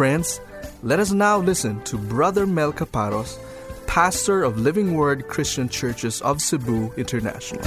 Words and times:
Friends, 0.00 0.40
let 0.82 0.98
us 0.98 1.12
now 1.12 1.36
listen 1.36 1.82
to 1.82 1.98
Brother 1.98 2.46
Mel 2.46 2.72
Caparos, 2.72 3.38
pastor 3.86 4.42
of 4.42 4.58
Living 4.58 4.94
Word 4.94 5.28
Christian 5.28 5.68
Churches 5.68 6.22
of 6.22 6.40
Cebu 6.40 6.90
International. 6.96 7.62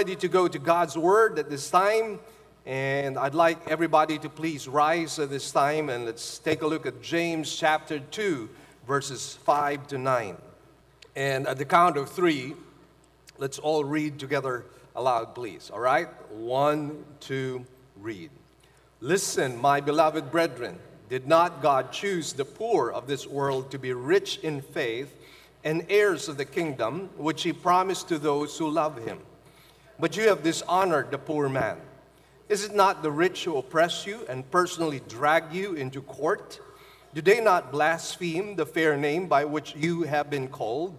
Ready 0.00 0.16
to 0.16 0.28
go 0.28 0.48
to 0.48 0.58
God's 0.58 0.96
Word 0.96 1.38
at 1.38 1.50
this 1.50 1.70
time. 1.70 2.20
And 2.64 3.18
I'd 3.18 3.34
like 3.34 3.68
everybody 3.68 4.18
to 4.20 4.30
please 4.30 4.66
rise 4.66 5.18
at 5.18 5.28
this 5.28 5.52
time 5.52 5.90
and 5.90 6.06
let's 6.06 6.38
take 6.38 6.62
a 6.62 6.66
look 6.66 6.86
at 6.86 7.02
James 7.02 7.54
chapter 7.54 7.98
2, 7.98 8.48
verses 8.86 9.38
5 9.44 9.88
to 9.88 9.98
9. 9.98 10.38
And 11.16 11.46
at 11.46 11.58
the 11.58 11.66
count 11.66 11.98
of 11.98 12.08
three, 12.08 12.54
let's 13.36 13.58
all 13.58 13.84
read 13.84 14.18
together 14.18 14.64
aloud, 14.96 15.34
please. 15.34 15.68
All 15.70 15.80
right? 15.80 16.08
One, 16.32 17.04
two, 17.20 17.66
read. 18.00 18.30
Listen, 19.02 19.60
my 19.60 19.82
beloved 19.82 20.30
brethren, 20.30 20.78
did 21.10 21.28
not 21.28 21.60
God 21.60 21.92
choose 21.92 22.32
the 22.32 22.46
poor 22.46 22.90
of 22.90 23.06
this 23.06 23.26
world 23.26 23.70
to 23.72 23.78
be 23.78 23.92
rich 23.92 24.38
in 24.38 24.62
faith 24.62 25.14
and 25.62 25.84
heirs 25.90 26.26
of 26.26 26.38
the 26.38 26.46
kingdom, 26.46 27.10
which 27.18 27.42
he 27.42 27.52
promised 27.52 28.08
to 28.08 28.18
those 28.18 28.56
who 28.56 28.70
love 28.70 28.96
him? 29.06 29.18
But 30.00 30.16
you 30.16 30.28
have 30.28 30.42
dishonored 30.42 31.10
the 31.10 31.18
poor 31.18 31.48
man. 31.48 31.76
Is 32.48 32.64
it 32.64 32.74
not 32.74 33.02
the 33.02 33.10
rich 33.10 33.44
who 33.44 33.58
oppress 33.58 34.06
you 34.06 34.24
and 34.28 34.50
personally 34.50 35.02
drag 35.08 35.52
you 35.52 35.74
into 35.74 36.00
court? 36.00 36.58
Do 37.12 37.20
they 37.20 37.40
not 37.40 37.70
blaspheme 37.70 38.56
the 38.56 38.64
fair 38.64 38.96
name 38.96 39.28
by 39.28 39.44
which 39.44 39.76
you 39.76 40.02
have 40.02 40.30
been 40.30 40.48
called? 40.48 40.96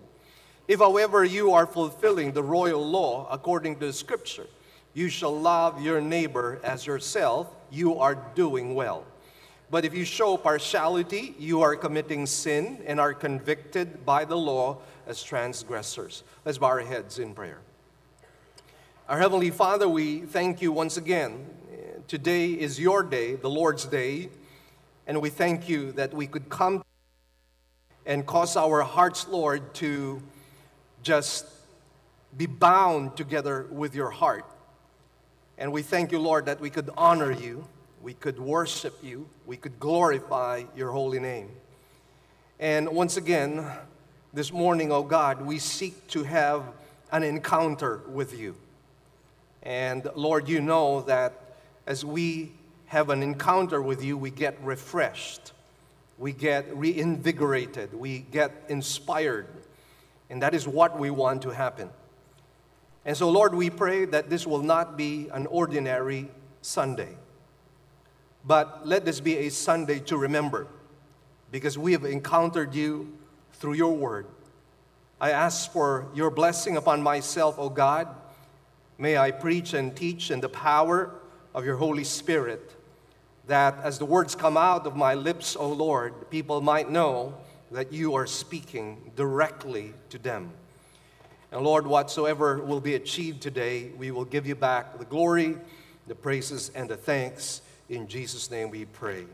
If, 0.68 0.80
however, 0.80 1.24
you 1.26 1.52
are 1.52 1.66
fulfilling 1.66 2.32
the 2.32 2.44
royal 2.44 2.88
law 2.88 3.28
according 3.32 3.80
to 3.80 3.88
the 3.88 3.94
scripture, 3.94 4.48
you 4.94 5.10
shall 5.10 5.38
love 5.38 5.82
your 5.82 6.00
neighbor 6.00 6.60
as 6.64 6.86
yourself, 6.86 7.48
you 7.72 7.98
are 7.98 8.16
doing 8.36 8.76
well. 8.76 9.06
But 9.72 9.84
if 9.84 9.94
you 9.96 10.06
show 10.06 10.38
partiality, 10.38 11.34
you 11.40 11.62
are 11.62 11.76
committing 11.76 12.26
sin 12.26 12.84
and 12.86 13.00
are 13.00 13.14
convicted 13.14 14.06
by 14.06 14.26
the 14.26 14.38
law 14.38 14.78
as 15.08 15.24
transgressors. 15.24 16.24
Let's 16.46 16.58
bow 16.58 16.68
our 16.68 16.82
heads 16.82 17.20
in 17.20 17.34
prayer. 17.34 17.62
Our 19.12 19.20
Heavenly 19.20 19.50
Father, 19.50 19.90
we 19.90 20.20
thank 20.20 20.62
you 20.62 20.72
once 20.72 20.96
again. 20.96 21.46
Today 22.08 22.52
is 22.52 22.80
your 22.80 23.04
day, 23.04 23.36
the 23.36 23.50
Lord's 23.50 23.84
day, 23.84 24.30
and 25.06 25.22
we 25.22 25.30
thank 25.30 25.68
you 25.68 25.92
that 25.92 26.14
we 26.14 26.28
could 26.28 26.48
come 26.48 26.82
and 28.06 28.26
cause 28.26 28.56
our 28.56 28.84
hearts, 28.84 29.28
Lord, 29.28 29.74
to 29.74 30.24
just 31.04 31.46
be 32.38 32.46
bound 32.46 33.18
together 33.18 33.68
with 33.70 33.96
your 33.96 34.12
heart. 34.12 34.46
And 35.58 35.74
we 35.74 35.82
thank 35.82 36.14
you, 36.14 36.20
Lord, 36.20 36.46
that 36.46 36.62
we 36.62 36.70
could 36.70 36.90
honor 36.96 37.34
you, 37.34 37.68
we 38.02 38.14
could 38.14 38.40
worship 38.40 38.98
you, 39.04 39.28
we 39.46 39.58
could 39.58 39.78
glorify 39.78 40.64
your 40.74 40.92
holy 40.92 41.20
name. 41.20 41.50
And 42.62 42.88
once 42.88 43.18
again, 43.18 43.70
this 44.32 44.54
morning, 44.54 44.90
oh 44.90 45.04
God, 45.04 45.42
we 45.42 45.60
seek 45.60 46.08
to 46.12 46.24
have 46.24 46.64
an 47.12 47.24
encounter 47.24 48.00
with 48.08 48.40
you. 48.40 48.56
And 49.64 50.10
Lord, 50.16 50.50
you 50.50 50.62
know 50.62 51.02
that 51.02 51.58
as 51.86 52.04
we 52.04 52.52
have 52.88 53.10
an 53.10 53.24
encounter 53.24 53.82
with 53.82 54.04
you, 54.04 54.18
we 54.18 54.32
get 54.32 54.58
refreshed, 54.64 55.54
we 56.18 56.34
get 56.34 56.76
reinvigorated, 56.76 57.94
we 57.94 58.20
get 58.20 58.52
inspired. 58.70 59.48
And 60.30 60.42
that 60.42 60.54
is 60.54 60.68
what 60.68 60.98
we 60.98 61.10
want 61.10 61.42
to 61.44 61.50
happen. 61.50 61.90
And 63.06 63.18
so, 63.18 63.30
Lord, 63.30 63.56
we 63.56 63.70
pray 63.70 64.06
that 64.06 64.30
this 64.30 64.46
will 64.46 64.62
not 64.62 64.98
be 64.98 65.30
an 65.30 65.48
ordinary 65.48 66.30
Sunday, 66.62 67.16
but 68.46 68.86
let 68.88 69.06
this 69.06 69.20
be 69.20 69.38
a 69.38 69.50
Sunday 69.50 70.00
to 70.02 70.18
remember 70.18 70.68
because 71.52 71.78
we 71.78 71.92
have 71.92 72.06
encountered 72.06 72.74
you 72.74 73.12
through 73.54 73.74
your 73.74 73.94
word. 73.94 74.28
I 75.20 75.32
ask 75.32 75.72
for 75.72 76.08
your 76.14 76.30
blessing 76.30 76.78
upon 76.78 77.02
myself, 77.04 77.60
O 77.60 77.70
God 77.70 78.08
May 79.02 79.18
I 79.18 79.32
preach 79.32 79.74
and 79.74 79.96
teach 79.96 80.30
in 80.30 80.42
the 80.42 80.48
power 80.48 81.10
of 81.56 81.66
your 81.66 81.76
Holy 81.76 82.04
Spirit, 82.04 82.76
that 83.48 83.80
as 83.82 83.98
the 83.98 84.06
words 84.06 84.36
come 84.36 84.58
out 84.58 84.86
of 84.86 84.96
my 84.96 85.16
lips, 85.16 85.56
O 85.56 85.70
Lord, 85.70 86.30
people 86.30 86.62
might 86.62 86.88
know 86.88 87.34
that 87.72 87.92
you 87.92 88.14
are 88.14 88.28
speaking 88.28 89.12
directly 89.16 89.96
to 90.10 90.20
them. 90.20 90.52
And 91.52 91.64
Lord, 91.64 91.88
whatsoever 91.88 92.62
will 92.62 92.80
be 92.80 92.94
achieved 92.94 93.42
today, 93.42 93.90
we 93.98 94.12
will 94.12 94.24
give 94.24 94.46
you 94.46 94.54
back 94.54 95.00
the 95.00 95.06
glory, 95.06 95.58
the 96.06 96.14
praises, 96.14 96.70
and 96.76 96.88
the 96.88 96.96
thanks. 96.96 97.64
In 97.90 98.08
Jesus' 98.08 98.52
name 98.52 98.70
we 98.70 98.86
pray. 98.86 99.26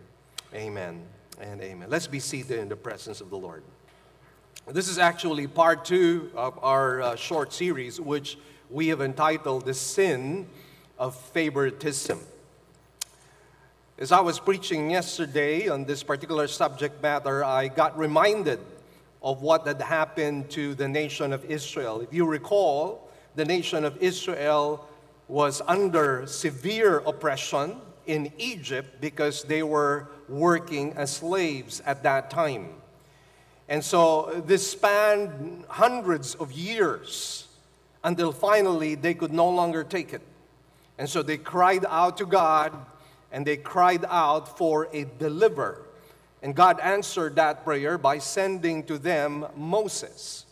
Amen 0.53 1.01
and 1.41 1.59
amen. 1.59 1.89
Let's 1.89 2.07
be 2.07 2.21
seated 2.21 2.59
in 2.59 2.69
the 2.69 2.77
presence 2.77 3.19
of 3.19 3.29
the 3.29 3.37
Lord. 3.37 3.63
This 4.65 4.87
is 4.87 4.97
actually 4.97 5.45
part 5.45 5.83
two 5.83 6.31
of 6.37 6.57
our 6.63 7.01
uh, 7.01 7.15
short 7.17 7.51
series, 7.51 7.99
which 7.99 8.37
we 8.69 8.89
have 8.89 9.01
entitled 9.01 9.65
The 9.65 9.73
Sin 9.73 10.47
of 10.97 11.15
Favoritism. 11.15 12.19
As 13.97 14.11
I 14.11 14.19
was 14.19 14.39
preaching 14.39 14.91
yesterday 14.91 15.69
on 15.69 15.85
this 15.85 16.03
particular 16.03 16.47
subject 16.47 17.01
matter, 17.01 17.43
I 17.43 17.69
got 17.69 17.97
reminded 17.97 18.59
of 19.23 19.41
what 19.41 19.65
had 19.65 19.81
happened 19.81 20.49
to 20.51 20.75
the 20.75 20.87
nation 20.87 21.33
of 21.33 21.45
Israel. 21.45 22.01
If 22.01 22.13
you 22.13 22.25
recall, 22.25 23.09
the 23.35 23.45
nation 23.45 23.85
of 23.85 23.97
Israel 23.97 24.87
was 25.27 25.61
under 25.67 26.27
severe 26.27 26.99
oppression 26.99 27.77
in 28.05 28.31
Egypt 28.37 29.01
because 29.01 29.43
they 29.43 29.63
were 29.63 30.09
working 30.29 30.93
as 30.93 31.11
slaves 31.11 31.81
at 31.85 32.03
that 32.03 32.29
time. 32.29 32.69
And 33.69 33.83
so 33.83 34.43
this 34.45 34.69
spanned 34.69 35.65
hundreds 35.67 36.35
of 36.35 36.51
years 36.51 37.46
until 38.07 38.31
finally 38.31 38.95
they 38.95 39.13
could 39.13 39.33
no 39.33 39.49
longer 39.49 39.83
take 39.83 40.13
it. 40.13 40.21
And 40.97 41.09
so 41.09 41.21
they 41.21 41.37
cried 41.37 41.85
out 41.89 42.17
to 42.19 42.25
God 42.25 42.73
and 43.33 43.45
they 43.45 43.57
cried 43.57 44.05
out 44.07 44.57
for 44.57 44.87
a 44.93 45.03
deliverer. 45.19 45.81
And 46.41 46.55
God 46.55 46.79
answered 46.79 47.35
that 47.35 47.65
prayer 47.65 47.97
by 47.97 48.19
sending 48.19 48.85
to 48.85 48.97
them 48.97 49.45
Moses. 49.57 50.45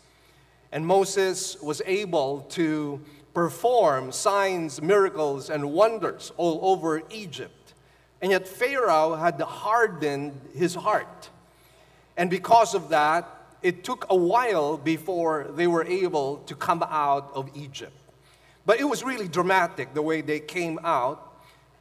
And 0.74 0.86
Moses 0.86 1.56
was 1.62 1.82
able 1.86 2.42
to 2.50 3.00
perform 3.34 4.12
signs, 4.12 4.82
miracles, 4.82 5.50
and 5.50 5.72
wonders 5.72 6.34
all 6.36 6.60
over 6.62 7.04
Egypt. 7.10 7.74
And 8.22 8.32
yet 8.32 8.50
Pharaoh 8.50 9.16
had 9.16 9.40
hardened 9.40 10.34
his 10.54 10.76
heart. 10.76 11.30
And 12.18 12.30
because 12.30 12.76
of 12.76 12.90
that, 12.90 13.30
it 13.66 13.84
took 13.84 14.06
a 14.12 14.16
while 14.16 14.78
before 14.78 15.48
they 15.56 15.66
were 15.66 15.84
able 15.86 16.38
to 16.46 16.54
come 16.54 16.84
out 16.88 17.32
of 17.34 17.50
Egypt. 17.56 17.98
But 18.64 18.80
it 18.80 18.84
was 18.84 19.04
really 19.04 19.28
dramatic 19.28 19.96
the 19.96 20.04
way 20.04 20.22
they 20.22 20.40
came 20.40 20.80
out 20.84 21.34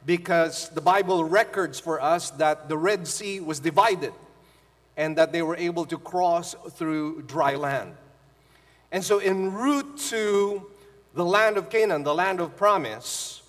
because 0.03 0.69
the 0.69 0.81
Bible 0.81 1.23
records 1.23 1.79
for 1.79 2.01
us 2.01 2.31
that 2.31 2.69
the 2.69 2.77
Red 2.77 3.07
Sea 3.07 3.39
was 3.39 3.59
divided 3.59 4.13
and 4.97 5.15
that 5.19 5.31
they 5.31 5.43
were 5.43 5.55
able 5.57 5.85
to 5.85 5.99
cross 5.99 6.55
through 6.71 7.21
dry 7.27 7.53
land. 7.53 7.93
And 8.91 9.03
so, 9.03 9.19
en 9.19 9.53
route 9.53 9.97
to 10.09 10.65
the 11.13 11.25
land 11.25 11.55
of 11.55 11.69
Canaan, 11.69 12.01
the 12.01 12.15
land 12.15 12.39
of 12.39 12.57
promise, 12.57 13.43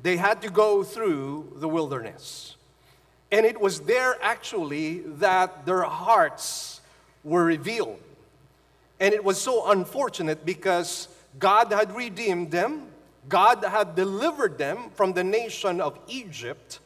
they 0.00 0.16
had 0.16 0.40
to 0.40 0.48
go 0.48 0.82
through 0.82 1.52
the 1.56 1.68
wilderness. 1.68 2.56
And 3.30 3.44
it 3.44 3.60
was 3.60 3.80
there 3.80 4.16
actually 4.22 5.00
that 5.20 5.66
their 5.66 5.82
hearts 5.82 6.81
were 7.24 7.44
revealed. 7.44 8.00
And 9.00 9.12
it 9.14 9.24
was 9.24 9.40
so 9.40 9.70
unfortunate 9.70 10.44
because 10.44 11.08
God 11.38 11.72
had 11.72 11.94
redeemed 11.94 12.50
them, 12.50 12.88
God 13.28 13.64
had 13.64 13.94
delivered 13.94 14.58
them 14.58 14.90
from 14.94 15.12
the 15.12 15.24
nation 15.24 15.80
of 15.80 15.98
Egypt, 16.08 16.80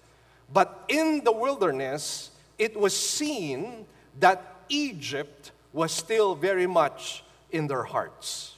but 0.52 0.84
in 0.88 1.22
the 1.24 1.32
wilderness, 1.32 2.30
it 2.58 2.78
was 2.78 2.96
seen 2.96 3.86
that 4.20 4.56
Egypt 4.68 5.52
was 5.72 5.92
still 5.92 6.34
very 6.34 6.66
much 6.66 7.24
in 7.50 7.66
their 7.66 7.82
hearts. 7.82 8.54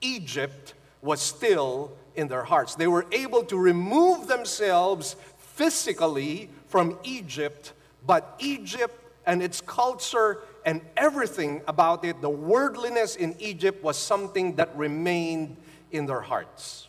Egypt 0.00 0.74
was 1.02 1.20
still 1.20 1.92
in 2.14 2.28
their 2.28 2.44
hearts. 2.44 2.74
They 2.74 2.86
were 2.86 3.06
able 3.12 3.44
to 3.44 3.56
remove 3.56 4.26
themselves 4.26 5.16
physically 5.38 6.48
from 6.68 6.98
Egypt, 7.04 7.72
but 8.06 8.34
Egypt 8.38 8.94
and 9.26 9.42
its 9.42 9.60
culture 9.60 10.38
and 10.66 10.80
everything 10.96 11.62
about 11.68 12.04
it, 12.04 12.20
the 12.20 12.28
worldliness 12.28 13.14
in 13.14 13.36
Egypt 13.38 13.84
was 13.84 13.96
something 13.96 14.56
that 14.56 14.76
remained 14.76 15.56
in 15.92 16.06
their 16.06 16.20
hearts. 16.20 16.88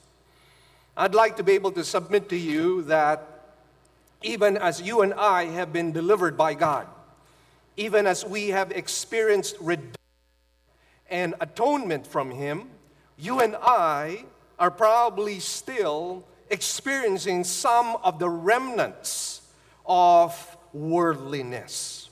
I'd 0.98 1.14
like 1.14 1.38
to 1.38 1.44
be 1.44 1.52
able 1.54 1.72
to 1.74 1.84
submit 1.84 2.28
to 2.30 2.36
you 2.36 2.82
that 2.84 3.54
even 4.24 4.58
as 4.58 4.82
you 4.82 5.02
and 5.04 5.14
I 5.14 5.46
have 5.46 5.72
been 5.72 5.92
delivered 5.92 6.36
by 6.36 6.56
God, 6.56 6.88
even 7.78 8.08
as 8.08 8.26
we 8.26 8.50
have 8.50 8.72
experienced 8.72 9.56
redemption 9.62 9.94
and 11.12 11.36
atonement 11.40 12.08
from 12.08 12.32
Him, 12.32 12.70
you 13.16 13.42
and 13.42 13.56
I 13.62 14.26
are 14.58 14.72
probably 14.72 15.40
still 15.40 16.26
experiencing 16.50 17.44
some 17.44 17.96
of 18.04 18.18
the 18.18 18.28
remnants 18.28 19.44
of 19.86 20.58
worldliness. 20.74 22.07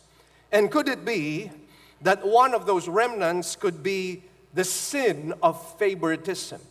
And 0.55 0.71
could 0.71 0.87
it 0.87 1.03
be 1.03 1.51
that 1.99 2.25
one 2.25 2.53
of 2.53 2.65
those 2.65 2.87
remnants 2.87 3.57
could 3.57 3.83
be 3.83 4.23
the 4.53 4.63
sin 4.63 5.33
of 5.43 5.77
favoritism 5.77 6.61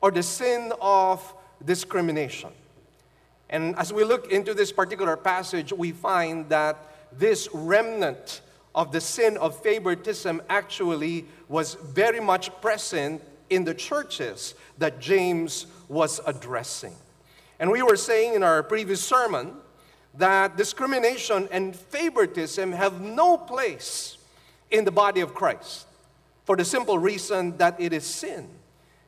or 0.00 0.10
the 0.10 0.22
sin 0.22 0.72
of 0.80 1.34
discrimination? 1.62 2.48
And 3.50 3.76
as 3.76 3.92
we 3.92 4.02
look 4.02 4.32
into 4.32 4.54
this 4.54 4.72
particular 4.72 5.18
passage, 5.18 5.74
we 5.74 5.92
find 5.92 6.48
that 6.48 6.78
this 7.12 7.50
remnant 7.52 8.40
of 8.74 8.92
the 8.92 9.00
sin 9.02 9.36
of 9.36 9.62
favoritism 9.62 10.40
actually 10.48 11.26
was 11.50 11.74
very 11.74 12.18
much 12.18 12.50
present 12.62 13.20
in 13.50 13.64
the 13.64 13.74
churches 13.74 14.54
that 14.78 15.00
James 15.00 15.66
was 15.86 16.18
addressing. 16.24 16.94
And 17.60 17.70
we 17.70 17.82
were 17.82 17.96
saying 17.96 18.32
in 18.32 18.42
our 18.42 18.62
previous 18.62 19.04
sermon 19.04 19.52
that 20.14 20.56
discrimination 20.56 21.48
and 21.50 21.74
favoritism 21.74 22.72
have 22.72 23.00
no 23.00 23.36
place 23.36 24.18
in 24.70 24.84
the 24.84 24.90
body 24.90 25.20
of 25.20 25.34
Christ 25.34 25.86
for 26.44 26.56
the 26.56 26.64
simple 26.64 26.98
reason 26.98 27.56
that 27.58 27.80
it 27.80 27.92
is 27.92 28.04
sin. 28.04 28.48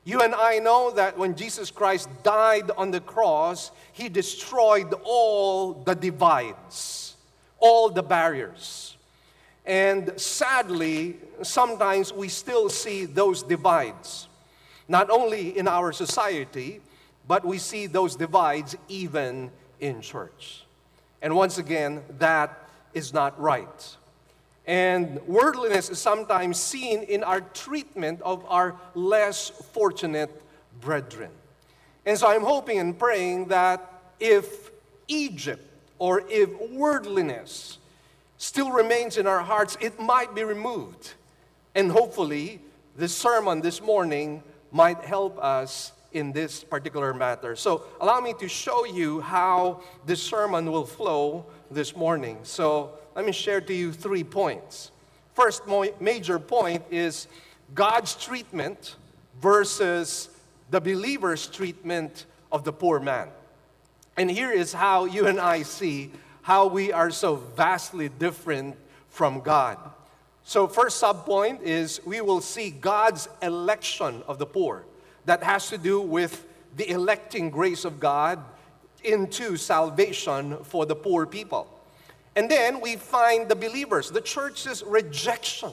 You 0.05 0.21
and 0.21 0.35
I 0.35 0.59
know 0.59 0.91
that 0.93 1.17
when 1.17 1.35
Jesus 1.35 1.71
Christ 1.71 2.09
died 2.23 2.71
on 2.77 2.91
the 2.91 3.01
cross, 3.01 3.71
he 3.93 4.09
destroyed 4.09 4.95
all 5.03 5.73
the 5.73 5.95
divides, 5.95 7.17
all 7.59 7.89
the 7.89 8.03
barriers. 8.03 8.97
And 9.65 10.19
sadly, 10.21 11.17
sometimes 11.43 12.13
we 12.13 12.29
still 12.29 12.69
see 12.69 13.07
those 13.07 13.43
divides, 13.43 14.29
not 14.89 15.09
only 15.09 15.57
in 15.57 15.67
our 15.67 15.91
society, 15.91 16.83
but 17.27 17.43
we 17.47 17.57
see 17.57 17.87
those 17.87 18.15
divides 18.15 18.77
even 18.89 19.51
in 19.81 20.03
church. 20.03 20.64
And 21.25 21.35
once 21.35 21.57
again, 21.57 22.03
that 22.19 22.69
is 22.93 23.15
not 23.15 23.41
right. 23.41 23.97
And 24.67 25.27
worldliness 25.27 25.89
is 25.89 25.99
sometimes 25.99 26.61
seen 26.61 27.03
in 27.03 27.25
our 27.25 27.41
treatment 27.41 28.21
of 28.21 28.45
our 28.47 28.77
less 28.95 29.49
fortunate 29.49 30.43
brethren. 30.83 31.31
And 32.05 32.19
so 32.19 32.29
I'm 32.29 32.43
hoping 32.43 32.79
and 32.79 32.99
praying 32.99 33.47
that 33.47 33.91
if 34.21 34.71
Egypt 35.09 35.67
or 35.99 36.25
if 36.29 36.51
worldliness 36.71 37.79
still 38.37 38.71
remains 38.71 39.17
in 39.17 39.27
our 39.27 39.41
hearts, 39.41 39.79
it 39.81 39.99
might 39.99 40.35
be 40.35 40.45
removed. 40.45 41.15
And 41.75 41.91
hopefully, 41.91 42.61
this 42.99 43.17
sermon 43.17 43.63
this 43.63 43.81
morning 43.81 44.43
might 44.71 44.99
help 44.99 45.43
us 45.43 45.93
in 46.15 46.33
this 46.33 46.65
particular 46.65 47.13
matter. 47.13 47.55
So, 47.57 47.85
allow 48.01 48.21
me 48.21 48.33
to 48.39 48.49
show 48.49 48.85
you 48.87 49.21
how 49.21 49.83
this 50.07 50.23
sermon 50.23 50.71
will 50.71 50.87
flow 50.87 51.45
this 51.71 51.95
morning. 51.95 52.39
So, 52.45 52.93
let 53.15 53.27
me 53.27 53.33
share 53.33 53.61
to 53.61 53.75
you 53.75 53.93
three 53.93 54.25
points. 54.25 54.93
First 55.35 55.63
major 56.01 56.39
point 56.39 56.85
is 56.91 57.27
God's 57.75 58.15
treatment 58.15 58.97
versus 59.43 60.31
the 60.71 60.81
believer's 60.81 61.47
treatment 61.49 62.27
of 62.51 62.65
the 62.65 62.73
poor 62.73 63.01
man. 63.01 63.29
And 64.17 64.31
here 64.31 64.53
is 64.53 64.73
how 64.73 65.07
you 65.07 65.27
and 65.27 65.41
I 65.41 65.63
see 65.63 66.13
how 66.43 66.69
we 66.69 66.93
are 66.93 67.11
so 67.11 67.37
vastly 67.37 68.09
different 68.09 68.77
from 69.09 69.41
God. 69.41 69.79
So, 70.45 70.69
first 70.69 71.03
subpoint 71.03 71.63
is 71.63 72.01
we 72.05 72.21
will 72.21 72.41
see 72.41 72.71
God's 72.71 73.29
election 73.43 74.23
of 74.29 74.39
the 74.39 74.47
poor. 74.47 74.85
That 75.27 75.43
has 75.43 75.69
to 75.71 75.79
do 75.79 76.01
with 76.01 76.47
the 76.77 76.91
electing 76.91 77.51
grace 77.51 77.85
of 77.85 78.01
God 78.01 78.43
into 79.03 79.57
salvation 79.57 80.57
for 80.65 80.87
the 80.87 80.95
poor 80.95 81.27
people. 81.27 81.69
And 82.37 82.51
then 82.51 82.81
we 82.81 82.97
find 82.97 83.49
the 83.49 83.55
believers, 83.55 84.11
the 84.11 84.21
church's 84.21 84.83
rejection 84.83 85.73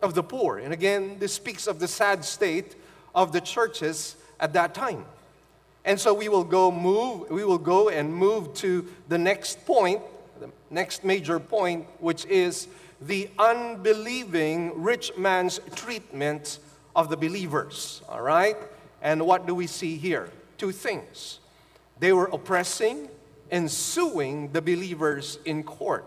of 0.00 0.14
the 0.14 0.22
poor. 0.22 0.58
And 0.58 0.72
again, 0.72 1.16
this 1.18 1.32
speaks 1.32 1.66
of 1.66 1.78
the 1.78 1.88
sad 1.88 2.24
state 2.24 2.76
of 3.14 3.32
the 3.32 3.40
churches 3.40 4.16
at 4.38 4.52
that 4.52 4.74
time. 4.74 5.04
And 5.84 5.98
so 5.98 6.14
we 6.14 6.28
will 6.28 6.44
go 6.44 6.70
move, 6.70 7.30
we 7.30 7.44
will 7.44 7.58
go 7.58 7.88
and 7.88 8.14
move 8.14 8.54
to 8.54 8.86
the 9.08 9.18
next 9.18 9.66
point, 9.66 10.00
the 10.40 10.48
next 10.70 11.04
major 11.04 11.40
point, 11.40 11.86
which 11.98 12.24
is 12.26 12.68
the 13.00 13.28
unbelieving 13.38 14.80
rich 14.80 15.16
man's 15.16 15.60
treatment 15.74 16.60
of 16.94 17.08
the 17.08 17.16
believers. 17.16 18.02
All 18.08 18.22
right? 18.22 18.56
And 19.00 19.26
what 19.26 19.46
do 19.46 19.54
we 19.54 19.66
see 19.66 19.96
here? 19.96 20.30
Two 20.58 20.72
things. 20.72 21.40
They 21.98 22.12
were 22.12 22.26
oppressing 22.26 23.08
and 23.50 23.70
suing 23.70 24.52
the 24.52 24.62
believers 24.62 25.38
in 25.44 25.62
court. 25.62 26.04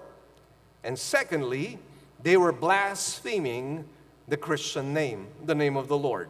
And 0.84 0.98
secondly, 0.98 1.80
they 2.24 2.38
were 2.38 2.52
blaspheming 2.52 3.86
the 4.28 4.38
Christian 4.38 4.94
name, 4.94 5.28
the 5.46 5.56
name 5.56 5.78
of 5.78 5.88
the 5.88 5.98
Lord. 5.98 6.30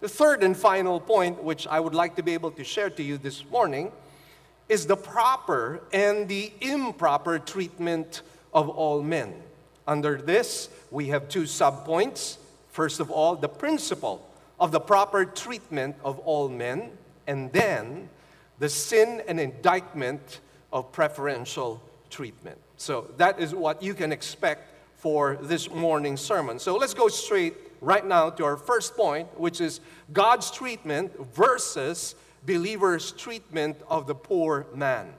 The 0.00 0.08
third 0.08 0.42
and 0.42 0.56
final 0.56 1.00
point, 1.00 1.42
which 1.42 1.66
I 1.66 1.80
would 1.80 1.94
like 1.94 2.16
to 2.16 2.22
be 2.22 2.34
able 2.34 2.50
to 2.52 2.64
share 2.64 2.90
to 2.90 3.02
you 3.02 3.18
this 3.18 3.44
morning, 3.50 3.92
is 4.68 4.86
the 4.86 4.96
proper 4.96 5.82
and 5.92 6.28
the 6.28 6.52
improper 6.60 7.38
treatment 7.38 8.22
of 8.52 8.68
all 8.68 9.02
men. 9.02 9.34
Under 9.86 10.16
this, 10.16 10.68
we 10.90 11.08
have 11.08 11.28
two 11.28 11.42
subpoints. 11.42 12.36
First 12.72 13.00
of 13.00 13.10
all, 13.10 13.36
the 13.36 13.50
principle 13.50 14.26
of 14.58 14.72
the 14.72 14.80
proper 14.80 15.26
treatment 15.26 15.94
of 16.02 16.18
all 16.20 16.48
men, 16.48 16.90
and 17.26 17.52
then 17.52 18.08
the 18.58 18.68
sin 18.68 19.22
and 19.28 19.38
indictment 19.38 20.40
of 20.72 20.90
preferential 20.90 21.82
treatment. 22.08 22.56
So 22.78 23.10
that 23.18 23.38
is 23.38 23.54
what 23.54 23.82
you 23.82 23.92
can 23.92 24.10
expect 24.10 24.72
for 24.96 25.36
this 25.42 25.70
morning's 25.70 26.22
sermon. 26.22 26.58
So 26.58 26.76
let's 26.76 26.94
go 26.94 27.08
straight 27.08 27.54
right 27.82 28.06
now 28.06 28.30
to 28.30 28.44
our 28.44 28.56
first 28.56 28.96
point, 28.96 29.38
which 29.38 29.60
is 29.60 29.80
God's 30.14 30.50
treatment 30.50 31.12
versus 31.34 32.14
believers' 32.46 33.12
treatment 33.12 33.76
of 33.88 34.06
the 34.06 34.14
poor 34.14 34.66
man. 34.74 35.12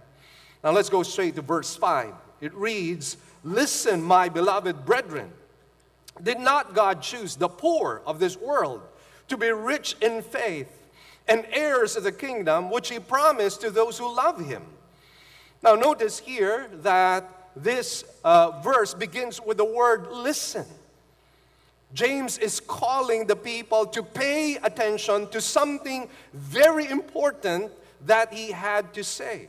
Now 0.63 0.71
let's 0.71 0.89
go 0.89 1.03
straight 1.03 1.35
to 1.35 1.43
verse 1.43 1.75
5. 1.75 2.13
It 2.41 2.53
reads, 2.55 3.17
Listen, 3.43 4.01
my 4.01 4.27
beloved 4.27 4.85
brethren, 4.85 5.31
did 6.21 6.39
not 6.39 6.73
God 6.73 7.01
choose 7.01 7.35
the 7.35 7.49
poor 7.49 8.01
of 8.05 8.19
this 8.19 8.37
world 8.37 8.81
to 9.29 9.37
be 9.37 9.51
rich 9.51 9.95
in 10.01 10.21
faith? 10.21 10.83
and 11.27 11.45
heirs 11.51 11.95
of 11.95 12.03
the 12.03 12.11
kingdom 12.11 12.69
which 12.69 12.89
he 12.89 12.99
promised 12.99 13.61
to 13.61 13.71
those 13.71 13.97
who 13.97 14.13
love 14.13 14.45
him. 14.45 14.63
Now, 15.61 15.75
notice 15.75 16.19
here 16.19 16.69
that 16.81 17.29
this 17.55 18.03
uh, 18.23 18.59
verse 18.61 18.93
begins 18.93 19.39
with 19.41 19.57
the 19.57 19.65
word 19.65 20.07
listen. 20.11 20.65
James 21.93 22.37
is 22.39 22.59
calling 22.59 23.27
the 23.27 23.35
people 23.35 23.85
to 23.85 24.01
pay 24.01 24.57
attention 24.57 25.27
to 25.29 25.39
something 25.39 26.09
very 26.33 26.89
important 26.89 27.71
that 28.05 28.33
he 28.33 28.51
had 28.51 28.93
to 28.95 29.03
say. 29.03 29.47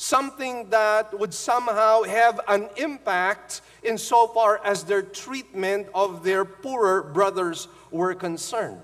Something 0.00 0.70
that 0.70 1.18
would 1.18 1.34
somehow 1.34 2.04
have 2.04 2.40
an 2.46 2.68
impact 2.76 3.62
insofar 3.82 4.60
as 4.64 4.84
their 4.84 5.02
treatment 5.02 5.88
of 5.92 6.22
their 6.22 6.44
poorer 6.44 7.02
brothers 7.02 7.66
were 7.90 8.14
concerned. 8.14 8.80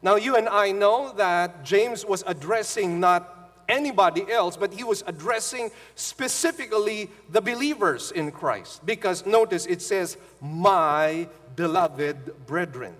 Now, 0.00 0.16
you 0.16 0.34
and 0.34 0.48
I 0.48 0.72
know 0.72 1.12
that 1.18 1.62
James 1.62 2.06
was 2.06 2.24
addressing 2.26 2.98
not 2.98 3.52
anybody 3.68 4.24
else, 4.32 4.56
but 4.56 4.72
he 4.72 4.82
was 4.82 5.04
addressing 5.06 5.70
specifically 5.94 7.10
the 7.28 7.42
believers 7.42 8.10
in 8.10 8.30
Christ. 8.30 8.86
Because 8.86 9.26
notice 9.26 9.66
it 9.66 9.82
says, 9.82 10.16
My 10.40 11.28
beloved 11.54 12.46
brethren. 12.46 12.94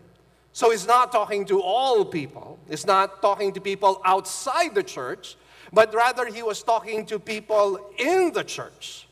So 0.52 0.72
he's 0.72 0.86
not 0.86 1.10
talking 1.10 1.46
to 1.46 1.62
all 1.62 2.04
people, 2.04 2.58
he's 2.68 2.86
not 2.86 3.22
talking 3.22 3.54
to 3.54 3.62
people 3.62 4.02
outside 4.04 4.74
the 4.74 4.82
church, 4.82 5.36
but 5.72 5.94
rather 5.94 6.26
he 6.26 6.42
was 6.42 6.62
talking 6.62 7.06
to 7.06 7.18
people 7.18 7.80
in 7.98 8.32
the 8.32 8.44
church. 8.44 9.06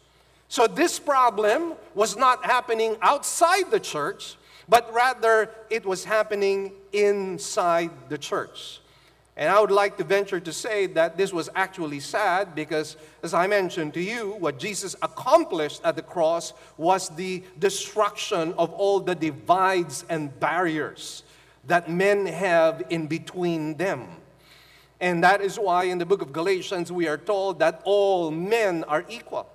So 0.49 0.67
this 0.67 0.99
problem 0.99 1.75
was 1.95 2.17
not 2.17 2.45
happening 2.45 2.97
outside 3.03 3.71
the 3.71 3.81
church, 3.81 4.37
but 4.69 4.93
rather 4.93 5.51
it 5.71 5.85
was 5.85 6.05
happening 6.05 6.73
inside 6.93 7.91
the 8.09 8.19
church. 8.19 8.81
And 9.37 9.51
I 9.51 9.61
would 9.61 9.73
like 9.73 9.97
to 9.97 10.05
venture 10.05 10.39
to 10.39 10.53
say 10.53 10.87
that 10.87 11.17
this 11.17 11.33
was 11.33 11.49
actually 11.57 11.99
sad 11.99 12.55
because, 12.55 12.97
as 13.25 13.35
I 13.35 13.49
mentioned 13.49 13.95
to 13.95 14.01
you, 14.01 14.37
what 14.39 14.61
Jesus 14.61 14.95
accomplished 15.03 15.81
at 15.83 15.97
the 15.97 16.03
cross 16.03 16.53
was 16.77 17.09
the 17.09 17.43
destruction 17.59 18.55
of 18.57 18.73
all 18.75 19.01
the 19.01 19.17
divides 19.17 20.05
and 20.09 20.39
barriers 20.39 21.25
that 21.67 21.91
men 21.91 22.27
have 22.27 22.85
in 22.91 23.09
between 23.09 23.77
them. 23.77 24.07
And 25.05 25.23
that 25.23 25.43
is 25.43 25.59
why 25.59 25.85
in 25.85 25.99
the 25.99 26.07
book 26.07 26.23
of 26.23 26.33
Galatians 26.33 26.91
we 26.91 27.09
are 27.09 27.19
told 27.19 27.59
that 27.59 27.83
all 27.85 28.31
men 28.31 28.85
are 28.85 29.05
equal. 29.11 29.47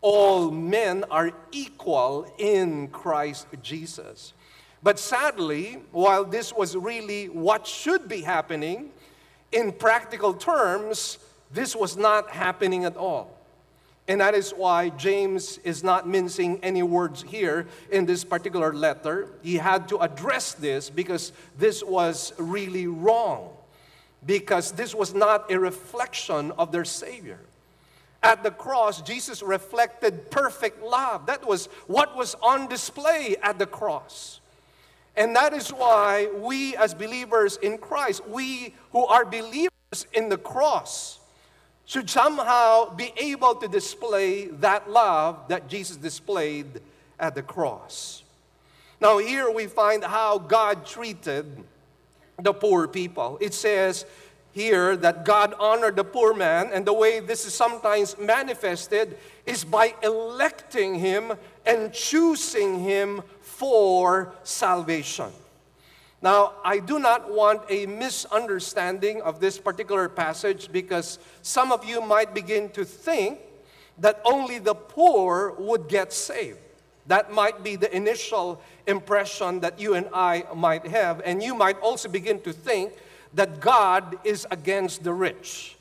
All 0.00 0.52
men 0.52 1.04
are 1.10 1.32
equal 1.50 2.32
in 2.38 2.86
Christ 2.90 3.48
Jesus. 3.64 4.32
But 4.84 5.00
sadly, 5.00 5.82
while 5.90 6.24
this 6.24 6.52
was 6.52 6.76
really 6.76 7.28
what 7.28 7.66
should 7.66 8.08
be 8.08 8.20
happening, 8.20 8.92
in 9.50 9.72
practical 9.72 10.32
terms, 10.32 11.18
this 11.52 11.74
was 11.74 11.96
not 11.96 12.30
happening 12.30 12.84
at 12.84 12.96
all. 12.96 13.36
And 14.06 14.20
that 14.20 14.36
is 14.36 14.52
why 14.52 14.90
James 14.90 15.58
is 15.64 15.82
not 15.82 16.06
mincing 16.06 16.60
any 16.62 16.84
words 16.84 17.22
here 17.22 17.66
in 17.90 18.06
this 18.06 18.22
particular 18.22 18.72
letter. 18.72 19.30
He 19.42 19.56
had 19.56 19.88
to 19.88 19.98
address 19.98 20.52
this 20.52 20.90
because 20.90 21.32
this 21.58 21.82
was 21.82 22.32
really 22.38 22.86
wrong, 22.86 23.50
because 24.26 24.72
this 24.72 24.94
was 24.94 25.14
not 25.14 25.50
a 25.50 25.58
reflection 25.58 26.50
of 26.52 26.72
their 26.72 26.84
Savior. 26.84 27.38
At 28.22 28.42
the 28.42 28.50
cross, 28.50 29.02
Jesus 29.02 29.42
reflected 29.42 30.30
perfect 30.30 30.82
love. 30.82 31.26
That 31.26 31.46
was 31.46 31.66
what 31.86 32.16
was 32.16 32.34
on 32.42 32.68
display 32.68 33.36
at 33.42 33.58
the 33.58 33.66
cross. 33.66 34.40
And 35.16 35.34
that 35.36 35.54
is 35.54 35.70
why 35.70 36.28
we, 36.34 36.76
as 36.76 36.92
believers 36.92 37.56
in 37.56 37.78
Christ, 37.78 38.26
we 38.28 38.74
who 38.92 39.06
are 39.06 39.24
believers 39.24 39.70
in 40.12 40.28
the 40.28 40.36
cross, 40.36 41.20
should 41.86 42.10
somehow 42.10 42.92
be 42.94 43.12
able 43.16 43.54
to 43.54 43.68
display 43.68 44.46
that 44.46 44.90
love 44.90 45.48
that 45.48 45.68
Jesus 45.68 45.96
displayed 45.96 46.80
at 47.18 47.34
the 47.34 47.42
cross. 47.42 48.24
Now, 49.00 49.18
here 49.18 49.50
we 49.50 49.68
find 49.68 50.02
how 50.02 50.38
God 50.38 50.84
treated 50.84 51.46
the 52.38 52.52
poor 52.52 52.86
people. 52.88 53.38
It 53.40 53.54
says 53.54 54.04
here 54.52 54.96
that 54.96 55.24
God 55.24 55.54
honored 55.60 55.96
the 55.96 56.04
poor 56.04 56.32
man, 56.34 56.70
and 56.72 56.86
the 56.86 56.92
way 56.92 57.20
this 57.20 57.44
is 57.44 57.54
sometimes 57.54 58.16
manifested 58.18 59.18
is 59.44 59.64
by 59.64 59.94
electing 60.02 60.94
him 60.94 61.32
and 61.66 61.92
choosing 61.92 62.80
him 62.80 63.22
for 63.42 64.32
salvation. 64.44 65.30
Now, 66.22 66.54
I 66.64 66.78
do 66.78 66.98
not 66.98 67.30
want 67.30 67.62
a 67.68 67.86
misunderstanding 67.86 69.20
of 69.20 69.40
this 69.40 69.58
particular 69.58 70.08
passage 70.08 70.72
because 70.72 71.18
some 71.42 71.70
of 71.70 71.84
you 71.84 72.00
might 72.00 72.32
begin 72.34 72.70
to 72.70 72.84
think 72.84 73.40
that 73.98 74.20
only 74.24 74.58
the 74.58 74.74
poor 74.74 75.52
would 75.58 75.88
get 75.88 76.12
saved. 76.12 76.58
That 77.06 77.32
might 77.32 77.62
be 77.62 77.76
the 77.76 77.94
initial 77.94 78.60
impression 78.86 79.60
that 79.60 79.78
you 79.78 79.94
and 79.94 80.08
I 80.12 80.44
might 80.54 80.86
have. 80.86 81.22
And 81.24 81.42
you 81.42 81.54
might 81.54 81.78
also 81.80 82.08
begin 82.08 82.40
to 82.40 82.52
think 82.52 82.92
that 83.34 83.60
God 83.60 84.18
is 84.24 84.46
against 84.50 85.04
the 85.04 85.12
rich. 85.12 85.76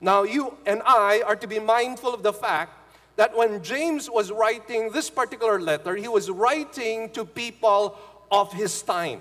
Now, 0.00 0.24
you 0.24 0.56
and 0.66 0.82
I 0.84 1.22
are 1.26 1.36
to 1.36 1.46
be 1.46 1.58
mindful 1.58 2.12
of 2.12 2.22
the 2.22 2.32
fact 2.32 2.72
that 3.16 3.36
when 3.36 3.62
James 3.62 4.10
was 4.10 4.30
writing 4.30 4.90
this 4.90 5.08
particular 5.08 5.60
letter, 5.60 5.96
he 5.96 6.08
was 6.08 6.30
writing 6.30 7.10
to 7.10 7.24
people 7.24 7.96
of 8.30 8.52
his 8.52 8.82
time. 8.82 9.20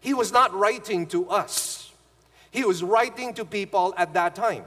He 0.00 0.14
was 0.14 0.32
not 0.32 0.54
writing 0.54 1.06
to 1.08 1.28
us, 1.28 1.90
he 2.50 2.64
was 2.64 2.82
writing 2.82 3.34
to 3.34 3.44
people 3.44 3.94
at 3.96 4.14
that 4.14 4.34
time. 4.34 4.64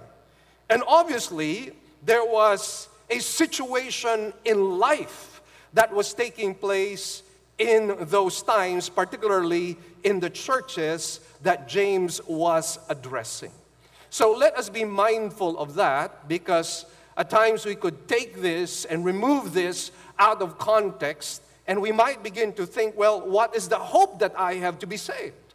And 0.69 0.83
obviously, 0.87 1.71
there 2.03 2.25
was 2.25 2.89
a 3.09 3.19
situation 3.19 4.33
in 4.43 4.77
life 4.77 5.36
that 5.77 5.93
was 5.93 6.11
taking 6.11 6.55
place 6.55 7.21
in 7.59 7.95
those 7.99 8.41
times, 8.41 8.89
particularly 8.89 9.77
in 10.03 10.19
the 10.19 10.27
churches 10.27 11.19
that 11.43 11.67
James 11.67 12.19
was 12.25 12.79
addressing. 12.89 13.51
So 14.09 14.31
let 14.31 14.57
us 14.57 14.71
be 14.71 14.83
mindful 14.83 15.55
of 15.59 15.75
that 15.75 16.27
because 16.27 16.87
at 17.15 17.29
times 17.29 17.63
we 17.63 17.75
could 17.75 18.07
take 18.07 18.41
this 18.41 18.85
and 18.85 19.05
remove 19.05 19.53
this 19.53 19.91
out 20.17 20.41
of 20.41 20.57
context 20.57 21.43
and 21.67 21.79
we 21.79 21.91
might 21.91 22.23
begin 22.23 22.53
to 22.53 22.65
think, 22.65 22.97
well, 22.97 23.21
what 23.21 23.55
is 23.55 23.69
the 23.69 23.77
hope 23.77 24.17
that 24.17 24.33
I 24.35 24.55
have 24.55 24.79
to 24.79 24.87
be 24.87 24.97
saved? 24.97 25.46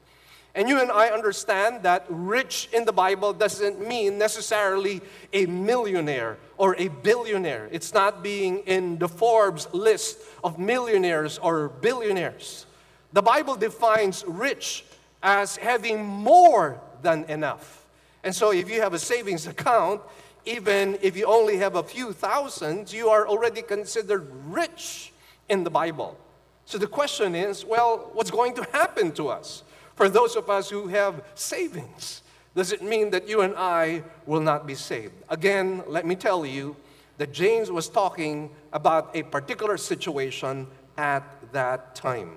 And 0.54 0.68
you 0.68 0.80
and 0.80 0.90
I 0.90 1.08
understand 1.08 1.82
that 1.84 2.04
rich 2.10 2.68
in 2.72 2.84
the 2.84 2.92
Bible 2.92 3.32
doesn't 3.32 3.86
mean 3.86 4.18
necessarily 4.18 5.00
a 5.32 5.46
millionaire 5.46 6.36
or 6.58 6.76
a 6.78 6.88
billionaire. 6.88 7.68
It's 7.72 7.94
not 7.94 8.22
being 8.22 8.58
in 8.60 8.98
the 8.98 9.08
Forbes 9.08 9.66
list 9.72 10.18
of 10.44 10.58
millionaires 10.58 11.38
or 11.38 11.68
billionaires. 11.68 12.66
The 13.14 13.22
Bible 13.22 13.56
defines 13.56 14.24
rich 14.26 14.84
as 15.22 15.56
having 15.56 16.04
more 16.04 16.80
than 17.00 17.24
enough. 17.24 17.86
And 18.22 18.34
so 18.34 18.52
if 18.52 18.70
you 18.70 18.82
have 18.82 18.92
a 18.92 18.98
savings 18.98 19.46
account, 19.46 20.02
even 20.44 20.98
if 21.00 21.16
you 21.16 21.24
only 21.26 21.56
have 21.58 21.76
a 21.76 21.82
few 21.82 22.12
thousands, 22.12 22.92
you 22.92 23.08
are 23.08 23.26
already 23.26 23.62
considered 23.62 24.28
rich 24.46 25.12
in 25.48 25.64
the 25.64 25.70
Bible. 25.70 26.18
So 26.66 26.78
the 26.78 26.86
question 26.86 27.34
is 27.34 27.64
well, 27.64 28.10
what's 28.12 28.30
going 28.30 28.54
to 28.56 28.66
happen 28.72 29.12
to 29.12 29.28
us? 29.28 29.62
For 29.94 30.08
those 30.08 30.36
of 30.36 30.48
us 30.50 30.70
who 30.70 30.88
have 30.88 31.22
savings, 31.34 32.22
does 32.54 32.72
it 32.72 32.82
mean 32.82 33.10
that 33.10 33.28
you 33.28 33.40
and 33.40 33.54
I 33.56 34.02
will 34.26 34.40
not 34.40 34.66
be 34.66 34.74
saved? 34.74 35.14
Again, 35.28 35.82
let 35.86 36.04
me 36.06 36.14
tell 36.14 36.44
you 36.44 36.76
that 37.18 37.32
James 37.32 37.70
was 37.70 37.88
talking 37.88 38.50
about 38.72 39.14
a 39.14 39.22
particular 39.22 39.76
situation 39.76 40.66
at 40.98 41.22
that 41.52 41.94
time. 41.94 42.32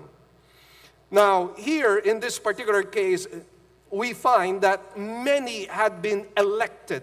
Now, 1.10 1.52
here 1.56 1.98
in 1.98 2.20
this 2.20 2.38
particular 2.38 2.82
case, 2.82 3.26
we 3.90 4.12
find 4.12 4.60
that 4.62 4.98
many 4.98 5.66
had 5.66 6.02
been 6.02 6.26
elected 6.36 7.02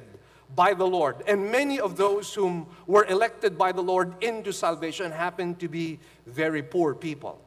by 0.56 0.74
the 0.74 0.86
Lord. 0.86 1.24
And 1.28 1.52
many 1.52 1.80
of 1.80 1.98
those 1.98 2.34
whom 2.34 2.68
were 2.86 3.06
elected 3.06 3.58
by 3.58 3.72
the 3.72 3.82
Lord 3.82 4.14
into 4.24 4.52
salvation 4.54 5.12
happened 5.12 5.60
to 5.60 5.68
be 5.68 6.00
very 6.26 6.62
poor 6.62 6.94
people. 6.94 7.40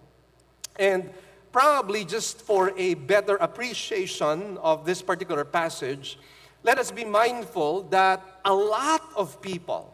And 0.78 1.10
probably 1.56 2.04
just 2.04 2.42
for 2.42 2.70
a 2.76 2.92
better 2.92 3.36
appreciation 3.36 4.58
of 4.58 4.84
this 4.84 5.00
particular 5.00 5.42
passage, 5.42 6.18
let 6.62 6.78
us 6.78 6.90
be 6.90 7.02
mindful 7.02 7.84
that 7.84 8.22
a 8.44 8.52
lot 8.52 9.00
of 9.16 9.40
people 9.40 9.90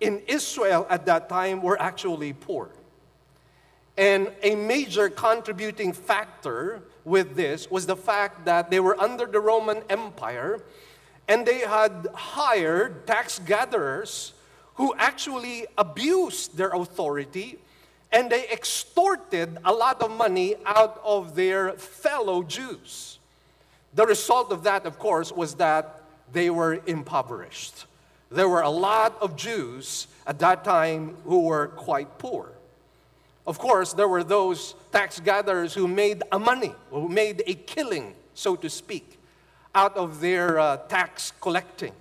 in 0.00 0.20
Israel 0.26 0.84
at 0.90 1.06
that 1.06 1.28
time 1.28 1.62
were 1.62 1.80
actually 1.80 2.32
poor. 2.32 2.70
And 3.96 4.32
a 4.42 4.56
major 4.56 5.08
contributing 5.08 5.92
factor 5.92 6.82
with 7.04 7.36
this 7.36 7.70
was 7.70 7.86
the 7.86 7.94
fact 7.94 8.44
that 8.46 8.68
they 8.68 8.80
were 8.80 9.00
under 9.00 9.26
the 9.26 9.38
Roman 9.38 9.84
Empire 9.88 10.58
and 11.28 11.46
they 11.46 11.60
had 11.60 12.08
hired 12.14 13.06
tax 13.06 13.38
gatherers 13.38 14.32
who 14.74 14.92
actually 14.98 15.66
abused 15.78 16.56
their 16.56 16.70
authority 16.70 17.60
and 18.12 18.30
they 18.30 18.48
extorted 18.48 19.58
a 19.64 19.72
lot 19.72 20.02
of 20.02 20.10
money 20.10 20.56
out 20.66 21.00
of 21.04 21.34
their 21.34 21.72
fellow 21.72 22.42
Jews. 22.42 23.18
The 23.94 24.06
result 24.06 24.52
of 24.52 24.62
that, 24.64 24.86
of 24.86 24.98
course, 24.98 25.32
was 25.32 25.54
that 25.54 26.02
they 26.32 26.50
were 26.50 26.80
impoverished. 26.86 27.86
There 28.30 28.48
were 28.48 28.62
a 28.62 28.70
lot 28.70 29.16
of 29.20 29.36
Jews 29.36 30.06
at 30.26 30.38
that 30.38 30.64
time 30.64 31.16
who 31.24 31.40
were 31.40 31.68
quite 31.68 32.18
poor. 32.18 32.52
Of 33.46 33.58
course, 33.58 33.92
there 33.92 34.06
were 34.06 34.22
those 34.22 34.74
tax 34.92 35.18
gatherers 35.18 35.74
who 35.74 35.88
made 35.88 36.22
a 36.30 36.38
money, 36.38 36.72
who 36.90 37.08
made 37.08 37.42
a 37.46 37.54
killing, 37.54 38.14
so 38.34 38.54
to 38.56 38.70
speak 38.70 39.18
out 39.74 39.96
of 39.96 40.20
their 40.20 40.58
uh, 40.58 40.76
tax 40.76 41.32
collecting. 41.40 41.92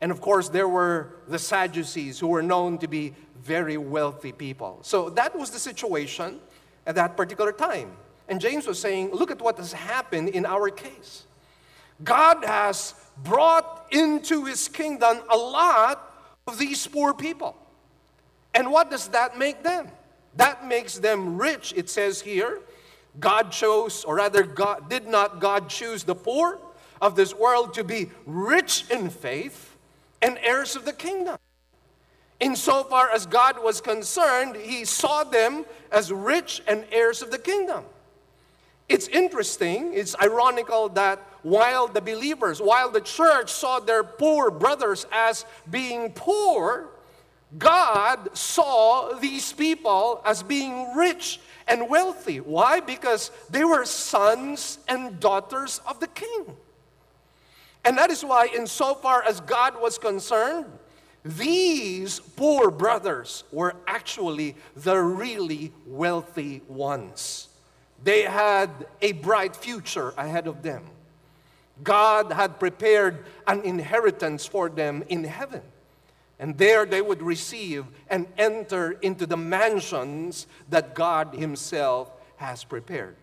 And 0.00 0.12
of 0.12 0.20
course, 0.20 0.48
there 0.48 0.68
were 0.68 1.16
the 1.26 1.38
Sadducees 1.38 2.18
who 2.18 2.28
were 2.28 2.42
known 2.42 2.78
to 2.78 2.88
be 2.88 3.14
very 3.42 3.76
wealthy 3.76 4.32
people. 4.32 4.78
So 4.82 5.10
that 5.10 5.36
was 5.36 5.50
the 5.50 5.58
situation 5.58 6.40
at 6.86 6.94
that 6.94 7.16
particular 7.16 7.52
time. 7.52 7.92
And 8.28 8.40
James 8.40 8.66
was 8.66 8.78
saying, 8.78 9.10
look 9.12 9.30
at 9.30 9.40
what 9.40 9.56
has 9.56 9.72
happened 9.72 10.28
in 10.30 10.44
our 10.44 10.70
case. 10.70 11.24
God 12.04 12.44
has 12.44 12.94
brought 13.24 13.86
into 13.90 14.44
his 14.44 14.68
kingdom 14.68 15.18
a 15.30 15.36
lot 15.36 16.30
of 16.46 16.58
these 16.58 16.86
poor 16.86 17.12
people. 17.14 17.56
And 18.54 18.70
what 18.70 18.90
does 18.90 19.08
that 19.08 19.38
make 19.38 19.62
them? 19.62 19.88
That 20.36 20.66
makes 20.66 20.98
them 20.98 21.38
rich, 21.38 21.72
it 21.76 21.90
says 21.90 22.20
here. 22.20 22.60
God 23.18 23.50
chose, 23.50 24.04
or 24.04 24.16
rather, 24.16 24.44
God, 24.44 24.88
did 24.88 25.08
not 25.08 25.40
God 25.40 25.68
choose 25.68 26.04
the 26.04 26.14
poor? 26.14 26.60
of 27.00 27.14
this 27.14 27.34
world 27.34 27.74
to 27.74 27.84
be 27.84 28.10
rich 28.26 28.84
in 28.90 29.10
faith 29.10 29.76
and 30.22 30.38
heirs 30.42 30.76
of 30.76 30.84
the 30.84 30.92
kingdom. 30.92 31.38
Insofar 32.40 33.10
as 33.10 33.26
God 33.26 33.62
was 33.62 33.80
concerned, 33.80 34.56
he 34.56 34.84
saw 34.84 35.24
them 35.24 35.64
as 35.90 36.12
rich 36.12 36.62
and 36.68 36.84
heirs 36.92 37.20
of 37.22 37.30
the 37.30 37.38
kingdom. 37.38 37.84
It's 38.88 39.08
interesting, 39.08 39.92
it's 39.92 40.16
ironical 40.20 40.88
that 40.90 41.18
while 41.42 41.88
the 41.88 42.00
believers, 42.00 42.60
while 42.60 42.90
the 42.90 43.00
church 43.00 43.50
saw 43.50 43.80
their 43.80 44.02
poor 44.02 44.50
brothers 44.50 45.06
as 45.12 45.44
being 45.70 46.12
poor, 46.12 46.88
God 47.56 48.36
saw 48.36 49.18
these 49.18 49.52
people 49.52 50.22
as 50.24 50.42
being 50.42 50.94
rich 50.94 51.40
and 51.66 51.88
wealthy. 51.88 52.40
Why? 52.40 52.80
Because 52.80 53.30
they 53.50 53.64
were 53.64 53.84
sons 53.84 54.78
and 54.88 55.18
daughters 55.20 55.80
of 55.86 56.00
the 56.00 56.08
king. 56.08 56.56
And 57.88 57.96
that 57.96 58.10
is 58.10 58.22
why, 58.22 58.50
insofar 58.54 59.22
as 59.22 59.40
God 59.40 59.80
was 59.80 59.96
concerned, 59.96 60.66
these 61.24 62.20
poor 62.20 62.70
brothers 62.70 63.44
were 63.50 63.76
actually 63.86 64.56
the 64.76 64.98
really 65.00 65.72
wealthy 65.86 66.60
ones. 66.68 67.48
They 68.04 68.24
had 68.24 68.68
a 69.00 69.12
bright 69.12 69.56
future 69.56 70.12
ahead 70.18 70.46
of 70.46 70.60
them. 70.62 70.84
God 71.82 72.30
had 72.30 72.60
prepared 72.60 73.24
an 73.46 73.62
inheritance 73.62 74.44
for 74.44 74.68
them 74.68 75.02
in 75.08 75.24
heaven. 75.24 75.62
And 76.38 76.58
there 76.58 76.84
they 76.84 77.00
would 77.00 77.22
receive 77.22 77.86
and 78.10 78.26
enter 78.36 78.98
into 79.00 79.24
the 79.24 79.38
mansions 79.38 80.46
that 80.68 80.94
God 80.94 81.34
Himself 81.34 82.10
has 82.36 82.64
prepared. 82.64 83.16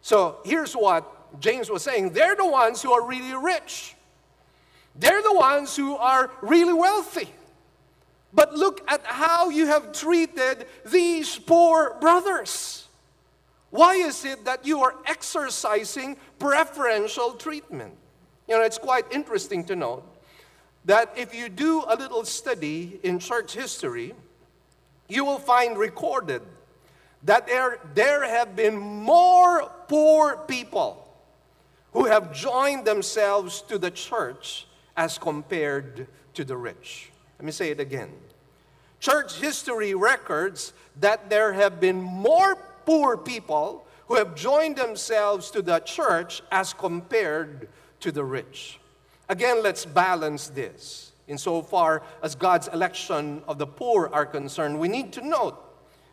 So 0.00 0.38
here's 0.42 0.72
what 0.72 1.13
James 1.40 1.70
was 1.70 1.82
saying 1.82 2.10
they're 2.10 2.36
the 2.36 2.46
ones 2.46 2.82
who 2.82 2.92
are 2.92 3.06
really 3.06 3.34
rich, 3.34 3.94
they're 4.94 5.22
the 5.22 5.34
ones 5.34 5.76
who 5.76 5.96
are 5.96 6.30
really 6.42 6.72
wealthy. 6.72 7.28
But 8.32 8.54
look 8.54 8.82
at 8.90 9.04
how 9.04 9.48
you 9.48 9.66
have 9.66 9.92
treated 9.92 10.66
these 10.84 11.38
poor 11.38 11.96
brothers. 12.00 12.88
Why 13.70 13.94
is 13.94 14.24
it 14.24 14.44
that 14.44 14.66
you 14.66 14.82
are 14.82 14.94
exercising 15.06 16.16
preferential 16.38 17.32
treatment? 17.32 17.94
You 18.48 18.56
know, 18.56 18.62
it's 18.62 18.78
quite 18.78 19.04
interesting 19.12 19.64
to 19.64 19.76
note 19.76 20.04
that 20.84 21.12
if 21.16 21.34
you 21.34 21.48
do 21.48 21.84
a 21.88 21.96
little 21.96 22.24
study 22.24 22.98
in 23.02 23.18
church 23.18 23.54
history, 23.54 24.14
you 25.08 25.24
will 25.24 25.38
find 25.38 25.78
recorded 25.78 26.42
that 27.22 27.46
there, 27.46 27.78
there 27.94 28.24
have 28.28 28.54
been 28.54 28.76
more 28.76 29.70
poor 29.88 30.36
people 30.48 31.03
who 31.94 32.04
have 32.04 32.34
joined 32.34 32.84
themselves 32.84 33.62
to 33.62 33.78
the 33.78 33.90
church 33.90 34.66
as 34.96 35.16
compared 35.16 36.06
to 36.34 36.44
the 36.44 36.56
rich. 36.56 37.10
Let 37.38 37.46
me 37.46 37.52
say 37.52 37.70
it 37.70 37.80
again. 37.80 38.10
Church 39.00 39.36
history 39.36 39.94
records 39.94 40.72
that 41.00 41.30
there 41.30 41.52
have 41.52 41.80
been 41.80 42.02
more 42.02 42.56
poor 42.84 43.16
people 43.16 43.86
who 44.08 44.16
have 44.16 44.34
joined 44.34 44.76
themselves 44.76 45.50
to 45.52 45.62
the 45.62 45.78
church 45.80 46.42
as 46.50 46.72
compared 46.72 47.68
to 48.00 48.12
the 48.12 48.24
rich. 48.24 48.78
Again, 49.28 49.62
let's 49.62 49.84
balance 49.86 50.48
this. 50.48 51.12
Insofar 51.26 52.02
as 52.22 52.34
God's 52.34 52.68
election 52.68 53.42
of 53.48 53.58
the 53.58 53.66
poor 53.66 54.10
are 54.12 54.26
concerned, 54.26 54.78
we 54.78 54.88
need 54.88 55.12
to 55.14 55.26
note, 55.26 55.58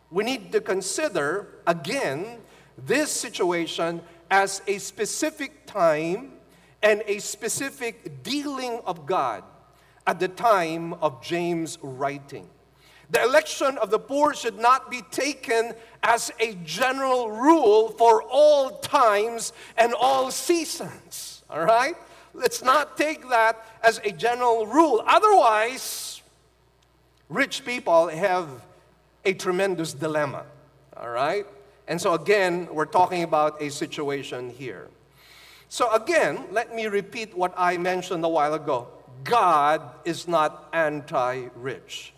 we 0.10 0.24
need 0.24 0.52
to 0.54 0.62
consider 0.62 1.48
again 1.68 2.38
this 2.78 3.12
situation 3.12 4.02
as 4.32 4.62
a 4.66 4.78
specific 4.80 5.66
time 5.68 6.32
and 6.82 7.04
a 7.06 7.20
specific 7.20 8.24
dealing 8.24 8.80
of 8.86 9.06
God 9.06 9.44
at 10.08 10.20
the 10.20 10.30
time 10.30 10.94
of 10.96 11.22
James' 11.22 11.78
writing. 11.84 12.48
The 13.12 13.22
election 13.22 13.78
of 13.78 13.92
the 13.92 14.00
poor 14.00 14.34
should 14.34 14.58
not 14.58 14.90
be 14.90 15.02
taken 15.12 15.74
as 16.02 16.32
a 16.40 16.56
general 16.64 17.30
rule 17.30 17.90
for 17.90 18.24
all 18.24 18.80
times 18.80 19.52
and 19.78 19.94
all 19.94 20.32
seasons. 20.32 21.44
All 21.50 21.64
right? 21.64 21.96
Let's 22.34 22.64
not 22.64 22.96
take 22.96 23.28
that 23.30 23.66
as 23.84 24.00
a 24.06 24.12
general 24.12 24.66
rule. 24.66 25.04
Otherwise, 25.06 26.22
rich 27.28 27.66
people 27.66 28.08
have 28.08 28.48
a 29.26 29.34
tremendous 29.34 29.92
dilemma. 29.92 30.46
All 30.96 31.10
right? 31.10 31.46
And 31.92 32.00
so, 32.00 32.14
again, 32.14 32.70
we're 32.72 32.86
talking 32.86 33.22
about 33.22 33.62
a 33.62 33.70
situation 33.70 34.50
here. 34.50 34.88
So, 35.68 35.92
again, 35.92 36.46
let 36.50 36.74
me 36.74 36.86
repeat 36.86 37.36
what 37.36 37.54
I 37.58 37.76
mentioned 37.76 38.24
a 38.24 38.30
while 38.30 38.54
ago 38.54 38.88
God 39.26 39.82
is 40.06 40.26
not 40.26 40.70
anti 40.72 41.50
rich. 41.54 42.14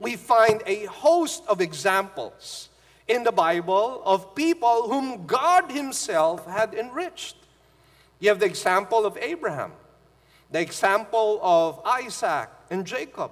We 0.00 0.16
find 0.16 0.60
a 0.66 0.86
host 0.86 1.44
of 1.46 1.60
examples 1.60 2.68
in 3.06 3.22
the 3.22 3.30
Bible 3.30 4.02
of 4.04 4.34
people 4.34 4.88
whom 4.88 5.24
God 5.24 5.70
Himself 5.70 6.44
had 6.44 6.74
enriched. 6.74 7.36
You 8.18 8.30
have 8.30 8.40
the 8.40 8.46
example 8.46 9.06
of 9.06 9.16
Abraham, 9.18 9.70
the 10.50 10.60
example 10.60 11.38
of 11.44 11.80
Isaac 11.84 12.48
and 12.72 12.84
Jacob. 12.84 13.30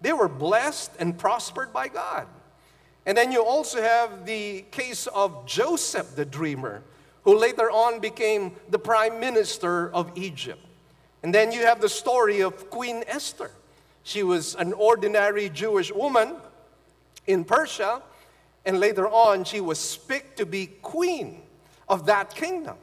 They 0.00 0.14
were 0.14 0.30
blessed 0.30 0.92
and 0.98 1.18
prospered 1.18 1.74
by 1.74 1.88
God. 1.88 2.26
And 3.06 3.16
then 3.16 3.32
you 3.32 3.44
also 3.44 3.80
have 3.80 4.26
the 4.26 4.62
case 4.70 5.06
of 5.08 5.46
Joseph 5.46 6.14
the 6.14 6.24
dreamer, 6.24 6.82
who 7.24 7.36
later 7.36 7.70
on 7.70 8.00
became 8.00 8.52
the 8.68 8.78
prime 8.78 9.20
minister 9.20 9.90
of 9.92 10.12
Egypt. 10.16 10.64
And 11.22 11.34
then 11.34 11.52
you 11.52 11.60
have 11.60 11.80
the 11.80 11.88
story 11.88 12.40
of 12.40 12.70
Queen 12.70 13.04
Esther. 13.06 13.50
She 14.02 14.22
was 14.22 14.54
an 14.54 14.72
ordinary 14.72 15.48
Jewish 15.48 15.92
woman 15.92 16.36
in 17.26 17.44
Persia, 17.44 18.02
and 18.64 18.80
later 18.80 19.08
on 19.08 19.44
she 19.44 19.60
was 19.60 19.96
picked 19.96 20.38
to 20.38 20.46
be 20.46 20.66
queen 20.66 21.42
of 21.88 22.06
that 22.06 22.34
kingdom. 22.34 22.76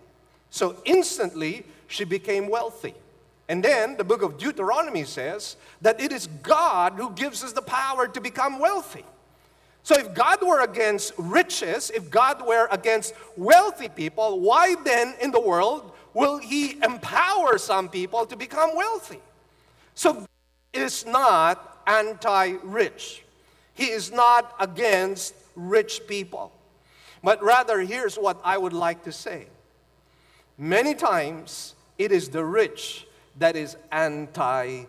So 0.49 0.75
instantly, 0.85 1.65
she 1.87 2.03
became 2.03 2.49
wealthy. 2.49 2.93
And 3.49 3.63
then 3.63 3.95
the 3.97 4.03
book 4.03 4.21
of 4.21 4.37
Deuteronomy 4.37 5.05
says 5.05 5.55
that 5.81 6.01
it 6.01 6.11
is 6.11 6.27
God 6.43 6.93
who 6.93 7.11
gives 7.11 7.43
us 7.43 7.53
the 7.53 7.61
power 7.61 8.07
to 8.07 8.19
become 8.19 8.59
wealthy. 8.59 9.05
So 9.87 9.97
if 9.97 10.13
God 10.13 10.45
were 10.45 10.59
against 10.65 11.13
riches, 11.17 11.91
if 11.91 12.11
God 12.11 12.45
were 12.45 12.67
against 12.71 13.13
wealthy 13.37 13.87
people, 13.87 14.41
why 14.41 14.75
then 14.83 15.15
in 15.21 15.31
the 15.31 15.39
world 15.39 15.93
will 16.13 16.39
He 16.39 16.77
empower 16.83 17.57
some 17.57 17.87
people 17.87 18.25
to 18.25 18.35
become 18.35 18.75
wealthy? 18.75 19.21
So 19.95 20.11
God 20.13 20.27
is 20.73 21.05
not 21.05 21.83
anti 21.87 22.55
rich, 22.63 23.23
He 23.75 23.85
is 23.85 24.11
not 24.11 24.53
against 24.59 25.33
rich 25.55 26.01
people. 26.05 26.51
But 27.23 27.41
rather, 27.41 27.79
here's 27.79 28.17
what 28.17 28.41
I 28.43 28.57
would 28.57 28.73
like 28.73 29.05
to 29.05 29.13
say 29.13 29.47
Many 30.57 30.95
times, 30.95 31.75
it 31.97 32.11
is 32.11 32.27
the 32.27 32.43
rich 32.43 33.07
that 33.37 33.55
is 33.55 33.77
anti 33.93 34.83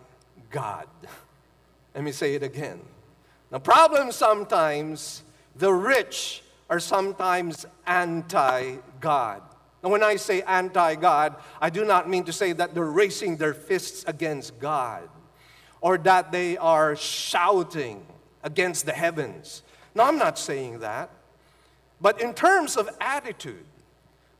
God. 0.50 0.88
Let 1.94 2.02
me 2.02 2.10
say 2.10 2.34
it 2.34 2.42
again. 2.42 2.80
The 3.50 3.60
problem 3.60 4.12
sometimes, 4.12 5.22
the 5.56 5.72
rich 5.72 6.42
are 6.68 6.80
sometimes 6.80 7.64
anti 7.86 8.76
God. 9.00 9.42
Now, 9.82 9.90
when 9.90 10.02
I 10.02 10.16
say 10.16 10.42
anti 10.42 10.96
God, 10.96 11.36
I 11.60 11.70
do 11.70 11.84
not 11.84 12.08
mean 12.08 12.24
to 12.24 12.32
say 12.32 12.52
that 12.52 12.74
they're 12.74 12.84
raising 12.84 13.36
their 13.36 13.54
fists 13.54 14.04
against 14.06 14.58
God 14.58 15.08
or 15.80 15.96
that 15.98 16.32
they 16.32 16.56
are 16.56 16.96
shouting 16.96 18.04
against 18.42 18.84
the 18.86 18.92
heavens. 18.92 19.62
No, 19.94 20.04
I'm 20.04 20.18
not 20.18 20.38
saying 20.38 20.80
that. 20.80 21.10
But 22.00 22.20
in 22.20 22.34
terms 22.34 22.76
of 22.76 22.88
attitude, 23.00 23.64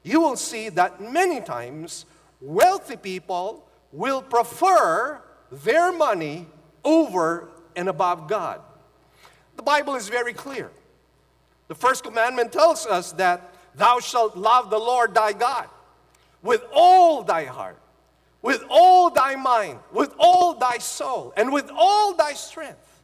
you 0.02 0.20
will 0.20 0.36
see 0.36 0.68
that 0.70 1.00
many 1.00 1.40
times 1.40 2.04
wealthy 2.40 2.96
people 2.96 3.66
will 3.90 4.22
prefer 4.22 5.20
their 5.50 5.92
money 5.92 6.46
over 6.84 7.48
and 7.74 7.88
above 7.88 8.28
God. 8.28 8.60
The 9.58 9.64
Bible 9.64 9.96
is 9.96 10.08
very 10.08 10.32
clear. 10.32 10.70
The 11.66 11.74
first 11.74 12.04
commandment 12.04 12.52
tells 12.52 12.86
us 12.86 13.10
that 13.12 13.52
thou 13.74 13.98
shalt 13.98 14.36
love 14.36 14.70
the 14.70 14.78
Lord 14.78 15.14
thy 15.14 15.32
God 15.32 15.66
with 16.42 16.62
all 16.72 17.24
thy 17.24 17.44
heart, 17.44 17.76
with 18.40 18.62
all 18.70 19.10
thy 19.10 19.34
mind, 19.34 19.80
with 19.92 20.14
all 20.16 20.54
thy 20.54 20.78
soul, 20.78 21.34
and 21.36 21.52
with 21.52 21.70
all 21.74 22.14
thy 22.14 22.34
strength. 22.34 23.02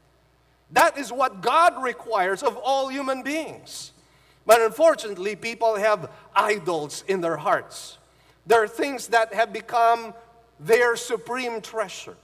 That 0.71 0.97
is 0.97 1.13
what 1.13 1.41
God 1.43 1.83
requires 1.83 2.45
of 2.45 2.57
all 2.57 2.89
human 2.89 3.25
beings. 3.25 3.91
But 4.47 4.61
unfortunately, 4.61 5.35
people 5.35 5.75
have 5.75 6.09
idols 6.37 7.03
in 7.09 7.21
their 7.21 7.37
hearts. 7.37 7.99
There 8.47 8.63
are 8.63 8.69
things 8.69 9.09
that 9.09 9.35
have 9.35 9.53
become 9.53 10.15
their 10.61 10.95
supreme 10.95 11.61
treasure. 11.61 12.17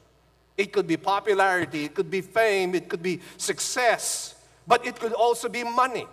It 0.57 0.73
could 0.73 0.87
be 0.87 0.97
popularity, 0.97 1.85
it 1.85 1.95
could 1.95 2.11
be 2.11 2.21
fame, 2.21 2.75
it 2.75 2.89
could 2.89 3.03
be 3.03 3.21
success, 3.37 4.35
but 4.67 4.87
it 4.87 4.99
could 5.01 5.13
also 5.13 5.49
be 5.49 5.65
money. 5.65 6.07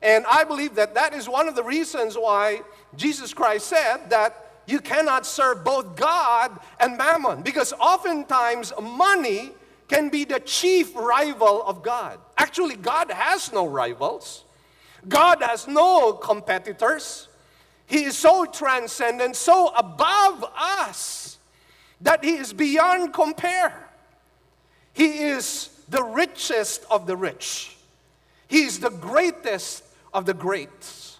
And 0.00 0.24
I 0.26 0.44
believe 0.44 0.74
that 0.74 0.94
that 0.94 1.14
is 1.14 1.28
one 1.28 1.48
of 1.48 1.54
the 1.54 1.62
reasons 1.62 2.16
why 2.16 2.62
Jesus 2.96 3.32
Christ 3.32 3.66
said 3.66 4.10
that 4.10 4.52
you 4.66 4.80
cannot 4.80 5.26
serve 5.26 5.64
both 5.64 5.96
God 5.96 6.58
and 6.80 6.96
mammon, 6.96 7.42
because 7.42 7.72
oftentimes 7.74 8.72
money 8.80 9.50
can 9.88 10.08
be 10.08 10.24
the 10.24 10.40
chief 10.40 10.94
rival 10.94 11.62
of 11.62 11.82
God. 11.82 12.18
Actually, 12.38 12.76
God 12.76 13.10
has 13.10 13.52
no 13.52 13.66
rivals. 13.66 14.44
God 15.06 15.42
has 15.42 15.68
no 15.68 16.14
competitors. 16.14 17.28
He 17.86 18.04
is 18.04 18.16
so 18.16 18.46
transcendent, 18.46 19.36
so 19.36 19.68
above 19.76 20.44
us, 20.56 21.33
that 22.00 22.24
He 22.24 22.34
is 22.36 22.52
beyond 22.52 23.12
compare. 23.12 23.88
He 24.92 25.18
is 25.24 25.70
the 25.88 26.02
richest 26.02 26.84
of 26.90 27.06
the 27.06 27.16
rich. 27.16 27.76
He 28.48 28.64
is 28.64 28.80
the 28.80 28.90
greatest 28.90 29.84
of 30.12 30.26
the 30.26 30.34
greats. 30.34 31.18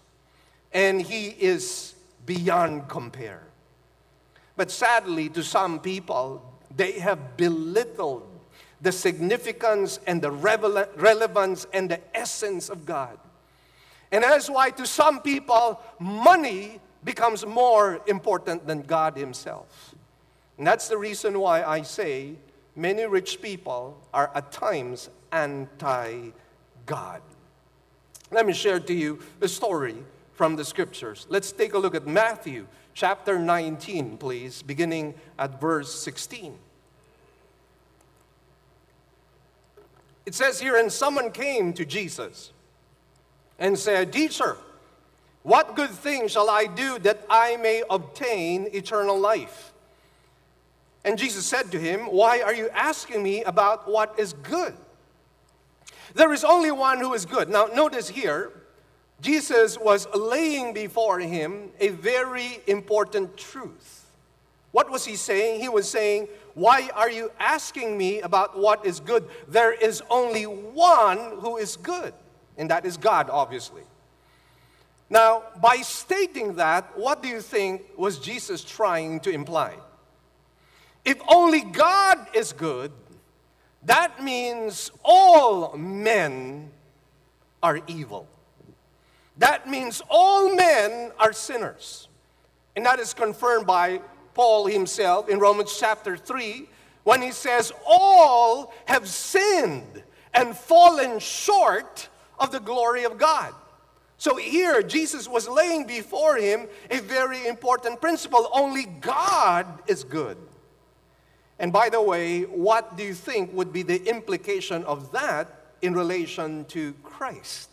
And 0.73 1.01
he 1.01 1.29
is 1.29 1.95
beyond 2.27 2.89
compare. 2.89 3.43
But 4.57 4.71
sadly, 4.71 5.29
to 5.31 5.43
some 5.43 5.81
people, 5.81 6.43
they 6.77 6.93
have 7.01 7.37
belittled 7.37 8.29
the 8.81 8.93
significance 8.93 9.99
and 10.07 10.21
the 10.21 10.31
relevance 10.31 11.67
and 11.73 11.91
the 11.91 12.01
essence 12.17 12.69
of 12.69 12.87
God. 12.87 13.19
And 14.13 14.23
that's 14.23 14.49
why, 14.49 14.71
to 14.71 14.87
some 14.87 15.21
people, 15.21 15.81
money 15.99 16.81
becomes 17.03 17.45
more 17.45 18.01
important 18.07 18.67
than 18.67 18.83
God 18.83 19.17
Himself. 19.17 19.94
And 20.59 20.67
that's 20.67 20.89
the 20.89 20.99
reason 20.99 21.39
why 21.39 21.63
I 21.63 21.83
say 21.83 22.35
many 22.77 23.05
rich 23.07 23.43
people 23.43 24.01
are 24.13 24.31
at 24.35 24.53
times 24.53 25.11
anti 25.33 26.31
God. 26.87 27.23
Let 28.31 28.47
me 28.47 28.53
share 28.53 28.81
to 28.81 28.95
you 28.95 29.21
a 29.41 29.49
story 29.49 29.97
from 30.33 30.57
the 30.57 30.65
scriptures. 30.65 31.27
Let's 31.29 31.53
take 31.53 31.75
a 31.75 31.79
look 31.79 31.95
at 31.95 32.07
Matthew 32.07 32.67
chapter 32.95 33.39
19, 33.39 34.19
please, 34.19 34.63
beginning 34.63 35.15
at 35.39 35.61
verse 35.61 35.95
16. 36.03 36.57
It 40.27 40.35
says 40.35 40.61
here, 40.61 40.77
and 40.77 40.91
someone 40.91 41.31
came 41.31 41.73
to 41.75 41.85
Jesus 41.85 42.53
and 43.59 43.79
said, 43.79 44.13
Teacher, 44.13 44.57
what 45.43 45.77
good 45.77 45.91
thing 45.91 46.29
shall 46.29 46.49
I 46.49 46.67
do 46.67 46.99
that 47.01 47.25
I 47.29 47.57
may 47.57 47.83
obtain 47.91 48.69
eternal 48.73 49.19
life? 49.19 49.74
And 51.05 51.19
Jesus 51.19 51.45
said 51.45 51.71
to 51.73 51.79
him, 51.79 52.01
Why 52.07 52.41
are 52.41 52.55
you 52.55 52.71
asking 52.71 53.23
me 53.23 53.43
about 53.45 53.89
what 53.89 54.19
is 54.19 54.33
good? 54.33 54.75
There 56.15 56.33
is 56.33 56.45
only 56.45 56.71
one 56.71 56.99
who 56.99 57.13
is 57.13 57.27
good. 57.27 57.49
Now, 57.49 57.67
notice 57.67 58.09
here, 58.09 58.53
Jesus 59.21 59.79
was 59.79 60.07
laying 60.15 60.73
before 60.73 61.19
him 61.21 61.71
a 61.81 61.89
very 61.89 62.61
important 62.67 63.37
truth. 63.37 64.07
What 64.73 64.91
was 64.91 65.05
he 65.05 65.17
saying? 65.17 65.61
He 65.61 65.69
was 65.69 65.89
saying, 65.89 66.29
Why 66.55 66.91
are 66.95 67.11
you 67.11 67.31
asking 67.39 67.97
me 67.99 68.21
about 68.23 68.59
what 68.59 68.85
is 68.87 68.99
good? 69.01 69.29
There 69.47 69.73
is 69.73 70.03
only 70.09 70.45
one 70.45 71.39
who 71.41 71.59
is 71.59 71.77
good, 71.77 72.15
and 72.57 72.71
that 72.71 72.87
is 72.87 72.97
God, 72.97 73.29
obviously. 73.31 73.83
Now, 75.11 75.45
by 75.61 75.77
stating 75.77 76.55
that, 76.55 76.99
what 76.99 77.23
do 77.23 77.29
you 77.29 77.41
think 77.41 77.83
was 77.97 78.19
Jesus 78.19 78.65
trying 78.65 79.21
to 79.21 79.31
imply? 79.31 79.75
If 81.05 81.21
only 81.29 81.61
God 81.61 82.27
is 82.35 82.53
good, 82.53 82.91
that 83.85 84.23
means 84.23 84.91
all 85.05 85.77
men 85.77 86.71
are 87.63 87.81
evil. 87.87 88.27
That 89.39 89.69
means 89.69 90.03
all 90.09 90.55
men 90.55 91.13
are 91.19 91.33
sinners. 91.33 92.09
And 92.77 92.87
that 92.87 92.99
is 92.99 93.13
confirmed 93.15 93.67
by 93.67 94.01
Paul 94.35 94.67
himself 94.67 95.29
in 95.29 95.39
Romans 95.39 95.77
chapter 95.79 96.17
3 96.17 96.69
when 97.05 97.21
he 97.21 97.33
says, 97.33 97.73
All 97.87 98.73
have 98.87 99.09
sinned 99.09 100.03
and 100.33 100.57
fallen 100.57 101.19
short 101.19 102.09
of 102.39 102.51
the 102.51 102.61
glory 102.61 103.05
of 103.05 103.19
God. 103.19 103.55
So 104.17 104.37
here, 104.37 104.83
Jesus 104.83 105.29
was 105.29 105.49
laying 105.49 105.87
before 105.87 106.37
him 106.37 106.67
a 106.91 107.01
very 107.01 107.47
important 107.47 108.01
principle 108.01 108.49
only 108.53 108.85
God 108.85 109.67
is 109.87 110.05
good. 110.05 110.39
And 111.59 111.73
by 111.73 111.89
the 111.89 112.03
way, 112.03 112.43
what 112.43 112.97
do 112.97 113.05
you 113.05 113.15
think 113.15 113.53
would 113.53 113.73
be 113.73 113.83
the 113.83 114.03
implication 114.09 114.85
of 114.85 115.13
that 115.13 115.49
in 115.83 115.95
relation 115.95 116.65
to 116.67 116.93
Christ? 117.03 117.71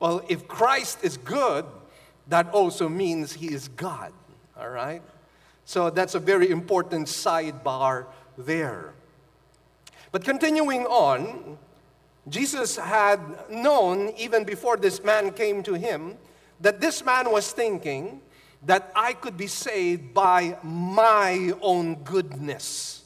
Well, 0.00 0.24
if 0.28 0.48
Christ 0.48 0.98
is 1.02 1.16
good, 1.16 1.64
that 2.28 2.48
also 2.50 2.88
means 2.88 3.34
he 3.34 3.52
is 3.52 3.68
God, 3.68 4.12
all 4.58 4.70
right? 4.70 5.02
So 5.64 5.90
that's 5.90 6.14
a 6.14 6.20
very 6.20 6.50
important 6.50 7.08
sidebar 7.08 8.06
there. 8.38 8.94
But 10.10 10.24
continuing 10.24 10.86
on, 10.86 11.58
Jesus 12.28 12.76
had 12.76 13.20
known, 13.50 14.12
even 14.16 14.44
before 14.44 14.76
this 14.76 15.02
man 15.02 15.32
came 15.32 15.62
to 15.64 15.74
him, 15.74 16.16
that 16.60 16.80
this 16.80 17.04
man 17.04 17.30
was 17.30 17.50
thinking, 17.52 18.20
that 18.64 18.92
I 18.94 19.12
could 19.12 19.36
be 19.36 19.46
saved 19.46 20.14
by 20.14 20.56
my 20.62 21.52
own 21.60 21.96
goodness, 22.04 23.02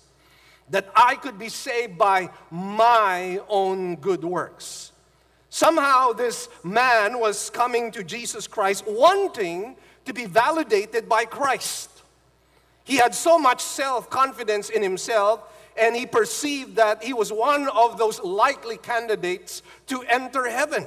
that 0.71 0.88
I 0.95 1.16
could 1.16 1.38
be 1.38 1.49
saved 1.49 1.97
by 1.97 2.29
my 2.51 3.40
own 3.49 3.97
good 3.97 4.25
works. 4.25 4.92
Somehow, 5.49 6.12
this 6.12 6.49
man 6.62 7.19
was 7.19 7.49
coming 7.51 7.90
to 7.92 8.05
Jesus 8.05 8.47
Christ 8.47 8.85
wanting 8.87 9.77
to 10.05 10.12
be 10.12 10.27
validated 10.27 11.09
by 11.09 11.25
Christ. 11.25 11.90
He 12.85 12.97
had 12.97 13.14
so 13.14 13.38
much 13.38 13.62
self 13.62 14.11
confidence 14.11 14.69
in 14.69 14.83
himself, 14.83 15.40
and 15.77 15.97
he 15.97 16.05
perceived 16.05 16.77
that 16.77 17.03
he 17.03 17.12
was 17.12 17.33
one 17.33 17.69
of 17.69 17.97
those 17.97 18.21
likely 18.21 18.77
candidates 18.77 19.62
to 19.87 20.03
enter 20.03 20.49
heaven. 20.49 20.87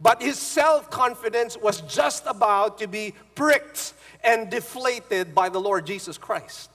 But 0.00 0.22
his 0.22 0.38
self 0.38 0.90
confidence 0.90 1.56
was 1.56 1.80
just 1.82 2.24
about 2.26 2.78
to 2.78 2.86
be 2.86 3.14
pricked 3.34 3.94
and 4.22 4.50
deflated 4.50 5.34
by 5.34 5.48
the 5.48 5.60
Lord 5.60 5.86
Jesus 5.86 6.18
Christ 6.18 6.70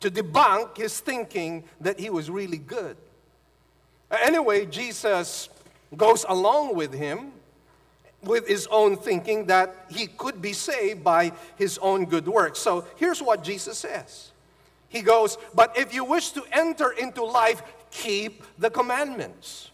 to 0.00 0.10
debunk 0.10 0.76
his 0.76 1.00
thinking 1.00 1.64
that 1.80 1.98
he 1.98 2.10
was 2.10 2.30
really 2.30 2.58
good. 2.58 2.96
Anyway, 4.10 4.66
Jesus 4.66 5.48
goes 5.96 6.26
along 6.28 6.74
with 6.74 6.92
him 6.92 7.32
with 8.22 8.46
his 8.46 8.66
own 8.70 8.96
thinking 8.96 9.46
that 9.46 9.86
he 9.90 10.06
could 10.06 10.40
be 10.40 10.52
saved 10.52 11.04
by 11.04 11.32
his 11.56 11.78
own 11.78 12.04
good 12.04 12.26
works. 12.26 12.58
So 12.58 12.84
here's 12.96 13.22
what 13.22 13.42
Jesus 13.42 13.78
says 13.78 14.32
He 14.88 15.02
goes, 15.02 15.38
But 15.54 15.76
if 15.76 15.94
you 15.94 16.04
wish 16.04 16.30
to 16.32 16.44
enter 16.52 16.90
into 16.90 17.24
life, 17.24 17.62
keep 17.90 18.42
the 18.58 18.70
commandments. 18.70 19.70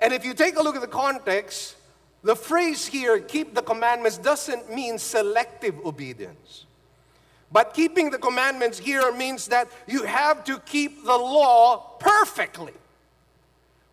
And 0.00 0.12
if 0.12 0.24
you 0.24 0.34
take 0.34 0.56
a 0.56 0.62
look 0.62 0.76
at 0.76 0.82
the 0.82 0.86
context, 0.86 1.76
the 2.28 2.36
phrase 2.36 2.86
here, 2.86 3.18
keep 3.20 3.54
the 3.54 3.62
commandments, 3.62 4.18
doesn't 4.18 4.70
mean 4.70 4.98
selective 4.98 5.82
obedience. 5.86 6.66
But 7.50 7.72
keeping 7.72 8.10
the 8.10 8.18
commandments 8.18 8.78
here 8.78 9.10
means 9.12 9.46
that 9.46 9.66
you 9.86 10.02
have 10.02 10.44
to 10.44 10.58
keep 10.58 11.06
the 11.06 11.16
law 11.16 11.96
perfectly, 11.98 12.74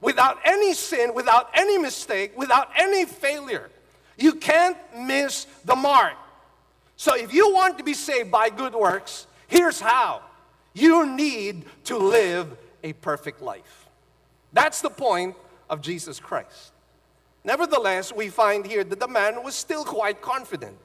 without 0.02 0.40
any 0.44 0.74
sin, 0.74 1.14
without 1.14 1.50
any 1.54 1.78
mistake, 1.78 2.38
without 2.38 2.68
any 2.76 3.06
failure. 3.06 3.70
You 4.18 4.34
can't 4.34 4.76
miss 4.98 5.48
the 5.64 5.78
mark. 5.78 6.16
So 6.98 7.16
if 7.16 7.34
you 7.34 7.54
want 7.54 7.78
to 7.78 7.86
be 7.86 7.94
saved 7.94 8.32
by 8.32 8.50
good 8.50 8.76
works, 8.76 9.28
here's 9.48 9.80
how 9.80 10.22
you 10.74 11.06
need 11.06 11.64
to 11.86 11.98
live 11.98 12.58
a 12.84 12.92
perfect 12.92 13.42
life. 13.42 13.88
That's 14.52 14.82
the 14.82 14.90
point 14.90 15.38
of 15.70 15.80
Jesus 15.80 16.20
Christ. 16.20 16.74
Nevertheless, 17.46 18.12
we 18.12 18.30
find 18.30 18.66
here 18.66 18.84
that 18.84 19.00
the 19.00 19.08
man 19.08 19.44
was 19.44 19.54
still 19.54 19.86
quite 19.86 20.20
confident. 20.20 20.76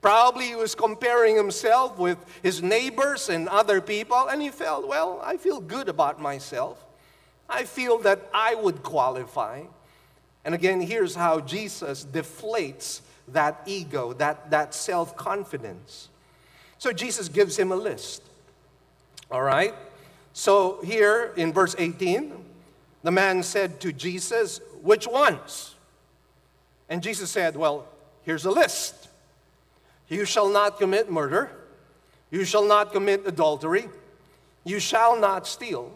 Probably 0.00 0.46
he 0.46 0.54
was 0.54 0.74
comparing 0.74 1.36
himself 1.36 1.98
with 1.98 2.16
his 2.42 2.62
neighbors 2.62 3.28
and 3.28 3.46
other 3.50 3.82
people, 3.82 4.28
and 4.28 4.40
he 4.40 4.48
felt, 4.48 4.88
well, 4.88 5.20
I 5.22 5.36
feel 5.36 5.60
good 5.60 5.90
about 5.90 6.18
myself. 6.18 6.82
I 7.50 7.64
feel 7.64 7.98
that 7.98 8.30
I 8.32 8.54
would 8.54 8.82
qualify. 8.82 9.64
And 10.42 10.54
again, 10.54 10.80
here's 10.80 11.14
how 11.14 11.40
Jesus 11.40 12.06
deflates 12.10 13.02
that 13.28 13.60
ego, 13.66 14.14
that, 14.14 14.50
that 14.50 14.74
self 14.74 15.14
confidence. 15.18 16.08
So 16.78 16.92
Jesus 16.92 17.28
gives 17.28 17.58
him 17.58 17.72
a 17.72 17.76
list. 17.76 18.22
All 19.30 19.42
right? 19.42 19.74
So 20.32 20.80
here 20.82 21.34
in 21.36 21.52
verse 21.52 21.76
18, 21.78 22.32
the 23.02 23.10
man 23.10 23.42
said 23.42 23.80
to 23.80 23.92
Jesus, 23.92 24.62
Which 24.80 25.06
ones? 25.06 25.74
And 26.90 27.02
Jesus 27.02 27.30
said, 27.30 27.56
Well, 27.56 27.86
here's 28.24 28.44
a 28.44 28.50
list. 28.50 29.08
You 30.08 30.24
shall 30.24 30.50
not 30.50 30.78
commit 30.78 31.10
murder. 31.10 31.50
You 32.30 32.44
shall 32.44 32.66
not 32.66 32.92
commit 32.92 33.26
adultery. 33.26 33.88
You 34.64 34.80
shall 34.80 35.18
not 35.18 35.46
steal. 35.46 35.92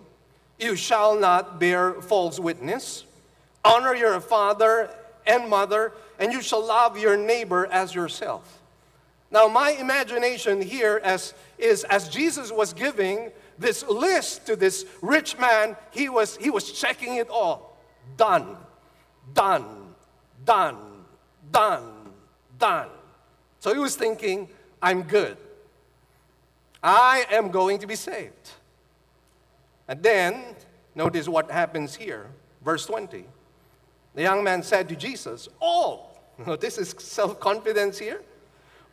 You 0.58 0.76
shall 0.76 1.18
not 1.18 1.58
bear 1.58 1.94
false 1.94 2.38
witness. 2.38 3.04
Honor 3.64 3.94
your 3.94 4.20
father 4.20 4.88
and 5.26 5.50
mother, 5.50 5.92
and 6.18 6.32
you 6.32 6.40
shall 6.40 6.64
love 6.64 6.96
your 6.96 7.16
neighbor 7.16 7.66
as 7.66 7.94
yourself. 7.94 8.60
Now, 9.30 9.48
my 9.48 9.70
imagination 9.72 10.62
here 10.62 11.00
as, 11.02 11.34
is 11.58 11.82
as 11.84 12.08
Jesus 12.08 12.52
was 12.52 12.72
giving 12.72 13.32
this 13.58 13.84
list 13.88 14.46
to 14.46 14.54
this 14.54 14.84
rich 15.02 15.36
man, 15.38 15.76
he 15.90 16.08
was, 16.08 16.36
he 16.36 16.50
was 16.50 16.70
checking 16.70 17.16
it 17.16 17.28
all. 17.30 17.76
Done, 18.16 18.56
done, 19.32 19.83
done, 20.44 20.76
done, 21.50 21.90
done. 22.58 22.88
So 23.60 23.72
he 23.72 23.78
was 23.78 23.96
thinking, 23.96 24.48
I'm 24.82 25.02
good. 25.02 25.36
I 26.82 27.24
am 27.30 27.50
going 27.50 27.78
to 27.78 27.86
be 27.86 27.96
saved. 27.96 28.50
And 29.88 30.02
then, 30.02 30.44
notice 30.94 31.28
what 31.28 31.50
happens 31.50 31.94
here. 31.94 32.26
Verse 32.64 32.84
20. 32.86 33.24
The 34.14 34.22
young 34.22 34.44
man 34.44 34.62
said 34.62 34.88
to 34.90 34.96
Jesus, 34.96 35.48
All, 35.60 36.18
this 36.60 36.78
is 36.78 36.94
self 36.98 37.40
confidence 37.40 37.98
here. 37.98 38.22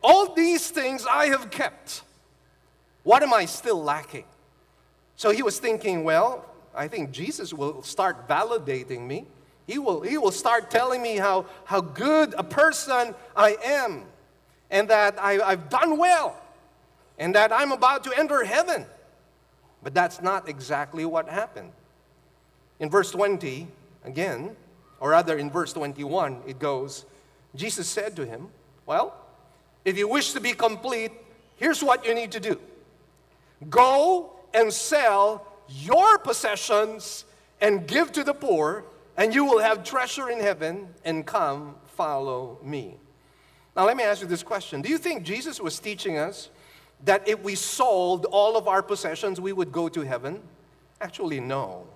All 0.02 0.34
these 0.34 0.70
things 0.70 1.06
I 1.08 1.26
have 1.26 1.50
kept. 1.50 2.02
What 3.04 3.22
am 3.22 3.32
I 3.32 3.44
still 3.44 3.82
lacking? 3.82 4.24
So 5.16 5.30
he 5.30 5.42
was 5.42 5.58
thinking, 5.58 6.04
well, 6.04 6.44
I 6.74 6.88
think 6.88 7.12
Jesus 7.12 7.52
will 7.52 7.82
start 7.82 8.28
validating 8.28 9.06
me. 9.06 9.26
He 9.72 9.78
will, 9.78 10.02
he 10.02 10.18
will 10.18 10.32
start 10.32 10.70
telling 10.70 11.00
me 11.00 11.16
how, 11.16 11.46
how 11.64 11.80
good 11.80 12.34
a 12.36 12.42
person 12.44 13.14
I 13.34 13.56
am 13.64 14.02
and 14.70 14.88
that 14.90 15.18
I, 15.18 15.40
I've 15.40 15.70
done 15.70 15.96
well 15.96 16.36
and 17.18 17.34
that 17.34 17.52
I'm 17.54 17.72
about 17.72 18.04
to 18.04 18.12
enter 18.14 18.44
heaven. 18.44 18.84
But 19.82 19.94
that's 19.94 20.20
not 20.20 20.46
exactly 20.46 21.06
what 21.06 21.26
happened. 21.26 21.72
In 22.80 22.90
verse 22.90 23.12
20, 23.12 23.66
again, 24.04 24.54
or 25.00 25.12
rather 25.12 25.38
in 25.38 25.48
verse 25.48 25.72
21, 25.72 26.42
it 26.46 26.58
goes, 26.58 27.06
Jesus 27.54 27.88
said 27.88 28.14
to 28.16 28.26
him, 28.26 28.48
Well, 28.84 29.16
if 29.86 29.96
you 29.96 30.06
wish 30.06 30.32
to 30.34 30.40
be 30.40 30.52
complete, 30.52 31.12
here's 31.56 31.82
what 31.82 32.04
you 32.04 32.14
need 32.14 32.32
to 32.32 32.40
do 32.40 32.60
go 33.70 34.34
and 34.52 34.70
sell 34.70 35.46
your 35.66 36.18
possessions 36.18 37.24
and 37.62 37.86
give 37.88 38.12
to 38.12 38.22
the 38.22 38.34
poor, 38.34 38.84
and 39.16 39.34
you 39.34 39.44
will 39.44 39.58
have 39.58 39.84
treasure 39.84 40.30
in 40.30 40.40
heaven, 40.40 40.88
and 41.04 41.26
come 41.26 41.76
follow 41.96 42.58
me. 42.62 42.96
Now, 43.76 43.86
let 43.86 43.96
me 43.96 44.04
ask 44.04 44.20
you 44.20 44.26
this 44.26 44.42
question 44.42 44.82
Do 44.82 44.88
you 44.88 44.98
think 44.98 45.24
Jesus 45.24 45.60
was 45.60 45.78
teaching 45.78 46.18
us 46.18 46.50
that 47.04 47.26
if 47.26 47.42
we 47.42 47.54
sold 47.54 48.26
all 48.26 48.56
of 48.56 48.68
our 48.68 48.82
possessions, 48.82 49.40
we 49.40 49.52
would 49.52 49.72
go 49.72 49.88
to 49.88 50.02
heaven? 50.02 50.40
Actually, 51.00 51.40
no. 51.40 51.86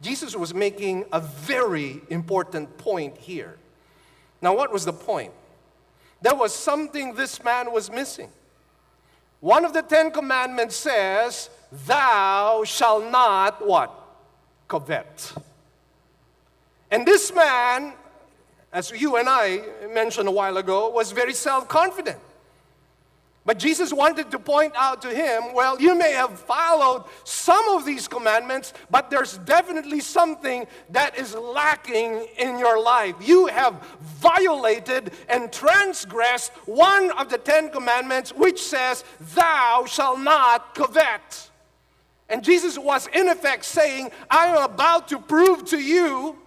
Jesus 0.00 0.34
was 0.36 0.52
making 0.52 1.04
a 1.12 1.20
very 1.20 2.00
important 2.08 2.76
point 2.78 3.16
here. 3.16 3.56
Now, 4.40 4.56
what 4.56 4.72
was 4.72 4.84
the 4.84 4.92
point? 4.92 5.32
There 6.20 6.34
was 6.34 6.54
something 6.54 7.14
this 7.14 7.42
man 7.42 7.72
was 7.72 7.90
missing. 7.90 8.28
One 9.40 9.64
of 9.64 9.72
the 9.72 9.82
Ten 9.82 10.10
Commandments 10.10 10.76
says, 10.76 11.50
Thou 11.86 12.62
shalt 12.64 13.10
not 13.10 13.66
what? 13.66 13.92
Covet. 14.68 15.32
And 16.92 17.06
this 17.06 17.34
man, 17.34 17.94
as 18.70 18.90
you 18.90 19.16
and 19.16 19.26
I 19.26 19.62
mentioned 19.94 20.28
a 20.28 20.30
while 20.30 20.58
ago, 20.58 20.90
was 20.90 21.10
very 21.10 21.32
self 21.32 21.66
confident. 21.66 22.18
But 23.44 23.58
Jesus 23.58 23.92
wanted 23.92 24.30
to 24.30 24.38
point 24.38 24.74
out 24.76 25.02
to 25.02 25.08
him, 25.08 25.52
well, 25.52 25.80
you 25.80 25.96
may 25.96 26.12
have 26.12 26.38
followed 26.38 27.04
some 27.24 27.66
of 27.70 27.84
these 27.84 28.06
commandments, 28.06 28.72
but 28.88 29.10
there's 29.10 29.38
definitely 29.38 29.98
something 29.98 30.66
that 30.90 31.18
is 31.18 31.34
lacking 31.34 32.28
in 32.38 32.58
your 32.58 32.80
life. 32.80 33.16
You 33.20 33.46
have 33.46 33.82
violated 34.00 35.12
and 35.28 35.50
transgressed 35.50 36.52
one 36.66 37.10
of 37.12 37.30
the 37.30 37.38
Ten 37.38 37.70
Commandments, 37.70 38.32
which 38.32 38.62
says, 38.62 39.02
Thou 39.34 39.86
shalt 39.88 40.20
not 40.20 40.74
covet. 40.74 41.50
And 42.28 42.44
Jesus 42.44 42.78
was, 42.78 43.08
in 43.08 43.28
effect, 43.28 43.64
saying, 43.64 44.12
I 44.30 44.46
am 44.46 44.62
about 44.62 45.08
to 45.08 45.18
prove 45.18 45.64
to 45.66 45.78
you 45.78 46.38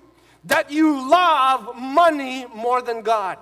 that 0.46 0.72
you 0.72 1.10
love 1.10 1.76
money 1.76 2.46
more 2.54 2.82
than 2.82 3.02
God 3.02 3.38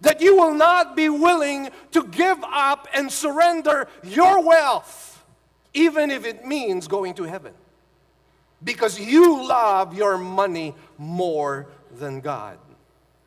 that 0.00 0.20
you 0.20 0.36
will 0.36 0.54
not 0.54 0.96
be 0.96 1.08
willing 1.08 1.70
to 1.92 2.04
give 2.04 2.38
up 2.44 2.88
and 2.94 3.10
surrender 3.10 3.88
your 4.02 4.42
wealth, 4.42 5.24
even 5.72 6.10
if 6.10 6.24
it 6.24 6.46
means 6.46 6.88
going 6.88 7.14
to 7.14 7.24
heaven. 7.24 7.52
Because 8.62 8.98
you 8.98 9.46
love 9.46 9.94
your 9.94 10.16
money 10.16 10.74
more 10.98 11.66
than 11.96 12.20
God. 12.20 12.58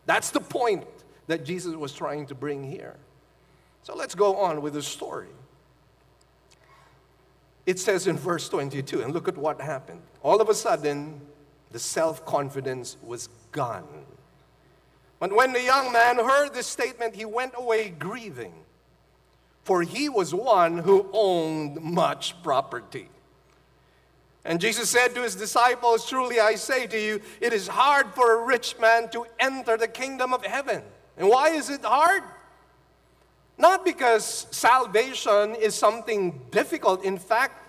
That's 0.06 0.32
the 0.32 0.40
point 0.40 0.86
that 1.28 1.46
Jesus 1.46 1.76
was 1.76 1.94
trying 1.94 2.26
to 2.28 2.36
bring 2.36 2.64
here. 2.64 2.96
So 3.84 3.96
let's 3.96 4.16
go 4.16 4.38
on 4.38 4.62
with 4.62 4.74
the 4.74 4.82
story. 4.82 5.30
It 7.66 7.80
says 7.80 8.08
in 8.08 8.18
verse 8.18 8.48
22, 8.50 9.02
and 9.02 9.14
look 9.14 9.28
at 9.28 9.38
what 9.38 9.60
happened. 9.60 10.02
All 10.24 10.42
of 10.42 10.50
a 10.50 10.56
sudden, 10.56 11.22
the 11.72 11.80
self 11.80 12.26
confidence 12.26 12.98
was 13.04 13.30
gone. 13.52 13.88
But 15.20 15.36
when 15.36 15.54
the 15.54 15.64
young 15.64 15.92
man 15.92 16.18
heard 16.18 16.54
this 16.54 16.68
statement, 16.68 17.16
he 17.16 17.26
went 17.26 17.54
away 17.56 17.90
grieving, 17.90 18.54
for 19.64 19.82
he 19.82 20.10
was 20.10 20.34
one 20.34 20.78
who 20.78 21.10
owned 21.12 21.82
much 21.82 22.42
property. 22.44 23.10
And 24.46 24.62
Jesus 24.62 24.90
said 24.90 25.14
to 25.16 25.24
his 25.24 25.36
disciples, 25.36 26.08
Truly 26.08 26.40
I 26.40 26.56
say 26.56 26.88
to 26.88 27.00
you, 27.00 27.20
it 27.42 27.52
is 27.52 27.68
hard 27.68 28.14
for 28.14 28.40
a 28.40 28.46
rich 28.46 28.80
man 28.80 29.10
to 29.10 29.26
enter 29.40 29.76
the 29.76 29.90
kingdom 29.90 30.34
of 30.34 30.46
heaven. 30.46 30.84
And 31.18 31.28
why 31.28 31.50
is 31.50 31.70
it 31.70 31.84
hard? 31.84 32.24
Not 33.58 33.84
because 33.84 34.48
salvation 34.52 35.56
is 35.56 35.76
something 35.76 36.40
difficult. 36.52 37.04
In 37.04 37.18
fact, 37.18 37.67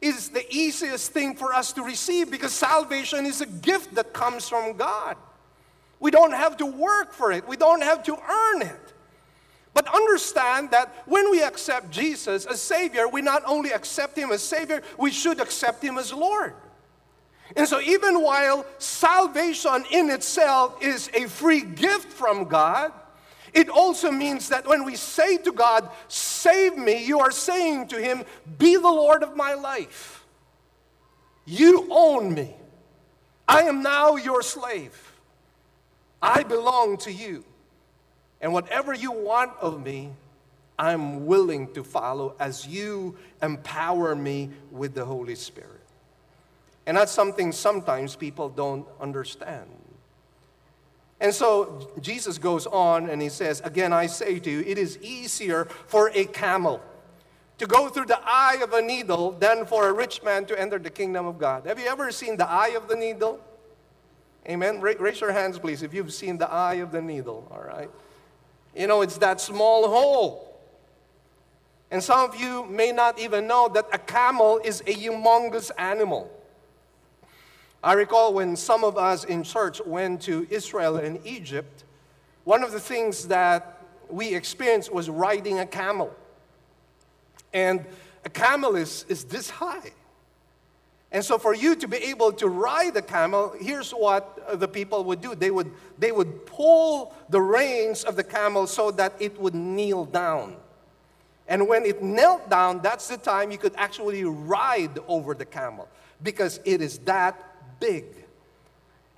it's 0.00 0.28
the 0.28 0.46
easiest 0.52 1.12
thing 1.12 1.34
for 1.34 1.52
us 1.52 1.72
to 1.74 1.82
receive 1.82 2.30
because 2.30 2.52
salvation 2.52 3.26
is 3.26 3.40
a 3.40 3.46
gift 3.46 3.94
that 3.96 4.12
comes 4.12 4.48
from 4.48 4.76
God. 4.76 5.16
We 5.98 6.10
don't 6.10 6.32
have 6.32 6.56
to 6.58 6.66
work 6.66 7.12
for 7.12 7.32
it, 7.32 7.46
we 7.46 7.56
don't 7.56 7.82
have 7.82 8.02
to 8.04 8.16
earn 8.16 8.62
it. 8.62 8.94
But 9.72 9.86
understand 9.94 10.70
that 10.72 10.92
when 11.06 11.30
we 11.30 11.42
accept 11.42 11.90
Jesus 11.90 12.44
as 12.44 12.60
Savior, 12.60 13.06
we 13.06 13.22
not 13.22 13.42
only 13.46 13.70
accept 13.70 14.16
Him 14.16 14.32
as 14.32 14.42
Savior, 14.42 14.82
we 14.98 15.12
should 15.12 15.40
accept 15.40 15.82
Him 15.82 15.96
as 15.96 16.12
Lord. 16.12 16.54
And 17.56 17.66
so, 17.68 17.80
even 17.80 18.22
while 18.22 18.64
salvation 18.78 19.84
in 19.90 20.10
itself 20.10 20.82
is 20.82 21.10
a 21.14 21.26
free 21.26 21.62
gift 21.62 22.12
from 22.12 22.44
God, 22.44 22.92
it 23.52 23.68
also 23.68 24.10
means 24.10 24.48
that 24.48 24.66
when 24.66 24.84
we 24.84 24.96
say 24.96 25.38
to 25.38 25.52
God, 25.52 25.88
Save 26.08 26.76
me, 26.76 27.04
you 27.04 27.20
are 27.20 27.30
saying 27.30 27.88
to 27.88 28.00
Him, 28.00 28.24
Be 28.58 28.76
the 28.76 28.82
Lord 28.82 29.22
of 29.22 29.36
my 29.36 29.54
life. 29.54 30.24
You 31.44 31.88
own 31.90 32.34
me. 32.34 32.54
I 33.48 33.62
am 33.62 33.82
now 33.82 34.16
your 34.16 34.42
slave. 34.42 35.12
I 36.22 36.42
belong 36.42 36.98
to 36.98 37.12
you. 37.12 37.44
And 38.40 38.52
whatever 38.52 38.94
you 38.94 39.10
want 39.10 39.52
of 39.60 39.84
me, 39.84 40.10
I'm 40.78 41.26
willing 41.26 41.72
to 41.74 41.84
follow 41.84 42.34
as 42.38 42.66
you 42.66 43.16
empower 43.42 44.14
me 44.14 44.50
with 44.70 44.94
the 44.94 45.04
Holy 45.04 45.34
Spirit. 45.34 45.80
And 46.86 46.96
that's 46.96 47.12
something 47.12 47.52
sometimes 47.52 48.16
people 48.16 48.48
don't 48.48 48.86
understand. 49.00 49.68
And 51.20 51.34
so 51.34 51.90
Jesus 52.00 52.38
goes 52.38 52.66
on 52.66 53.10
and 53.10 53.20
he 53.20 53.28
says, 53.28 53.60
Again, 53.62 53.92
I 53.92 54.06
say 54.06 54.38
to 54.38 54.50
you, 54.50 54.60
it 54.60 54.78
is 54.78 54.98
easier 55.02 55.66
for 55.86 56.10
a 56.14 56.24
camel 56.24 56.80
to 57.58 57.66
go 57.66 57.90
through 57.90 58.06
the 58.06 58.18
eye 58.24 58.58
of 58.62 58.72
a 58.72 58.80
needle 58.80 59.32
than 59.32 59.66
for 59.66 59.88
a 59.88 59.92
rich 59.92 60.22
man 60.22 60.46
to 60.46 60.58
enter 60.58 60.78
the 60.78 60.88
kingdom 60.88 61.26
of 61.26 61.38
God. 61.38 61.66
Have 61.66 61.78
you 61.78 61.86
ever 61.86 62.10
seen 62.10 62.38
the 62.38 62.48
eye 62.48 62.68
of 62.68 62.88
the 62.88 62.96
needle? 62.96 63.38
Amen. 64.48 64.80
Raise 64.80 65.20
your 65.20 65.32
hands, 65.32 65.58
please, 65.58 65.82
if 65.82 65.92
you've 65.92 66.12
seen 66.12 66.38
the 66.38 66.50
eye 66.50 66.76
of 66.76 66.90
the 66.90 67.02
needle, 67.02 67.46
all 67.50 67.62
right? 67.62 67.90
You 68.74 68.86
know, 68.86 69.02
it's 69.02 69.18
that 69.18 69.42
small 69.42 69.88
hole. 69.88 70.58
And 71.90 72.02
some 72.02 72.30
of 72.30 72.40
you 72.40 72.64
may 72.64 72.92
not 72.92 73.18
even 73.18 73.46
know 73.46 73.68
that 73.68 73.86
a 73.92 73.98
camel 73.98 74.60
is 74.64 74.80
a 74.82 74.94
humongous 74.94 75.70
animal. 75.76 76.30
I 77.82 77.94
recall 77.94 78.34
when 78.34 78.56
some 78.56 78.84
of 78.84 78.98
us 78.98 79.24
in 79.24 79.42
church 79.42 79.80
went 79.84 80.20
to 80.22 80.46
Israel 80.50 80.96
and 80.96 81.24
Egypt, 81.26 81.84
one 82.44 82.62
of 82.62 82.72
the 82.72 82.80
things 82.80 83.28
that 83.28 83.80
we 84.08 84.34
experienced 84.34 84.92
was 84.92 85.08
riding 85.08 85.60
a 85.60 85.66
camel. 85.66 86.14
And 87.52 87.86
a 88.24 88.28
camel 88.28 88.76
is, 88.76 89.06
is 89.08 89.24
this 89.24 89.48
high. 89.48 89.92
And 91.12 91.24
so, 91.24 91.38
for 91.38 91.54
you 91.54 91.74
to 91.74 91.88
be 91.88 91.96
able 91.96 92.32
to 92.34 92.46
ride 92.46 92.94
the 92.94 93.02
camel, 93.02 93.54
here's 93.58 93.90
what 93.90 94.60
the 94.60 94.68
people 94.68 95.02
would 95.04 95.20
do 95.20 95.34
they 95.34 95.50
would, 95.50 95.72
they 95.98 96.12
would 96.12 96.46
pull 96.46 97.14
the 97.30 97.40
reins 97.40 98.04
of 98.04 98.14
the 98.14 98.22
camel 98.22 98.66
so 98.66 98.92
that 98.92 99.14
it 99.18 99.40
would 99.40 99.54
kneel 99.54 100.04
down. 100.04 100.56
And 101.48 101.66
when 101.66 101.84
it 101.84 102.00
knelt 102.00 102.48
down, 102.48 102.80
that's 102.80 103.08
the 103.08 103.16
time 103.16 103.50
you 103.50 103.58
could 103.58 103.74
actually 103.76 104.22
ride 104.22 105.00
over 105.08 105.34
the 105.34 105.44
camel 105.44 105.88
because 106.22 106.60
it 106.64 106.80
is 106.80 106.98
that 107.00 107.49
big. 107.80 108.04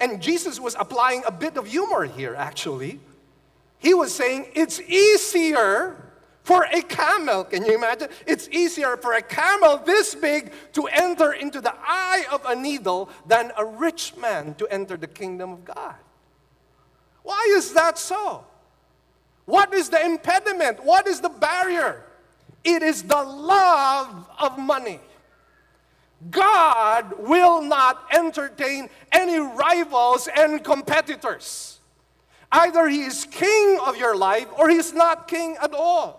And 0.01 0.23
Jesus 0.23 0.59
was 0.59 0.75
applying 0.79 1.23
a 1.27 1.31
bit 1.31 1.57
of 1.57 1.67
humor 1.67 2.05
here, 2.05 2.35
actually. 2.35 2.99
He 3.79 3.95
was 3.95 4.15
saying 4.15 4.47
it's 4.55 4.81
easier 4.81 5.97
for 6.43 6.65
a 6.73 6.83
camel, 6.83 7.45
can 7.45 7.65
you 7.65 7.75
imagine? 7.75 8.09
It's 8.27 8.49
easier 8.49 8.97
for 8.97 9.13
a 9.13 9.23
camel 9.23 9.79
this 9.79 10.15
big 10.15 10.53
to 10.73 10.87
enter 10.87 11.33
into 11.33 11.61
the 11.61 11.73
eye 11.73 12.25
of 12.33 12.45
a 12.47 12.57
needle 12.57 13.11
than 13.27 13.53
a 13.57 13.65
rich 13.65 14.17
man 14.17 14.55
to 14.55 14.67
enter 14.67 14.97
the 14.97 15.07
kingdom 15.07 15.53
of 15.53 15.65
God. 15.65 15.95
Why 17.23 17.55
is 17.57 17.73
that 17.75 17.99
so? 17.99 18.45
What 19.45 19.73
is 19.73 19.89
the 19.89 20.05
impediment? 20.05 20.85
What 20.85 21.07
is 21.07 21.21
the 21.21 21.29
barrier? 21.29 22.03
It 22.65 22.83
is 22.83 23.03
the 23.05 23.23
love 23.23 24.29
of 24.39 24.59
money. 24.59 25.01
God 26.31 27.15
will 27.19 27.63
not 27.63 28.07
entertain 28.13 28.89
any 29.11 29.39
rivals 29.39 30.29
and 30.35 30.63
competitors. 30.63 31.81
Either 32.51 32.89
He 32.89 33.03
is 33.03 33.25
king 33.25 33.79
of 33.85 33.97
your 33.97 34.17
life 34.17 34.47
or 34.59 34.69
He 34.69 34.77
is 34.77 34.93
not 34.93 35.27
king 35.27 35.57
at 35.61 35.75
all. 35.75 36.19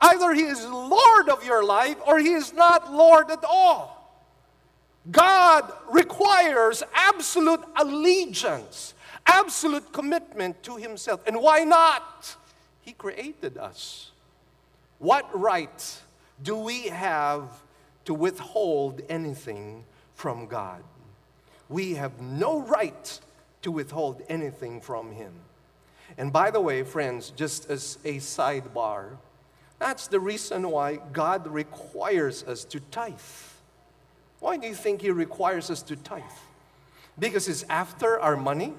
Either 0.00 0.32
He 0.32 0.42
is 0.42 0.64
Lord 0.66 1.28
of 1.28 1.44
your 1.44 1.64
life 1.64 1.96
or 2.06 2.18
He 2.18 2.32
is 2.32 2.52
not 2.52 2.92
Lord 2.92 3.30
at 3.30 3.44
all. 3.44 3.98
God 5.10 5.72
requires 5.90 6.82
absolute 6.94 7.60
allegiance, 7.76 8.94
absolute 9.26 9.92
commitment 9.92 10.62
to 10.64 10.76
Himself. 10.76 11.22
And 11.26 11.40
why 11.40 11.64
not? 11.64 12.36
He 12.82 12.92
created 12.92 13.56
us. 13.56 14.10
What 14.98 15.28
right 15.38 15.98
do 16.42 16.56
we 16.56 16.88
have 16.88 17.48
to 18.08 18.14
withhold 18.14 19.02
anything 19.10 19.84
from 20.14 20.46
God? 20.46 20.82
We 21.68 21.92
have 21.96 22.22
no 22.22 22.62
right 22.62 23.20
to 23.60 23.70
withhold 23.70 24.22
anything 24.30 24.80
from 24.80 25.12
Him. 25.12 25.34
And 26.16 26.32
by 26.32 26.50
the 26.50 26.58
way, 26.58 26.84
friends, 26.84 27.28
just 27.36 27.68
as 27.68 27.98
a 28.06 28.16
sidebar, 28.16 29.18
that's 29.78 30.06
the 30.06 30.20
reason 30.20 30.70
why 30.70 31.00
God 31.12 31.46
requires 31.48 32.42
us 32.44 32.64
to 32.64 32.80
tithe. 32.80 33.12
Why 34.40 34.56
do 34.56 34.66
you 34.66 34.74
think 34.74 35.02
He 35.02 35.10
requires 35.10 35.70
us 35.70 35.82
to 35.82 35.94
tithe? 35.94 36.22
Because 37.18 37.44
He's 37.44 37.64
after 37.64 38.18
our 38.20 38.38
money? 38.38 38.72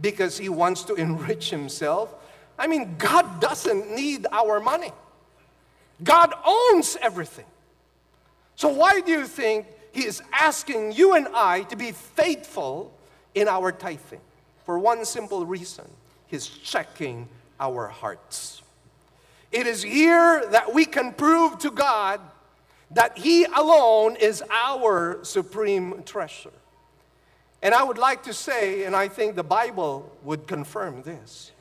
Because 0.00 0.38
He 0.38 0.48
wants 0.48 0.84
to 0.84 0.94
enrich 0.94 1.50
Himself? 1.50 2.14
I 2.58 2.66
mean, 2.66 2.96
God 2.96 3.42
doesn't 3.42 3.94
need 3.94 4.26
our 4.32 4.58
money. 4.58 4.92
God 6.02 6.32
owns 6.46 6.96
everything. 7.02 7.44
So, 8.56 8.68
why 8.68 9.00
do 9.00 9.12
you 9.12 9.26
think 9.26 9.66
He 9.92 10.04
is 10.04 10.22
asking 10.32 10.92
you 10.92 11.14
and 11.14 11.28
I 11.28 11.62
to 11.64 11.76
be 11.76 11.92
faithful 11.92 12.92
in 13.34 13.48
our 13.48 13.70
tithing? 13.70 14.20
For 14.64 14.78
one 14.78 15.04
simple 15.04 15.46
reason 15.46 15.84
He's 16.26 16.48
checking 16.48 17.28
our 17.60 17.86
hearts. 17.86 18.62
It 19.52 19.66
is 19.66 19.82
here 19.82 20.44
that 20.50 20.74
we 20.74 20.84
can 20.84 21.12
prove 21.12 21.58
to 21.58 21.70
God 21.70 22.20
that 22.90 23.18
He 23.18 23.44
alone 23.44 24.16
is 24.16 24.42
our 24.50 25.22
supreme 25.22 26.02
treasure. 26.04 26.50
And 27.62 27.74
I 27.74 27.82
would 27.82 27.98
like 27.98 28.22
to 28.24 28.34
say, 28.34 28.84
and 28.84 28.94
I 28.94 29.08
think 29.08 29.34
the 29.34 29.42
Bible 29.42 30.12
would 30.22 30.46
confirm 30.46 31.02
this, 31.02 31.52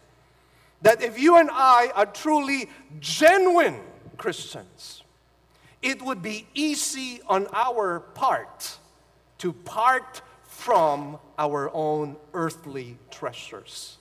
that 0.81 1.01
if 1.01 1.19
you 1.19 1.37
and 1.37 1.49
I 1.51 1.91
are 1.95 2.05
truly 2.05 2.69
genuine 2.99 3.79
Christians, 4.17 5.03
it 5.85 6.01
would 6.01 6.23
be 6.23 6.47
easy 6.55 7.21
on 7.27 7.47
our 7.53 7.99
part 7.99 8.77
to 9.37 9.53
part 9.53 10.23
from 10.43 11.19
our 11.37 11.69
own 11.75 12.15
earthly 12.33 12.97
treasures 13.11 13.97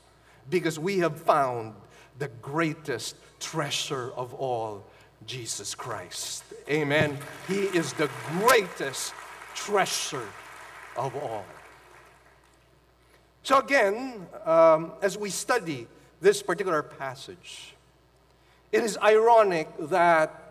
because 0.49 0.79
we 0.79 1.01
have 1.01 1.21
found 1.21 1.75
the 2.19 2.29
greatest 2.41 3.17
treasure 3.39 4.13
of 4.17 4.33
all, 4.33 4.83
Jesus 5.27 5.75
Christ. 5.75 6.45
Amen. 6.71 7.19
He 7.49 7.65
is 7.65 7.93
the 7.93 8.09
greatest 8.39 9.13
treasure 9.55 10.29
of 10.97 11.15
all. 11.15 11.45
So, 13.43 13.59
again, 13.59 14.27
um, 14.47 14.93
as 15.03 15.19
we 15.19 15.29
study 15.29 15.87
this 16.23 16.43
particular 16.43 16.83
passage, 16.83 17.75
it 18.73 18.83
is 18.83 18.97
ironic 19.03 19.69
that 19.91 20.44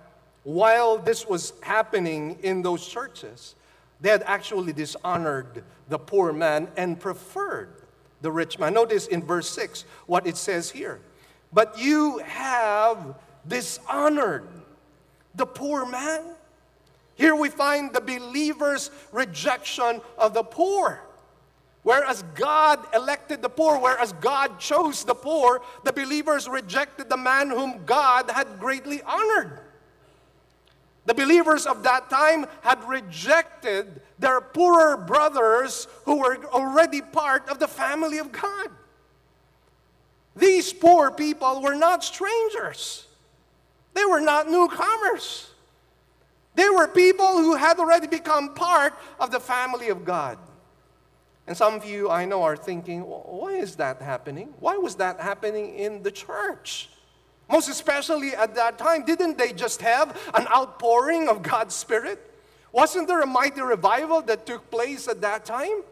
while 0.43 0.97
this 0.97 1.27
was 1.27 1.53
happening 1.61 2.37
in 2.43 2.61
those 2.61 2.85
churches, 2.85 3.55
they 4.01 4.09
had 4.09 4.23
actually 4.23 4.73
dishonored 4.73 5.63
the 5.89 5.97
poor 5.97 6.33
man 6.33 6.67
and 6.75 6.99
preferred 6.99 7.81
the 8.21 8.31
rich 8.31 8.59
man. 8.59 8.73
Notice 8.73 9.07
in 9.07 9.23
verse 9.23 9.49
6 9.49 9.85
what 10.05 10.27
it 10.27 10.37
says 10.37 10.69
here 10.69 10.99
but 11.53 11.77
you 11.77 12.17
have 12.19 13.15
dishonored 13.47 14.47
the 15.35 15.45
poor 15.45 15.85
man. 15.85 16.23
Here 17.15 17.35
we 17.35 17.49
find 17.49 17.93
the 17.93 18.01
believer's 18.01 18.89
rejection 19.11 20.01
of 20.17 20.33
the 20.33 20.43
poor. 20.43 20.99
Whereas 21.83 22.23
God 22.33 22.79
elected 22.95 23.41
the 23.41 23.49
poor, 23.49 23.77
whereas 23.77 24.13
God 24.13 24.57
chose 24.57 25.03
the 25.03 25.13
poor, 25.13 25.61
the 25.83 25.93
believers 25.93 26.47
rejected 26.47 27.09
the 27.09 27.17
man 27.17 27.49
whom 27.49 27.85
God 27.85 28.31
had 28.31 28.59
greatly 28.59 29.01
honored. 29.03 29.59
The 31.05 31.13
believers 31.13 31.65
of 31.65 31.83
that 31.83 32.09
time 32.09 32.45
had 32.61 32.83
rejected 32.87 34.01
their 34.19 34.39
poorer 34.39 34.95
brothers 34.95 35.87
who 36.05 36.19
were 36.19 36.45
already 36.45 37.01
part 37.01 37.49
of 37.49 37.59
the 37.59 37.67
family 37.67 38.19
of 38.19 38.31
God. 38.31 38.69
These 40.35 40.73
poor 40.73 41.11
people 41.11 41.61
were 41.61 41.75
not 41.75 42.03
strangers, 42.03 43.05
they 43.93 44.05
were 44.05 44.21
not 44.21 44.49
newcomers. 44.49 45.49
They 46.55 46.69
were 46.69 46.87
people 46.87 47.39
who 47.39 47.55
had 47.55 47.79
already 47.79 48.05
become 48.05 48.53
part 48.53 48.93
of 49.19 49.31
the 49.31 49.39
family 49.39 49.89
of 49.89 50.05
God. 50.05 50.37
And 51.47 51.57
some 51.57 51.73
of 51.73 51.83
you 51.83 52.09
I 52.11 52.25
know 52.25 52.43
are 52.43 52.55
thinking, 52.55 53.01
why 53.01 53.53
is 53.53 53.75
that 53.77 54.01
happening? 54.01 54.53
Why 54.59 54.77
was 54.77 54.95
that 54.95 55.19
happening 55.19 55.75
in 55.75 56.03
the 56.03 56.11
church? 56.11 56.89
Most 57.53 57.69
especially 57.69 58.33
at 58.33 58.55
that 58.55 58.79
time, 58.79 59.05
didn't 59.05 59.37
they 59.37 59.53
just 59.53 59.79
have 59.83 60.19
an 60.33 60.47
outpouring 60.47 61.29
of 61.29 61.43
God's 61.43 61.75
Spirit? 61.75 62.19
Wasn't 62.71 63.07
there 63.07 63.21
a 63.21 63.27
mighty 63.27 63.61
revival 63.61 64.23
that 64.23 64.47
took 64.47 64.71
place 64.71 65.07
at 65.07 65.21
that 65.21 65.45
time? 65.45 65.83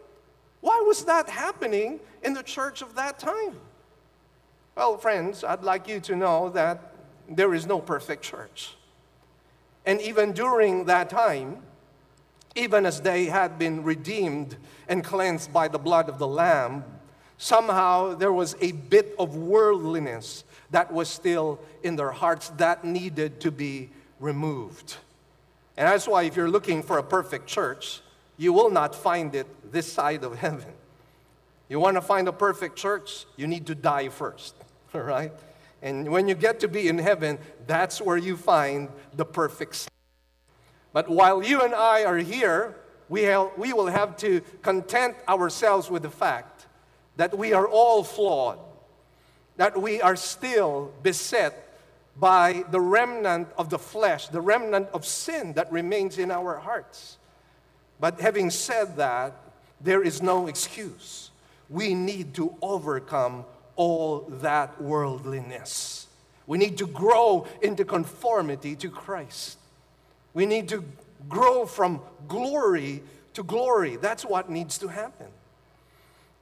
Why 0.61 0.83
was 0.87 1.05
that 1.05 1.29
happening 1.29 1.99
in 2.23 2.33
the 2.33 2.41
church 2.41 2.81
of 2.81 2.95
that 2.95 3.19
time? 3.19 3.57
Well, 4.75 4.97
friends, 4.97 5.43
I'd 5.43 5.61
like 5.61 5.87
you 5.87 5.99
to 5.99 6.15
know 6.15 6.49
that 6.49 6.95
there 7.29 7.53
is 7.53 7.67
no 7.67 7.79
perfect 7.79 8.23
church. 8.23 8.75
And 9.85 10.01
even 10.01 10.31
during 10.31 10.85
that 10.85 11.11
time, 11.11 11.61
even 12.55 12.87
as 12.87 13.01
they 13.01 13.25
had 13.25 13.59
been 13.59 13.83
redeemed 13.83 14.57
and 14.87 15.03
cleansed 15.03 15.53
by 15.53 15.67
the 15.67 15.77
blood 15.77 16.09
of 16.09 16.17
the 16.17 16.27
Lamb, 16.27 16.85
somehow 17.37 18.15
there 18.15 18.33
was 18.33 18.55
a 18.61 18.71
bit 18.71 19.13
of 19.19 19.35
worldliness 19.35 20.43
that 20.71 20.91
was 20.91 21.09
still 21.09 21.59
in 21.83 21.95
their 21.95 22.11
hearts 22.11 22.49
that 22.57 22.83
needed 22.83 23.39
to 23.41 23.51
be 23.51 23.89
removed. 24.19 24.97
And 25.77 25.87
that's 25.87 26.07
why, 26.07 26.23
if 26.23 26.35
you're 26.35 26.49
looking 26.49 26.83
for 26.83 26.97
a 26.97 27.03
perfect 27.03 27.47
church, 27.47 28.01
you 28.37 28.53
will 28.53 28.69
not 28.69 28.95
find 28.95 29.35
it 29.35 29.47
this 29.71 29.91
side 29.91 30.23
of 30.23 30.37
heaven. 30.45 30.73
You 31.69 31.79
want 31.79 31.95
to 31.95 32.01
find 32.01 32.27
a 32.27 32.33
perfect 32.33 32.75
church, 32.75 33.25
you 33.37 33.47
need 33.47 33.67
to 33.67 33.75
die 33.75 34.09
first. 34.09 34.55
all 34.93 35.01
right? 35.01 35.31
And 35.81 36.09
when 36.09 36.27
you 36.27 36.35
get 36.35 36.59
to 36.59 36.67
be 36.67 36.87
in 36.87 36.97
heaven, 36.97 37.39
that's 37.65 38.01
where 38.01 38.17
you 38.17 38.37
find 38.37 38.89
the 39.13 39.25
perfect. 39.25 39.87
But 40.93 41.09
while 41.09 41.41
you 41.41 41.61
and 41.61 41.73
I 41.73 42.03
are 42.03 42.17
here, 42.17 42.75
we, 43.09 43.23
have, 43.23 43.51
we 43.57 43.73
will 43.73 43.87
have 43.87 44.15
to 44.17 44.41
content 44.61 45.15
ourselves 45.27 45.89
with 45.89 46.03
the 46.03 46.09
fact 46.09 46.67
that 47.17 47.37
we 47.37 47.53
are 47.53 47.67
all 47.67 48.03
flawed, 48.03 48.59
that 49.61 49.79
we 49.79 50.01
are 50.01 50.15
still 50.15 50.91
beset 51.03 51.53
by 52.19 52.63
the 52.71 52.81
remnant 52.81 53.47
of 53.59 53.69
the 53.69 53.77
flesh, 53.77 54.27
the 54.29 54.41
remnant 54.41 54.87
of 54.91 55.05
sin 55.05 55.53
that 55.53 55.71
remains 55.71 56.17
in 56.17 56.31
our 56.31 56.57
hearts. 56.57 57.19
But 57.99 58.19
having 58.19 58.49
said 58.49 58.97
that, 58.97 59.35
there 59.79 60.01
is 60.01 60.19
no 60.19 60.47
excuse. 60.47 61.29
We 61.69 61.93
need 61.93 62.33
to 62.33 62.55
overcome 62.59 63.45
all 63.75 64.21
that 64.41 64.81
worldliness. 64.81 66.07
We 66.47 66.57
need 66.57 66.79
to 66.79 66.87
grow 66.87 67.45
into 67.61 67.85
conformity 67.85 68.75
to 68.77 68.89
Christ. 68.89 69.59
We 70.33 70.47
need 70.47 70.69
to 70.69 70.83
grow 71.29 71.67
from 71.67 72.01
glory 72.27 73.03
to 73.35 73.43
glory. 73.43 73.97
That's 73.97 74.25
what 74.25 74.49
needs 74.49 74.79
to 74.79 74.87
happen. 74.87 75.27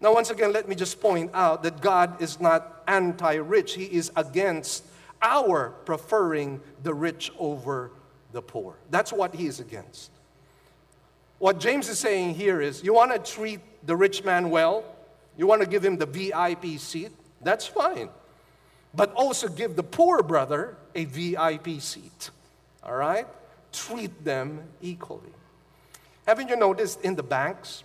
Now, 0.02 0.14
once 0.14 0.30
again, 0.30 0.54
let 0.54 0.70
me 0.70 0.76
just 0.76 1.02
point 1.02 1.32
out 1.34 1.64
that 1.64 1.82
God 1.82 2.22
is 2.22 2.40
not 2.40 2.84
anti 2.88 3.36
rich, 3.36 3.74
He 3.74 3.86
is 3.86 4.12
against 4.16 4.86
our 5.22 5.72
preferring 5.86 6.62
the 6.84 6.94
rich 6.94 7.32
over 7.38 7.92
the 8.32 8.42
poor. 8.42 8.76
That's 8.90 9.12
what 9.12 9.36
He 9.36 9.48
is 9.48 9.60
against. 9.60 10.12
What 11.40 11.60
James 11.60 11.88
is 11.88 11.98
saying 12.00 12.36
here 12.36 12.62
is 12.62 12.84
you 12.84 12.94
want 12.94 13.12
to 13.12 13.32
treat 13.32 13.62
the 13.86 13.96
rich 13.96 14.24
man 14.24 14.50
well, 14.50 14.84
you 15.38 15.48
want 15.48 15.62
to 15.62 15.68
give 15.68 15.84
him 15.84 15.98
the 15.98 16.06
VIP 16.06 16.80
seat, 16.80 17.12
that's 17.42 17.66
fine. 17.66 18.10
But 18.94 19.14
also 19.14 19.48
give 19.48 19.76
the 19.76 19.84
poor 19.84 20.22
brother 20.22 20.76
a 20.96 21.06
VIP 21.06 21.80
seat. 21.80 22.32
All 22.84 22.96
right? 22.96 23.26
Treat 23.72 24.26
them 24.26 24.64
equally. 24.82 25.32
Haven't 26.28 26.50
you 26.50 26.58
noticed 26.58 27.02
in 27.02 27.16
the 27.16 27.24
banks? 27.24 27.84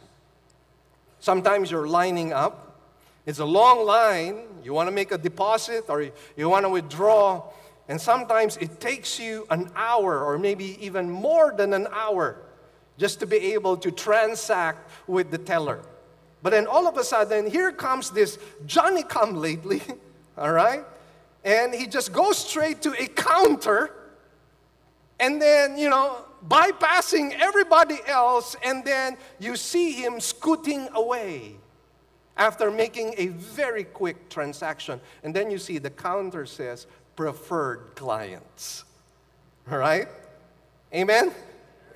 Sometimes 1.25 1.70
you're 1.70 1.89
lining 1.89 2.35
up. 2.35 2.83
It's 3.25 3.39
a 3.39 3.47
long 3.47 3.87
line. 3.87 4.43
You 4.62 4.75
want 4.75 4.89
to 4.89 4.95
make 4.95 5.11
a 5.11 5.16
deposit 5.16 5.87
or 5.89 6.11
you 6.37 6.51
want 6.51 6.66
to 6.66 6.68
withdraw. 6.68 7.45
And 7.89 7.99
sometimes 7.99 8.59
it 8.59 8.79
takes 8.79 9.18
you 9.18 9.47
an 9.49 9.70
hour 9.75 10.22
or 10.22 10.37
maybe 10.37 10.77
even 10.85 11.11
more 11.11 11.55
than 11.57 11.72
an 11.72 11.87
hour 11.91 12.37
just 12.99 13.20
to 13.20 13.27
be 13.27 13.55
able 13.55 13.79
to 13.79 13.91
transact 13.91 14.91
with 15.07 15.31
the 15.31 15.39
teller. 15.39 15.81
But 16.43 16.51
then 16.51 16.66
all 16.66 16.87
of 16.87 16.99
a 16.99 17.05
sudden, 17.05 17.51
here 17.51 17.72
comes 17.72 18.11
this 18.11 18.39
Johnny 18.66 19.03
come 19.03 19.35
lately, 19.35 19.81
all 20.37 20.53
right? 20.53 20.85
And 21.43 21.75
he 21.75 21.87
just 21.87 22.12
goes 22.12 22.37
straight 22.37 22.83
to 22.83 22.93
a 23.03 23.07
counter 23.07 23.91
and 25.18 25.41
then, 25.41 25.79
you 25.79 25.89
know, 25.89 26.18
bypassing 26.49 27.34
everybody 27.38 27.99
else, 28.07 28.57
and 28.62 28.84
then 28.84 29.16
you 29.38 29.57
see 29.57 29.92
him 29.92 30.20
scooting 30.20 30.88
away 30.95 31.57
after 32.36 32.70
making 32.70 33.14
a 33.16 33.28
very 33.28 33.84
quick 33.84 34.28
transaction. 34.28 35.01
And 35.22 35.34
then 35.34 35.51
you 35.51 35.59
see 35.59 35.78
the 35.78 35.90
counter 35.90 36.47
says 36.47 36.86
preferred 37.16 37.95
clients. 37.95 38.84
All 39.70 39.78
right? 39.78 40.09
Amen? 40.92 41.32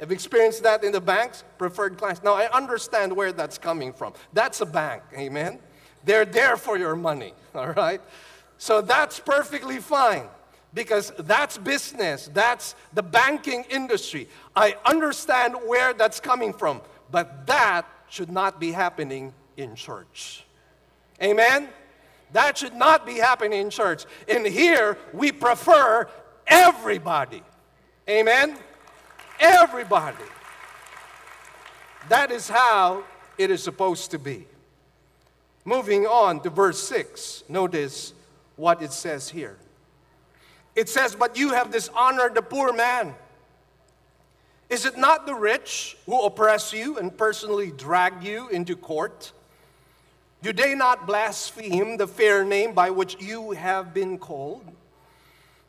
Have 0.01 0.13
experienced 0.13 0.63
that 0.63 0.85
in 0.85 0.93
the 0.93 1.01
banks? 1.01 1.43
Preferred 1.59 1.99
clients. 1.99 2.23
Now, 2.23 2.35
I 2.35 2.51
understand 2.53 3.15
where 3.15 3.33
that's 3.33 3.59
coming 3.59 3.93
from. 3.93 4.13
That's 4.33 4.61
a 4.61 4.67
bank. 4.67 5.03
Amen? 5.17 5.59
They're 6.05 6.25
there 6.25 6.57
for 6.57 6.79
your 6.79 6.95
money. 6.95 7.35
All 7.55 7.73
right? 7.73 8.01
So 8.59 8.81
that's 8.81 9.19
perfectly 9.21 9.79
fine 9.79 10.29
because 10.75 11.13
that's 11.19 11.59
business, 11.59 12.31
that's 12.33 12.75
the 12.93 13.03
banking 13.03 13.65
industry. 13.71 14.29
I 14.55 14.77
understand 14.85 15.55
where 15.67 15.95
that's 15.95 16.21
coming 16.21 16.53
from, 16.53 16.81
but 17.11 17.47
that 17.47 17.87
should 18.09 18.31
not 18.31 18.61
be 18.61 18.73
happening 18.73 19.33
in 19.57 19.75
church. 19.75 20.45
Amen? 21.23 21.69
That 22.33 22.59
should 22.59 22.75
not 22.75 23.07
be 23.07 23.15
happening 23.15 23.61
in 23.61 23.71
church. 23.71 24.05
In 24.27 24.45
here, 24.45 24.99
we 25.13 25.33
prefer 25.33 26.09
everybody. 26.47 27.43
Amen? 28.09 28.57
Everybody. 29.41 30.17
That 32.09 32.31
is 32.31 32.49
how 32.49 33.05
it 33.37 33.51
is 33.51 33.63
supposed 33.63 34.11
to 34.11 34.19
be. 34.19 34.47
Moving 35.65 36.07
on 36.07 36.41
to 36.41 36.51
verse 36.51 36.83
6, 36.89 37.45
notice 37.49 38.15
what 38.57 38.83
it 38.83 38.93
says 38.93 39.29
here. 39.29 39.57
It 40.79 40.89
says, 40.89 41.17
But 41.17 41.37
you 41.37 41.55
have 41.55 41.73
dishonored 41.73 42.37
the 42.37 42.43
poor 42.43 42.73
man. 42.73 43.13
Is 44.71 44.85
it 44.85 44.97
not 44.97 45.27
the 45.27 45.35
rich 45.35 45.97
who 46.07 46.21
oppress 46.23 46.73
you 46.73 46.99
and 46.99 47.19
personally 47.19 47.73
drag 47.73 48.23
you 48.23 48.47
into 48.51 48.77
court? 48.77 49.33
Do 50.41 50.53
they 50.53 50.77
not 50.77 51.05
blaspheme 51.05 51.97
the 51.97 52.07
fair 52.07 52.45
name 52.45 52.75
by 52.75 52.91
which 52.91 53.21
you 53.21 53.51
have 53.51 53.93
been 53.93 54.19
called? 54.19 54.63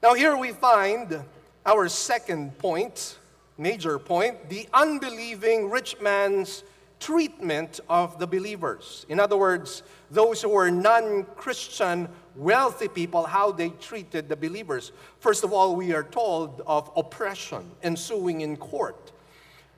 Now, 0.03 0.14
here 0.14 0.38
we 0.38 0.51
find 0.51 1.24
our 1.66 1.89
second 1.89 2.60
point, 2.60 3.18
major 3.57 3.97
point, 3.97 4.47
the 4.47 4.68
unbelieving 4.76 5.72
rich 5.72 5.99
man's 5.99 6.62
treatment 7.00 7.80
of 7.89 8.20
the 8.20 8.28
believers. 8.28 9.06
In 9.10 9.20
other 9.20 9.38
words, 9.38 9.84
those 10.12 10.41
who 10.41 10.50
were 10.50 10.70
non 10.70 11.24
Christian 11.36 12.10
wealthy 12.36 12.88
people, 12.88 13.26
how 13.26 13.52
they 13.52 13.70
treated 13.70 14.30
the 14.30 14.36
believers. 14.36 14.91
First 15.20 15.43
of 15.43 15.54
all, 15.54 15.76
we 15.76 15.93
are 15.93 16.04
told 16.04 16.62
of 16.66 16.91
oppression 16.95 17.70
ensuing 17.84 18.41
in 18.41 18.58
court. 18.58 19.12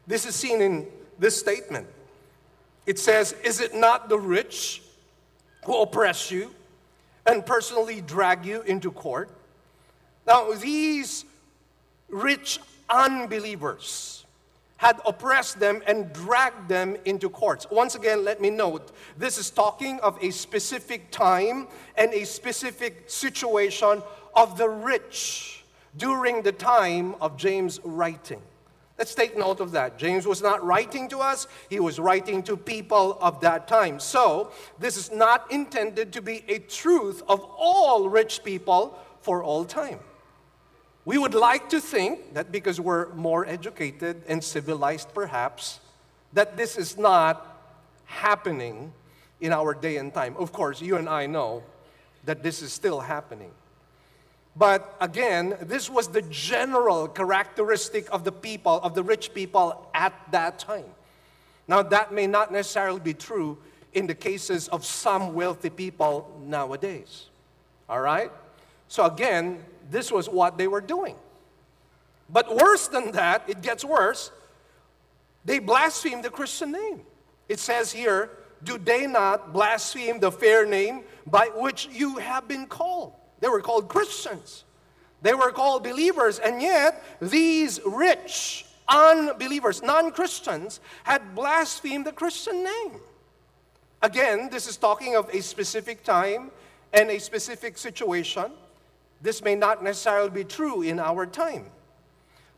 This 0.08 0.26
is 0.26 0.36
seen 0.36 0.62
in 0.62 0.88
this 1.20 1.38
statement. 1.38 1.88
It 2.86 3.00
says, 3.00 3.34
Is 3.44 3.62
it 3.62 3.76
not 3.76 4.10
the 4.10 4.20
rich 4.20 4.82
who 5.66 5.82
oppress 5.82 6.32
you 6.32 6.54
and 7.26 7.46
personally 7.46 8.02
drag 8.02 8.46
you 8.46 8.62
into 8.64 8.92
court? 8.92 9.30
Now, 10.26 10.52
these 10.54 11.26
rich 12.10 12.60
unbelievers, 12.90 14.21
had 14.82 15.00
oppressed 15.06 15.60
them 15.60 15.80
and 15.86 16.12
dragged 16.12 16.68
them 16.68 16.98
into 17.06 17.30
courts. 17.30 17.68
Once 17.70 17.94
again, 17.94 18.26
let 18.26 18.42
me 18.42 18.50
note 18.50 18.92
this 19.16 19.38
is 19.38 19.52
talking 19.52 20.00
of 20.00 20.18
a 20.24 20.32
specific 20.32 21.12
time 21.12 21.68
and 21.96 22.12
a 22.16 22.26
specific 22.26 23.04
situation 23.06 24.02
of 24.36 24.58
the 24.58 24.68
rich 24.68 25.64
during 25.98 26.42
the 26.42 26.52
time 26.52 27.14
of 27.22 27.38
James' 27.38 27.80
writing. 27.84 28.42
Let's 28.98 29.14
take 29.14 29.38
note 29.38 29.60
of 29.60 29.72
that. 29.74 30.00
James 30.00 30.26
was 30.26 30.42
not 30.42 30.66
writing 30.66 31.08
to 31.10 31.20
us, 31.20 31.46
he 31.70 31.80
was 31.80 32.00
writing 32.00 32.42
to 32.44 32.58
people 32.58 33.20
of 33.22 33.40
that 33.42 33.68
time. 33.68 34.00
So, 34.00 34.52
this 34.80 34.98
is 34.98 35.12
not 35.12 35.52
intended 35.52 36.12
to 36.14 36.24
be 36.24 36.44
a 36.48 36.58
truth 36.58 37.22
of 37.28 37.42
all 37.56 38.10
rich 38.10 38.44
people 38.44 38.98
for 39.22 39.44
all 39.44 39.64
time. 39.64 40.00
We 41.04 41.18
would 41.18 41.34
like 41.34 41.70
to 41.70 41.80
think 41.80 42.36
that 42.36 42.52
because 42.52 42.80
we're 42.80 43.12
more 43.14 43.46
educated 43.46 44.22
and 44.28 44.44
civilized, 44.44 45.14
perhaps, 45.14 45.80
that 46.34 46.58
this 46.58 46.78
is 46.78 46.98
not 46.98 47.48
happening 48.06 48.94
in 49.40 49.52
our 49.52 49.74
day 49.74 49.98
and 49.98 50.14
time. 50.14 50.36
Of 50.38 50.52
course, 50.52 50.82
you 50.82 50.98
and 50.98 51.10
I 51.10 51.26
know 51.26 51.64
that 52.26 52.44
this 52.44 52.62
is 52.62 52.72
still 52.72 53.00
happening. 53.00 53.52
But 54.56 54.96
again, 55.00 55.58
this 55.62 55.90
was 55.90 56.10
the 56.10 56.22
general 56.24 57.08
characteristic 57.08 58.08
of 58.12 58.24
the 58.24 58.32
people, 58.32 58.80
of 58.84 58.94
the 58.94 59.02
rich 59.04 59.34
people 59.34 59.90
at 59.94 60.14
that 60.32 60.60
time. 60.60 60.86
Now, 61.68 61.82
that 61.84 62.14
may 62.14 62.28
not 62.28 62.52
necessarily 62.52 63.00
be 63.00 63.14
true 63.14 63.58
in 63.94 64.08
the 64.08 64.16
cases 64.16 64.68
of 64.68 64.86
some 64.86 65.34
wealthy 65.34 65.70
people 65.70 66.42
nowadays. 66.46 67.28
All 67.90 68.02
right? 68.02 68.32
So, 68.88 69.06
again, 69.06 69.64
this 69.92 70.12
was 70.12 70.28
what 70.28 70.58
they 70.58 70.68
were 70.68 70.82
doing. 70.82 71.16
But 72.30 72.56
worse 72.56 72.88
than 72.88 73.12
that, 73.12 73.44
it 73.48 73.62
gets 73.62 73.84
worse. 73.84 74.32
They 75.44 75.60
blaspheme 75.60 76.22
the 76.22 76.30
Christian 76.30 76.72
name. 76.72 77.02
It 77.50 77.60
says 77.60 77.92
here, 77.92 78.30
Do 78.64 78.78
they 78.78 79.06
not 79.06 79.52
blaspheme 79.52 80.20
the 80.20 80.32
fair 80.32 80.66
name 80.66 81.04
by 81.28 81.48
which 81.54 81.90
you 81.92 82.18
have 82.18 82.48
been 82.48 82.68
called? 82.68 83.14
They 83.42 83.50
were 83.50 83.62
called 83.62 83.90
Christians. 83.90 84.64
They 85.22 85.34
were 85.34 85.52
called 85.52 85.84
believers, 85.84 86.40
and 86.40 86.62
yet 86.62 87.04
these 87.22 87.80
rich 87.86 88.66
unbelievers, 88.88 89.84
non 89.84 90.12
Christians, 90.12 90.80
had 91.04 91.36
blasphemed 91.36 92.06
the 92.06 92.12
Christian 92.12 92.64
name. 92.64 93.02
Again, 94.02 94.50
this 94.50 94.68
is 94.68 94.78
talking 94.78 95.16
of 95.16 95.30
a 95.34 95.42
specific 95.42 96.04
time 96.04 96.50
and 96.94 97.10
a 97.10 97.20
specific 97.20 97.78
situation. 97.78 98.52
This 99.22 99.44
may 99.44 99.56
not 99.56 99.84
necessarily 99.84 100.30
be 100.30 100.44
true 100.44 100.82
in 100.82 101.00
our 101.00 101.26
time. 101.26 101.66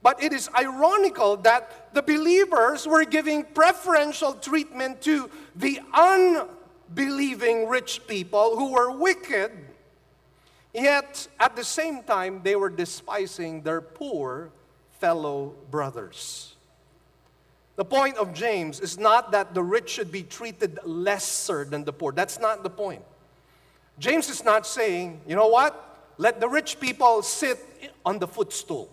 But 0.02 0.22
it 0.22 0.34
is 0.34 0.50
ironical 0.58 1.38
that 1.38 1.94
the 1.94 2.02
believers 2.02 2.86
were 2.86 3.06
giving 3.06 3.46
preferential 3.46 4.34
treatment 4.34 5.02
to 5.04 5.30
the 5.56 5.80
unbelieving 5.94 7.68
rich 7.68 8.06
people 8.06 8.58
who 8.58 8.74
were 8.74 8.92
wicked, 8.92 9.52
yet 10.74 11.28
at 11.40 11.56
the 11.56 11.64
same 11.64 12.04
time 12.04 12.42
they 12.44 12.58
were 12.58 12.70
despising 12.70 13.62
their 13.62 13.80
poor 13.80 14.52
fellow 15.00 15.56
brothers. 15.72 16.56
The 17.76 17.86
point 17.86 18.18
of 18.18 18.34
James 18.34 18.80
is 18.80 19.00
not 19.00 19.32
that 19.32 19.54
the 19.54 19.64
rich 19.64 19.90
should 19.90 20.12
be 20.12 20.24
treated 20.24 20.80
lesser 20.84 21.66
than 21.66 21.86
the 21.86 21.94
poor. 21.94 22.12
That's 22.12 22.40
not 22.40 22.62
the 22.62 22.70
point. 22.70 23.04
James 24.00 24.30
is 24.30 24.44
not 24.44 24.68
saying, 24.68 25.22
you 25.28 25.36
know 25.36 25.48
what? 25.48 25.93
Let 26.18 26.40
the 26.40 26.48
rich 26.48 26.80
people 26.80 27.22
sit 27.22 27.60
on 28.06 28.20
the 28.20 28.28
footstool 28.28 28.90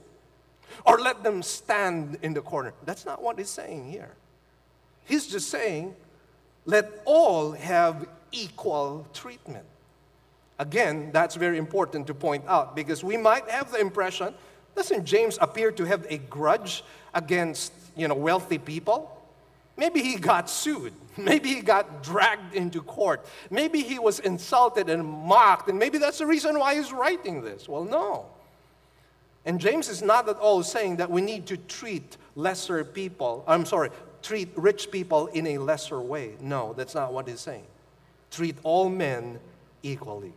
or 0.87 0.99
let 0.99 1.23
them 1.23 1.43
stand 1.43 2.18
in 2.23 2.33
the 2.33 2.41
corner. 2.41 2.73
That's 2.85 3.05
not 3.05 3.23
what 3.23 3.39
he's 3.39 3.51
saying 3.51 3.91
here. 3.91 4.14
He's 5.05 5.27
just 5.27 5.49
saying, 5.49 5.95
let 6.66 7.03
all 7.05 7.53
have 7.53 8.07
equal 8.33 9.07
treatment. 9.12 9.64
Again, 10.59 11.11
that's 11.12 11.37
very 11.37 11.59
important 11.59 12.07
to 12.07 12.14
point 12.14 12.45
out 12.47 12.77
because 12.77 13.03
we 13.03 13.16
might 13.16 13.49
have 13.51 13.73
the 13.73 13.81
impression 13.81 14.35
doesn't 14.75 15.05
James 15.05 15.37
appear 15.41 15.73
to 15.73 15.85
have 15.85 16.07
a 16.09 16.18
grudge 16.18 16.85
against 17.12 17.73
you 17.97 18.09
know, 18.09 18.14
wealthy 18.14 18.59
people? 18.59 19.20
Maybe 19.81 20.03
he 20.03 20.16
got 20.16 20.51
sued. 20.51 20.93
Maybe 21.16 21.55
he 21.55 21.62
got 21.62 22.03
dragged 22.03 22.55
into 22.55 22.83
court. 22.83 23.24
Maybe 23.49 23.81
he 23.81 23.99
was 23.99 24.18
insulted 24.18 24.91
and 24.91 25.03
mocked, 25.03 25.70
and 25.70 25.78
maybe 25.78 25.97
that's 25.97 26.18
the 26.18 26.26
reason 26.26 26.59
why 26.59 26.74
he's 26.74 26.93
writing 26.93 27.41
this. 27.41 27.66
Well, 27.66 27.85
no. 27.85 28.26
And 29.47 29.59
James 29.59 29.89
is 29.89 30.03
not 30.03 30.28
at 30.28 30.37
all 30.37 30.62
saying 30.62 30.97
that 30.97 31.11
we 31.11 31.22
need 31.22 31.47
to 31.47 31.57
treat 31.57 32.18
lesser 32.37 32.85
people, 32.85 33.43
I'm 33.47 33.64
sorry, 33.64 33.89
treat 34.22 34.51
rich 34.55 34.91
people 34.91 35.28
in 35.28 35.47
a 35.47 35.59
lesser 35.59 36.01
way. 36.01 36.35
No, 36.41 36.74
that's 36.74 36.95
not 36.95 37.14
what 37.14 37.26
he's 37.26 37.41
saying. 37.41 37.64
Treat 38.31 38.57
all 38.62 38.91
men 38.91 39.41
equally. 39.83 40.35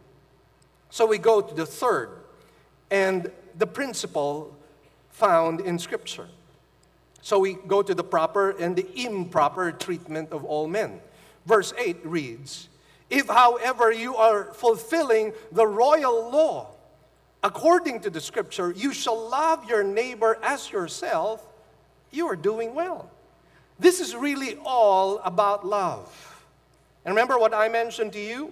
So 0.89 1.05
we 1.05 1.17
go 1.17 1.41
to 1.41 1.53
the 1.53 1.65
third 1.65 2.11
and 2.89 3.29
the 3.57 3.67
principle 3.67 4.55
found 5.09 5.59
in 5.59 5.77
Scripture. 5.79 6.29
So 7.23 7.39
we 7.39 7.53
go 7.53 7.81
to 7.81 7.95
the 7.95 8.03
proper 8.03 8.49
and 8.49 8.75
the 8.75 8.85
improper 9.01 9.71
treatment 9.71 10.33
of 10.33 10.43
all 10.43 10.67
men. 10.67 10.99
Verse 11.45 11.73
8 11.77 12.05
reads 12.05 12.67
If, 13.09 13.29
however, 13.29 13.93
you 13.93 14.17
are 14.17 14.53
fulfilling 14.53 15.31
the 15.53 15.65
royal 15.65 16.29
law, 16.29 16.71
according 17.41 18.01
to 18.01 18.09
the 18.09 18.19
scripture, 18.19 18.71
you 18.71 18.93
shall 18.93 19.29
love 19.29 19.69
your 19.69 19.85
neighbor 19.85 20.37
as 20.43 20.69
yourself, 20.69 21.41
you 22.11 22.27
are 22.27 22.35
doing 22.35 22.75
well. 22.75 23.09
This 23.79 24.01
is 24.01 24.13
really 24.17 24.57
all 24.65 25.19
about 25.19 25.65
love. 25.65 26.11
And 27.05 27.15
remember 27.15 27.39
what 27.39 27.53
I 27.53 27.69
mentioned 27.69 28.11
to 28.13 28.19
you? 28.19 28.51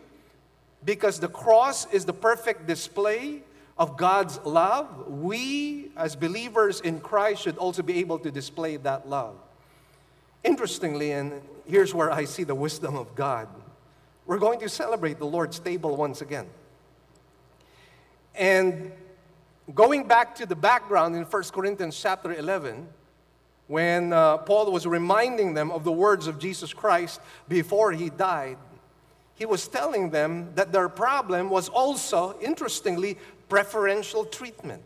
Because 0.86 1.20
the 1.20 1.28
cross 1.28 1.92
is 1.92 2.06
the 2.06 2.14
perfect 2.14 2.68
display 2.68 3.42
of 3.82 3.98
God's 3.98 4.40
love, 4.46 5.08
we 5.08 5.90
as 5.98 6.16
believers 6.16 6.82
in 6.82 7.00
Christ 7.00 7.42
should 7.42 7.58
also 7.58 7.82
be 7.82 7.98
able 7.98 8.20
to 8.20 8.30
display 8.30 8.78
that 8.78 9.10
love. 9.10 9.34
Interestingly, 10.44 11.14
and 11.14 11.42
here's 11.66 11.92
where 11.92 12.12
I 12.12 12.26
see 12.26 12.44
the 12.44 12.54
wisdom 12.54 12.96
of 12.96 13.16
God, 13.16 13.48
we're 14.28 14.38
going 14.38 14.60
to 14.60 14.70
celebrate 14.70 15.18
the 15.18 15.26
Lord's 15.26 15.58
table 15.58 15.98
once 15.98 16.22
again. 16.22 16.46
And 18.36 18.92
going 19.74 20.08
back 20.08 20.36
to 20.36 20.46
the 20.46 20.56
background 20.56 21.16
in 21.16 21.24
1 21.24 21.44
Corinthians 21.46 22.00
chapter 22.00 22.32
11, 22.32 22.88
when 23.66 24.14
uh, 24.14 24.38
Paul 24.38 24.72
was 24.72 24.86
reminding 24.86 25.56
them 25.56 25.72
of 25.72 25.84
the 25.84 25.92
words 25.92 26.28
of 26.28 26.38
Jesus 26.38 26.72
Christ 26.72 27.20
before 27.50 27.94
he 27.94 28.12
died, 28.12 28.60
he 29.42 29.48
was 29.48 29.68
telling 29.68 30.12
them 30.12 30.52
that 30.54 30.72
their 30.72 30.88
problem 30.88 31.50
was 31.50 31.68
also, 31.68 32.38
interestingly, 32.42 33.18
preferential 33.52 34.24
treatment. 34.24 34.82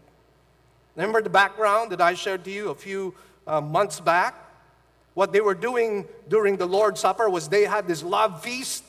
Remember 0.95 1.21
the 1.21 1.29
background 1.29 1.91
that 1.91 2.01
I 2.01 2.15
shared 2.15 2.43
to 2.45 2.51
you 2.51 2.71
a 2.71 2.75
few 2.75 3.13
uh, 3.45 3.61
months 3.61 3.99
back? 3.99 4.33
What 5.13 5.31
they 5.31 5.39
were 5.39 5.53
doing 5.53 6.05
during 6.29 6.57
the 6.57 6.65
Lord's 6.65 6.99
Supper 6.99 7.29
was 7.29 7.47
they 7.47 7.65
had 7.65 7.87
this 7.87 8.01
love 8.01 8.41
feast. 8.41 8.83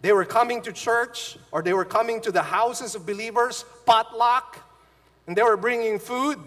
They 0.00 0.14
were 0.14 0.24
coming 0.24 0.62
to 0.62 0.72
church 0.72 1.36
or 1.52 1.60
they 1.60 1.74
were 1.74 1.84
coming 1.84 2.22
to 2.22 2.32
the 2.32 2.40
houses 2.40 2.94
of 2.94 3.04
believers, 3.04 3.66
potluck, 3.84 4.66
and 5.26 5.36
they 5.36 5.42
were 5.42 5.58
bringing 5.58 5.98
food. 5.98 6.38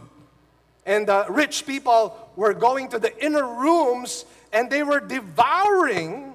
And 0.88 1.08
the 1.08 1.28
rich 1.30 1.64
people 1.68 2.18
were 2.36 2.56
going 2.56 2.90
to 2.90 2.98
the 2.98 3.14
inner 3.24 3.46
rooms 3.46 4.26
and 4.52 4.68
they 4.68 4.82
were 4.82 5.00
devouring 5.00 6.34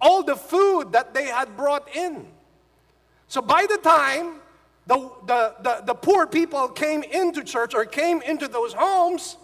all 0.00 0.22
the 0.22 0.36
food 0.36 0.92
that 0.92 1.14
they 1.14 1.24
had 1.24 1.56
brought 1.56 1.88
in. 1.96 2.28
So 3.26 3.42
by 3.42 3.66
the 3.68 3.78
time 3.78 4.40
the, 4.86 5.10
the, 5.26 5.54
the, 5.62 5.82
the 5.86 5.94
poor 5.94 6.26
people 6.26 6.68
came 6.68 7.02
into 7.02 7.42
church 7.42 7.74
or 7.74 7.84
came 7.84 8.20
into 8.22 8.48
those 8.48 8.74
homes, 8.74 9.36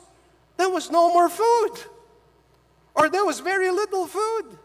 there 0.57 0.68
was 0.68 0.91
no 0.91 1.12
more 1.12 1.28
food. 1.28 1.72
Or 2.95 3.09
there 3.09 3.24
was 3.24 3.41
very 3.41 3.70
little 3.70 4.07
food. 4.07 4.59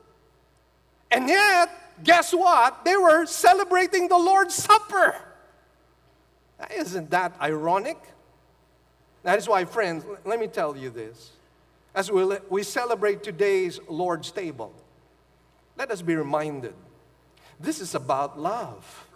And 1.11 1.29
yet, 1.29 1.69
guess 2.03 2.33
what? 2.33 2.83
They 2.83 2.97
were 2.97 3.25
celebrating 3.25 4.09
the 4.09 4.17
Lord's 4.17 4.55
Supper. 4.55 5.15
Isn't 6.75 7.09
that 7.11 7.33
ironic? 7.39 7.97
That 9.23 9.37
is 9.37 9.47
why, 9.47 9.65
friends, 9.65 10.05
let 10.25 10.39
me 10.39 10.47
tell 10.47 10.75
you 10.75 10.89
this. 10.89 11.31
As 11.93 12.11
we, 12.11 12.25
we 12.49 12.63
celebrate 12.63 13.23
today's 13.23 13.79
Lord's 13.87 14.31
table, 14.31 14.73
let 15.77 15.91
us 15.91 16.01
be 16.01 16.15
reminded 16.15 16.73
this 17.59 17.79
is 17.79 17.95
about 17.95 18.37
love. 18.37 19.07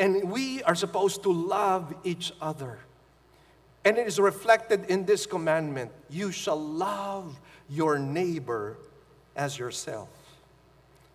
And 0.00 0.30
we 0.30 0.62
are 0.62 0.74
supposed 0.74 1.22
to 1.24 1.32
love 1.32 1.94
each 2.04 2.32
other. 2.40 2.78
And 3.84 3.98
it 3.98 4.06
is 4.06 4.18
reflected 4.18 4.86
in 4.86 5.04
this 5.04 5.26
commandment 5.26 5.92
you 6.08 6.32
shall 6.32 6.60
love 6.60 7.38
your 7.68 7.98
neighbor 7.98 8.78
as 9.36 9.58
yourself. 9.58 10.08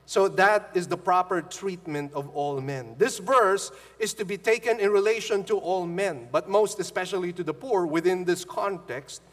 So 0.06 0.28
that 0.28 0.70
is 0.76 0.88
the 0.88 0.98
proper 0.98 1.42
treatment 1.42 2.14
of 2.14 2.30
all 2.30 2.62
men. 2.62 2.94
This 3.00 3.18
verse 3.18 3.72
is 3.98 4.14
to 4.14 4.26
be 4.26 4.38
taken 4.38 4.80
in 4.80 4.92
relation 4.92 5.44
to 5.46 5.58
all 5.58 5.88
men, 5.88 6.28
but 6.32 6.48
most 6.48 6.80
especially 6.80 7.34
to 7.34 7.44
the 7.44 7.56
poor 7.56 7.88
within 7.88 8.24
this 8.24 8.46
context. 8.46 9.24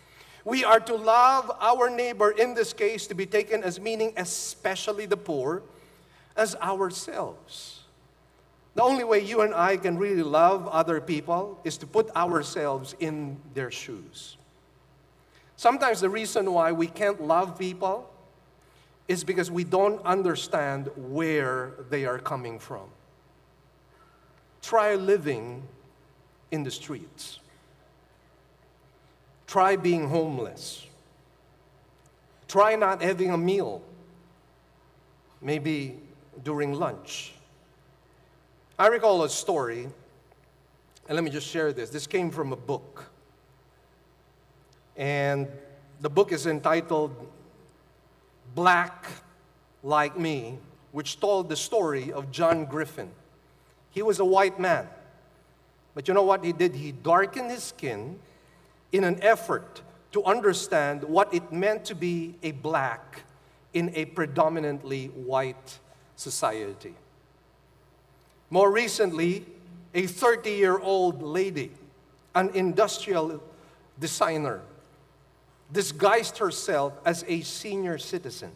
We 0.47 0.65
are 0.65 0.81
to 0.81 0.95
love 0.95 1.53
our 1.61 1.91
neighbor, 1.91 2.31
in 2.31 2.55
this 2.55 2.73
case, 2.73 3.07
to 3.09 3.15
be 3.15 3.27
taken 3.27 3.63
as 3.63 3.79
meaning 3.79 4.15
especially 4.17 5.05
the 5.05 5.19
poor, 5.19 5.63
as 6.37 6.57
ourselves. 6.57 7.82
The 8.75 8.83
only 8.83 9.05
way 9.05 9.20
you 9.20 9.43
and 9.43 9.55
I 9.55 9.77
can 9.77 9.99
really 9.99 10.23
love 10.23 10.66
other 10.68 11.01
people 11.01 11.61
is 11.64 11.77
to 11.79 11.87
put 11.87 12.14
ourselves 12.16 12.95
in 13.01 13.37
their 13.55 13.70
shoes. 13.70 14.39
Sometimes 15.57 16.01
the 16.01 16.09
reason 16.09 16.53
why 16.53 16.73
we 16.73 16.87
can't 16.87 17.23
love 17.23 17.59
people 17.59 18.09
is 19.09 19.25
because 19.25 19.51
we 19.51 19.64
don't 19.64 20.05
understand 20.07 20.89
where 20.97 21.73
they 21.91 22.07
are 22.07 22.18
coming 22.18 22.59
from. 22.59 22.89
Try 24.62 24.95
living 24.95 25.62
in 26.51 26.62
the 26.62 26.70
streets. 26.70 27.41
Try 29.47 29.77
being 29.77 30.09
homeless. 30.09 30.87
Try 32.49 32.77
not 32.77 33.03
having 33.03 33.31
a 33.33 33.37
meal, 33.37 33.83
maybe 35.43 35.99
during 36.43 36.73
lunch. 36.75 37.35
I 38.79 38.87
recall 38.87 39.23
a 39.23 39.29
story, 39.29 39.89
and 41.09 41.14
let 41.14 41.23
me 41.23 41.31
just 41.31 41.47
share 41.47 41.73
this. 41.73 41.91
This 41.91 42.07
came 42.07 42.31
from 42.31 42.53
a 42.53 42.57
book. 42.57 43.11
And 44.97 45.49
the 46.01 46.09
book 46.09 46.33
is 46.33 46.47
entitled 46.47 47.14
Black 48.55 49.07
Like 49.83 50.18
Me, 50.18 50.59
which 50.93 51.20
told 51.20 51.49
the 51.49 51.57
story 51.57 52.12
of 52.12 52.31
John 52.31 52.64
Griffin. 52.64 53.11
He 53.91 54.03
was 54.03 54.20
a 54.20 54.25
white 54.25 54.59
man. 54.59 54.89
But 55.95 56.09
you 56.09 56.14
know 56.14 56.23
what 56.23 56.45
he 56.45 56.53
did? 56.53 56.75
He 56.75 56.93
darkened 56.93 57.51
his 57.51 57.62
skin 57.62 58.18
in 58.91 59.05
an 59.05 59.23
effort 59.23 59.83
to 60.12 60.25
understand 60.25 61.05
what 61.05 61.33
it 61.35 61.53
meant 61.53 61.85
to 61.87 61.95
be 61.95 62.37
a 62.43 62.53
black 62.53 63.25
in 63.75 63.91
a 63.95 64.07
predominantly 64.07 65.07
white 65.09 65.79
society. 66.16 66.95
More 68.53 68.71
recently, 68.71 69.47
a 69.95 70.07
30 70.07 70.51
year 70.51 70.79
old 70.79 71.23
lady, 71.23 71.71
an 72.35 72.51
industrial 72.51 73.43
designer, 73.99 74.61
disguised 75.73 76.37
herself 76.37 76.93
as 77.07 77.25
a 77.29 77.41
senior 77.41 77.97
citizen. 77.97 78.51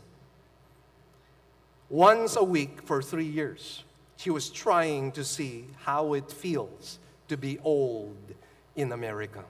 Once 1.88 2.36
a 2.36 2.44
week 2.44 2.82
for 2.82 3.00
three 3.00 3.24
years, 3.24 3.84
she 4.18 4.28
was 4.28 4.50
trying 4.50 5.12
to 5.12 5.24
see 5.24 5.64
how 5.78 6.12
it 6.12 6.30
feels 6.30 6.98
to 7.28 7.38
be 7.38 7.58
old 7.60 8.18
in 8.74 8.92
America. 8.92 9.44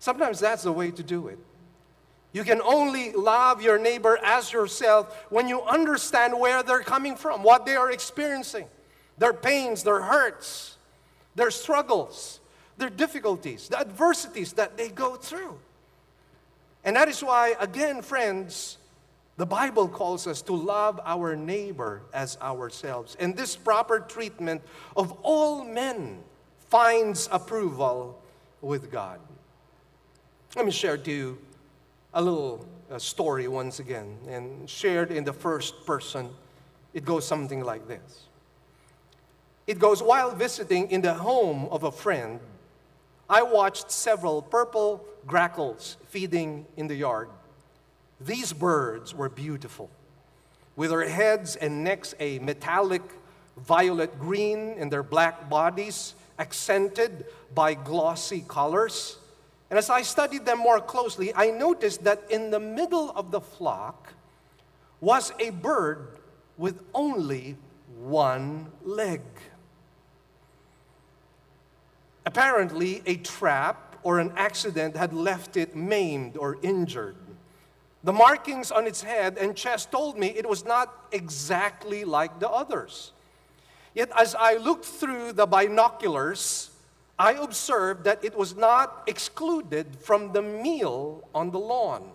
Sometimes 0.00 0.40
that's 0.40 0.64
the 0.64 0.72
way 0.72 0.90
to 0.90 1.04
do 1.04 1.28
it. 1.28 1.38
You 2.32 2.42
can 2.42 2.60
only 2.62 3.12
love 3.12 3.62
your 3.62 3.78
neighbor 3.78 4.18
as 4.24 4.52
yourself 4.52 5.26
when 5.30 5.46
you 5.46 5.62
understand 5.62 6.36
where 6.36 6.64
they're 6.64 6.80
coming 6.80 7.14
from, 7.14 7.44
what 7.44 7.64
they 7.64 7.76
are 7.76 7.92
experiencing 7.92 8.66
their 9.18 9.32
pains, 9.32 9.82
their 9.82 10.02
hurts, 10.02 10.76
their 11.34 11.50
struggles, 11.50 12.40
their 12.76 12.90
difficulties, 12.90 13.68
the 13.68 13.78
adversities 13.78 14.52
that 14.54 14.76
they 14.76 14.88
go 14.88 15.16
through. 15.16 15.58
And 16.84 16.96
that 16.96 17.08
is 17.08 17.22
why, 17.22 17.54
again, 17.60 18.02
friends, 18.02 18.78
the 19.36 19.46
Bible 19.46 19.88
calls 19.88 20.26
us 20.26 20.42
to 20.42 20.52
love 20.52 21.00
our 21.04 21.34
neighbor 21.34 22.02
as 22.12 22.38
ourselves. 22.40 23.16
And 23.18 23.36
this 23.36 23.56
proper 23.56 24.00
treatment 24.00 24.62
of 24.96 25.12
all 25.22 25.64
men 25.64 26.20
finds 26.68 27.28
approval 27.32 28.20
with 28.60 28.92
God. 28.92 29.18
Let 30.54 30.66
me 30.66 30.70
share 30.70 30.96
to 30.98 31.10
you 31.10 31.38
a 32.12 32.22
little 32.22 32.64
uh, 32.90 32.98
story 32.98 33.48
once 33.48 33.80
again, 33.80 34.16
and 34.28 34.68
shared 34.70 35.10
in 35.10 35.24
the 35.24 35.32
first 35.32 35.84
person. 35.84 36.30
It 36.92 37.04
goes 37.04 37.26
something 37.26 37.64
like 37.64 37.88
this. 37.88 38.26
It 39.66 39.78
goes, 39.78 40.02
while 40.02 40.30
visiting 40.30 40.90
in 40.90 41.00
the 41.00 41.14
home 41.14 41.68
of 41.70 41.84
a 41.84 41.92
friend, 41.92 42.40
I 43.28 43.42
watched 43.42 43.90
several 43.90 44.42
purple 44.42 45.04
grackles 45.26 45.96
feeding 46.08 46.66
in 46.76 46.86
the 46.86 46.94
yard. 46.94 47.28
These 48.20 48.52
birds 48.52 49.14
were 49.14 49.28
beautiful, 49.28 49.90
with 50.76 50.90
their 50.90 51.08
heads 51.08 51.56
and 51.56 51.82
necks 51.82 52.14
a 52.20 52.38
metallic 52.40 53.02
violet 53.56 54.18
green 54.18 54.74
and 54.78 54.90
their 54.90 55.02
black 55.02 55.48
bodies 55.48 56.14
accented 56.38 57.24
by 57.54 57.74
glossy 57.74 58.44
colors. 58.46 59.18
And 59.70 59.78
as 59.78 59.88
I 59.88 60.02
studied 60.02 60.44
them 60.44 60.58
more 60.58 60.80
closely, 60.80 61.34
I 61.34 61.50
noticed 61.50 62.04
that 62.04 62.22
in 62.30 62.50
the 62.50 62.60
middle 62.60 63.10
of 63.16 63.30
the 63.30 63.40
flock 63.40 64.12
was 65.00 65.32
a 65.38 65.50
bird 65.50 66.18
with 66.58 66.80
only 66.94 67.56
one 68.02 68.70
leg. 68.82 69.20
Apparently, 72.26 73.02
a 73.06 73.16
trap 73.16 73.96
or 74.02 74.18
an 74.18 74.32
accident 74.36 74.96
had 74.96 75.12
left 75.12 75.56
it 75.56 75.76
maimed 75.76 76.36
or 76.36 76.58
injured. 76.62 77.16
The 78.02 78.12
markings 78.12 78.70
on 78.70 78.86
its 78.86 79.02
head 79.02 79.38
and 79.38 79.56
chest 79.56 79.90
told 79.90 80.18
me 80.18 80.28
it 80.28 80.48
was 80.48 80.64
not 80.64 81.06
exactly 81.12 82.04
like 82.04 82.38
the 82.38 82.50
others. 82.50 83.12
Yet, 83.94 84.10
as 84.16 84.34
I 84.34 84.56
looked 84.56 84.84
through 84.84 85.32
the 85.32 85.46
binoculars, 85.46 86.70
I 87.18 87.32
observed 87.32 88.04
that 88.04 88.24
it 88.24 88.36
was 88.36 88.56
not 88.56 89.04
excluded 89.06 89.96
from 90.00 90.32
the 90.32 90.42
meal 90.42 91.26
on 91.34 91.50
the 91.50 91.58
lawn. 91.58 92.10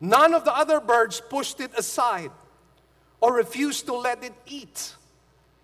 None 0.00 0.34
of 0.34 0.44
the 0.44 0.54
other 0.54 0.80
birds 0.80 1.20
pushed 1.20 1.60
it 1.60 1.72
aside 1.76 2.30
or 3.20 3.34
refused 3.34 3.86
to 3.86 3.94
let 3.94 4.22
it 4.22 4.34
eat. 4.46 4.94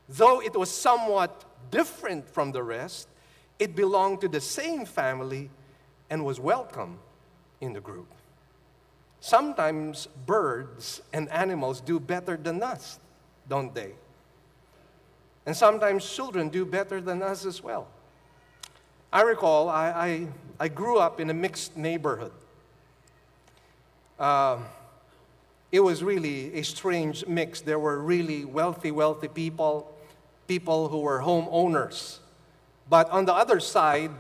Though 0.09 0.41
it 0.41 0.57
was 0.57 0.70
somewhat 0.70 1.45
different 1.70 2.29
from 2.29 2.53
the 2.53 2.62
rest, 2.62 3.09
it 3.65 3.75
belonged 3.75 4.21
to 4.21 4.29
the 4.29 4.43
same 4.43 4.85
family 4.85 5.49
and 6.11 6.23
was 6.23 6.39
welcome 6.39 6.99
in 7.62 7.73
the 7.73 7.81
group. 7.81 8.07
Sometimes 9.21 10.07
birds 10.27 11.01
and 11.15 11.31
animals 11.31 11.81
do 11.81 11.99
better 11.99 12.37
than 12.37 12.62
us, 12.62 12.99
don't 13.49 13.75
they? 13.75 13.93
And 15.47 15.57
sometimes 15.57 16.05
children 16.15 16.51
do 16.51 16.67
better 16.67 17.01
than 17.01 17.23
us 17.23 17.47
as 17.47 17.62
well. 17.62 17.89
I 19.11 19.23
recall 19.23 19.71
I, 19.71 19.89
I, 19.89 20.27
I 20.61 20.69
grew 20.69 20.99
up 20.99 21.19
in 21.19 21.31
a 21.31 21.35
mixed 21.35 21.75
neighborhood. 21.75 22.33
Uh, 24.19 24.59
it 25.73 25.81
was 25.81 26.05
really 26.05 26.53
a 26.55 26.62
strange 26.62 27.27
mix. 27.27 27.62
There 27.62 27.79
were 27.79 27.99
really 27.99 28.45
wealthy, 28.45 28.91
wealthy 28.91 29.29
people, 29.29 29.91
people 30.47 30.89
who 30.89 30.99
were 30.99 31.21
homeowners. 31.21 32.19
But 32.89 33.11
on 33.11 33.24
the 33.24 33.32
other 33.32 33.61
side, 33.61 34.11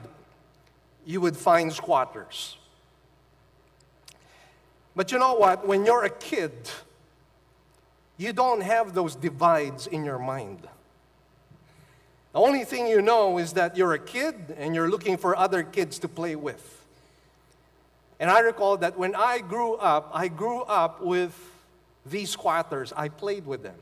you 1.04 1.20
would 1.20 1.36
find 1.36 1.72
squatters. 1.72 2.56
But 4.96 5.12
you 5.12 5.18
know 5.18 5.34
what? 5.34 5.66
When 5.66 5.84
you're 5.84 6.04
a 6.04 6.10
kid, 6.10 6.52
you 8.16 8.32
don't 8.32 8.62
have 8.62 8.94
those 8.94 9.16
divides 9.16 9.86
in 9.86 10.04
your 10.04 10.18
mind. 10.18 10.68
The 12.32 12.40
only 12.40 12.64
thing 12.64 12.86
you 12.86 13.02
know 13.02 13.38
is 13.38 13.52
that 13.52 13.76
you're 13.76 13.92
a 13.92 13.98
kid 13.98 14.56
and 14.56 14.74
you're 14.74 14.90
looking 14.90 15.16
for 15.16 15.36
other 15.36 15.62
kids 15.62 15.98
to 16.00 16.08
play 16.08 16.34
with. 16.36 16.84
And 18.18 18.30
I 18.30 18.40
recall 18.40 18.76
that 18.78 18.96
when 18.96 19.14
I 19.14 19.40
grew 19.40 19.74
up, 19.74 20.10
I 20.12 20.28
grew 20.28 20.62
up 20.62 21.02
with 21.02 21.32
these 22.06 22.30
squatters. 22.30 22.92
I 22.96 23.08
played 23.08 23.46
with 23.46 23.62
them. 23.62 23.76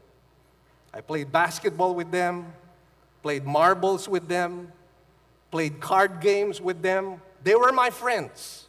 I 0.95 1.01
played 1.01 1.33
basketball 1.33 1.95
with 1.95 2.11
them, 2.11 2.53
played 3.23 3.45
marbles 3.45 4.09
with 4.09 4.29
them, 4.29 4.73
played 5.51 5.81
card 5.81 6.21
games 6.21 6.61
with 6.61 6.83
them. 6.83 7.21
They 7.45 7.55
were 7.55 7.73
my 7.73 7.91
friends. 7.91 8.67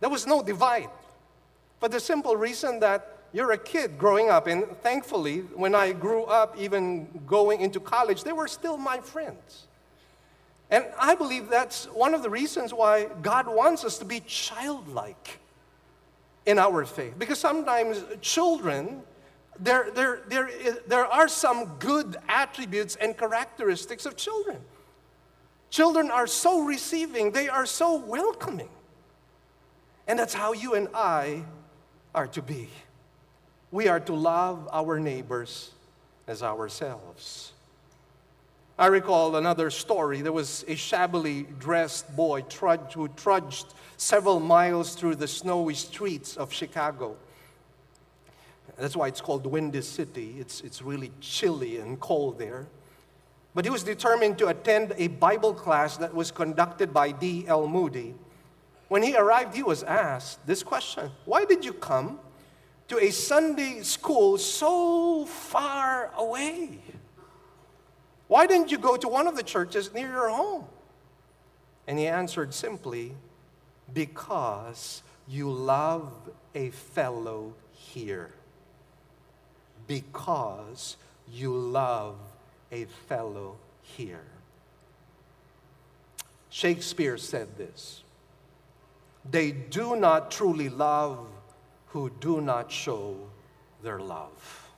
There 0.00 0.10
was 0.10 0.26
no 0.26 0.42
divide. 0.42 0.90
For 1.80 1.88
the 1.88 2.00
simple 2.00 2.36
reason 2.36 2.80
that 2.80 3.18
you're 3.32 3.52
a 3.52 3.58
kid 3.58 3.98
growing 3.98 4.28
up, 4.28 4.46
and 4.46 4.66
thankfully, 4.82 5.40
when 5.54 5.74
I 5.74 5.92
grew 5.92 6.24
up, 6.24 6.56
even 6.58 7.08
going 7.26 7.60
into 7.60 7.80
college, 7.80 8.24
they 8.24 8.32
were 8.32 8.48
still 8.48 8.76
my 8.76 8.98
friends. 8.98 9.66
And 10.70 10.86
I 10.98 11.14
believe 11.14 11.48
that's 11.48 11.84
one 11.86 12.14
of 12.14 12.22
the 12.22 12.30
reasons 12.30 12.72
why 12.72 13.08
God 13.20 13.46
wants 13.46 13.84
us 13.84 13.98
to 13.98 14.04
be 14.04 14.20
childlike 14.20 15.38
in 16.46 16.58
our 16.58 16.84
faith. 16.84 17.14
Because 17.18 17.38
sometimes 17.38 18.04
children, 18.20 19.02
there, 19.58 19.90
there, 19.94 20.20
there, 20.28 20.50
there 20.86 21.06
are 21.06 21.28
some 21.28 21.76
good 21.78 22.16
attributes 22.28 22.96
and 22.96 23.16
characteristics 23.16 24.06
of 24.06 24.16
children. 24.16 24.58
Children 25.70 26.10
are 26.10 26.26
so 26.26 26.62
receiving, 26.62 27.30
they 27.30 27.48
are 27.48 27.66
so 27.66 27.96
welcoming. 27.96 28.68
And 30.06 30.18
that's 30.18 30.34
how 30.34 30.52
you 30.52 30.74
and 30.74 30.88
I 30.94 31.44
are 32.14 32.26
to 32.28 32.42
be. 32.42 32.68
We 33.70 33.88
are 33.88 34.00
to 34.00 34.12
love 34.12 34.68
our 34.72 34.98
neighbors 34.98 35.70
as 36.26 36.42
ourselves. 36.42 37.52
I 38.78 38.86
recall 38.86 39.36
another 39.36 39.70
story. 39.70 40.22
There 40.22 40.32
was 40.32 40.64
a 40.66 40.74
shabbily 40.74 41.46
dressed 41.58 42.14
boy 42.16 42.44
who 42.94 43.08
trudged 43.08 43.74
several 43.96 44.40
miles 44.40 44.94
through 44.94 45.16
the 45.16 45.28
snowy 45.28 45.74
streets 45.74 46.36
of 46.36 46.52
Chicago. 46.52 47.16
That's 48.82 48.96
why 48.96 49.06
it's 49.06 49.20
called 49.20 49.46
Windy 49.46 49.80
City. 49.80 50.34
It's, 50.40 50.60
it's 50.62 50.82
really 50.82 51.12
chilly 51.20 51.78
and 51.78 52.00
cold 52.00 52.36
there. 52.36 52.66
But 53.54 53.64
he 53.64 53.70
was 53.70 53.84
determined 53.84 54.38
to 54.38 54.48
attend 54.48 54.92
a 54.96 55.06
Bible 55.06 55.54
class 55.54 55.96
that 55.98 56.12
was 56.12 56.32
conducted 56.32 56.92
by 56.92 57.12
D.L. 57.12 57.68
Moody. 57.68 58.16
When 58.88 59.04
he 59.04 59.16
arrived, 59.16 59.54
he 59.54 59.62
was 59.62 59.84
asked 59.84 60.44
this 60.48 60.64
question 60.64 61.12
Why 61.26 61.44
did 61.44 61.64
you 61.64 61.72
come 61.72 62.18
to 62.88 62.98
a 62.98 63.12
Sunday 63.12 63.82
school 63.82 64.36
so 64.36 65.26
far 65.26 66.10
away? 66.16 66.80
Why 68.26 68.48
didn't 68.48 68.72
you 68.72 68.78
go 68.78 68.96
to 68.96 69.06
one 69.06 69.28
of 69.28 69.36
the 69.36 69.44
churches 69.44 69.94
near 69.94 70.08
your 70.08 70.28
home? 70.28 70.64
And 71.86 72.00
he 72.00 72.08
answered 72.08 72.52
simply, 72.52 73.14
Because 73.94 75.04
you 75.28 75.52
love 75.52 76.12
a 76.52 76.70
fellow 76.70 77.54
here. 77.70 78.34
Because 79.92 80.96
you 81.30 81.54
love 81.54 82.16
a 82.70 82.86
fellow 83.08 83.56
here. 83.82 84.24
Shakespeare 86.48 87.18
said 87.18 87.58
this 87.58 88.02
They 89.30 89.50
do 89.52 89.94
not 89.96 90.30
truly 90.30 90.70
love 90.70 91.18
who 91.88 92.10
do 92.20 92.40
not 92.40 92.72
show 92.72 93.18
their 93.82 94.00
love. 94.00 94.70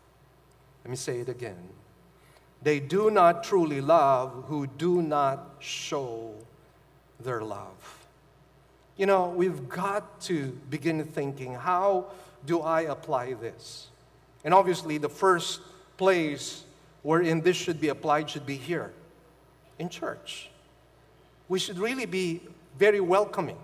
Let 0.84 0.90
me 0.90 0.96
say 0.96 1.20
it 1.20 1.28
again. 1.28 1.68
They 2.64 2.80
do 2.80 3.08
not 3.08 3.44
truly 3.44 3.80
love 3.80 4.46
who 4.48 4.66
do 4.66 5.00
not 5.00 5.58
show 5.60 6.34
their 7.20 7.40
love. 7.40 8.08
You 8.96 9.06
know, 9.06 9.28
we've 9.28 9.68
got 9.68 10.20
to 10.22 10.58
begin 10.70 11.04
thinking 11.04 11.54
how 11.54 12.06
do 12.44 12.62
I 12.62 12.80
apply 12.80 13.34
this? 13.34 13.90
And 14.44 14.52
obviously, 14.52 14.98
the 14.98 15.08
first 15.08 15.60
place 15.96 16.64
wherein 17.02 17.40
this 17.40 17.56
should 17.56 17.80
be 17.80 17.88
applied 17.88 18.28
should 18.30 18.46
be 18.46 18.56
here 18.56 18.92
in 19.78 19.88
church. 19.88 20.50
We 21.48 21.58
should 21.58 21.78
really 21.78 22.06
be 22.06 22.40
very 22.78 23.00
welcoming 23.00 23.58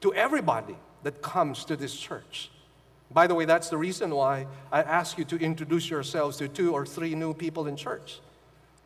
to 0.00 0.12
everybody 0.14 0.76
that 1.02 1.22
comes 1.22 1.64
to 1.66 1.76
this 1.76 1.94
church. 1.94 2.50
By 3.10 3.26
the 3.26 3.34
way, 3.34 3.44
that's 3.44 3.68
the 3.68 3.76
reason 3.76 4.14
why 4.14 4.46
I 4.70 4.82
ask 4.82 5.18
you 5.18 5.24
to 5.26 5.36
introduce 5.36 5.90
yourselves 5.90 6.38
to 6.38 6.48
two 6.48 6.72
or 6.72 6.86
three 6.86 7.14
new 7.14 7.34
people 7.34 7.66
in 7.66 7.76
church. 7.76 8.20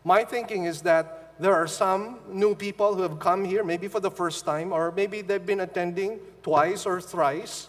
My 0.05 0.25
thinking 0.25 0.65
is 0.65 0.83
that 0.83 1.35
there 1.39 1.55
are 1.55 1.67
some 1.67 2.19
new 2.29 2.55
people 2.55 2.95
who 2.95 3.03
have 3.03 3.19
come 3.19 3.45
here, 3.45 3.63
maybe 3.63 3.89
for 3.89 4.01
the 4.01 4.11
first 4.11 4.45
time, 4.45 4.73
or 4.73 4.93
maybe 4.93 5.21
they've 5.23 5.45
been 5.45 5.61
attending 5.61 6.19
twice 6.43 6.87
or 6.87 7.01
thrice, 7.01 7.69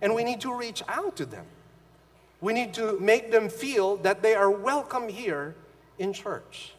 and 0.00 0.14
we 0.14 0.24
need 0.24 0.40
to 0.40 0.56
reach 0.56 0.82
out 0.88 1.16
to 1.16 1.26
them. 1.26 1.44
We 2.42 2.52
need 2.52 2.74
to 2.74 2.98
make 2.98 3.30
them 3.30 3.48
feel 3.48 3.96
that 3.98 4.20
they 4.20 4.34
are 4.34 4.50
welcome 4.50 5.08
here 5.08 5.54
in 5.98 6.12
church. 6.12 6.72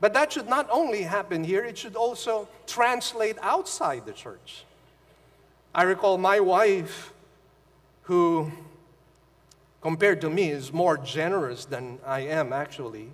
But 0.00 0.14
that 0.14 0.32
should 0.32 0.48
not 0.48 0.66
only 0.70 1.02
happen 1.02 1.44
here, 1.44 1.62
it 1.62 1.76
should 1.76 1.96
also 1.96 2.48
translate 2.66 3.36
outside 3.42 4.06
the 4.06 4.12
church. 4.12 4.64
I 5.74 5.82
recall 5.82 6.16
my 6.16 6.40
wife 6.40 7.12
who, 8.04 8.50
compared 9.82 10.22
to 10.22 10.30
me, 10.30 10.50
is 10.50 10.72
more 10.72 10.96
generous 10.96 11.66
than 11.66 11.98
I 12.06 12.20
am 12.20 12.54
actually. 12.54 13.10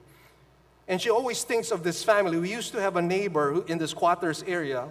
And 0.86 1.02
she 1.02 1.10
always 1.10 1.42
thinks 1.42 1.72
of 1.72 1.82
this 1.82 2.04
family. 2.04 2.38
We 2.38 2.50
used 2.50 2.72
to 2.72 2.80
have 2.80 2.94
a 2.94 3.02
neighbor 3.02 3.64
in 3.66 3.76
the 3.76 3.88
squatters 3.88 4.44
area, 4.46 4.88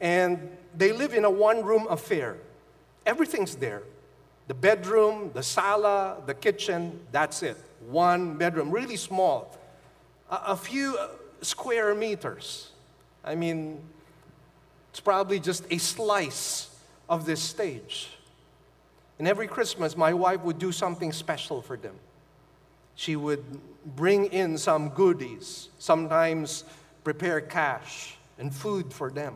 and 0.00 0.56
they 0.74 0.92
live 0.92 1.12
in 1.12 1.26
a 1.26 1.30
one 1.30 1.62
room 1.62 1.86
affair. 1.90 2.38
Everything's 3.04 3.56
there 3.56 3.82
the 4.48 4.54
bedroom, 4.54 5.30
the 5.34 5.42
sala, 5.42 6.16
the 6.26 6.34
kitchen, 6.34 6.98
that's 7.12 7.42
it. 7.42 7.56
One 7.88 8.36
bedroom, 8.36 8.70
really 8.70 8.96
small. 8.96 9.56
A, 10.30 10.40
a 10.48 10.56
few 10.56 10.96
uh, 10.96 11.08
square 11.42 11.94
meters. 11.94 12.70
I 13.24 13.34
mean, 13.34 13.80
it's 14.90 15.00
probably 15.00 15.38
just 15.38 15.64
a 15.70 15.78
slice 15.78 16.70
of 17.08 17.26
this 17.26 17.42
stage. 17.42 18.08
And 19.18 19.28
every 19.28 19.46
Christmas, 19.46 19.96
my 19.96 20.14
wife 20.14 20.42
would 20.42 20.58
do 20.58 20.72
something 20.72 21.12
special 21.12 21.60
for 21.60 21.76
them. 21.76 21.94
She 22.94 23.16
would 23.16 23.44
bring 23.84 24.26
in 24.26 24.56
some 24.58 24.88
goodies, 24.90 25.68
sometimes 25.78 26.64
prepare 27.04 27.40
cash 27.40 28.16
and 28.38 28.54
food 28.54 28.92
for 28.92 29.10
them. 29.10 29.34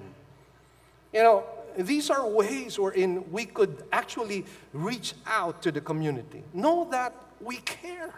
You 1.12 1.22
know, 1.22 1.44
these 1.76 2.10
are 2.10 2.26
ways 2.28 2.78
wherein 2.78 3.30
we 3.30 3.44
could 3.44 3.84
actually 3.92 4.44
reach 4.72 5.14
out 5.26 5.62
to 5.62 5.72
the 5.72 5.80
community. 5.80 6.42
Know 6.52 6.88
that 6.90 7.14
we 7.40 7.56
care. 7.58 8.12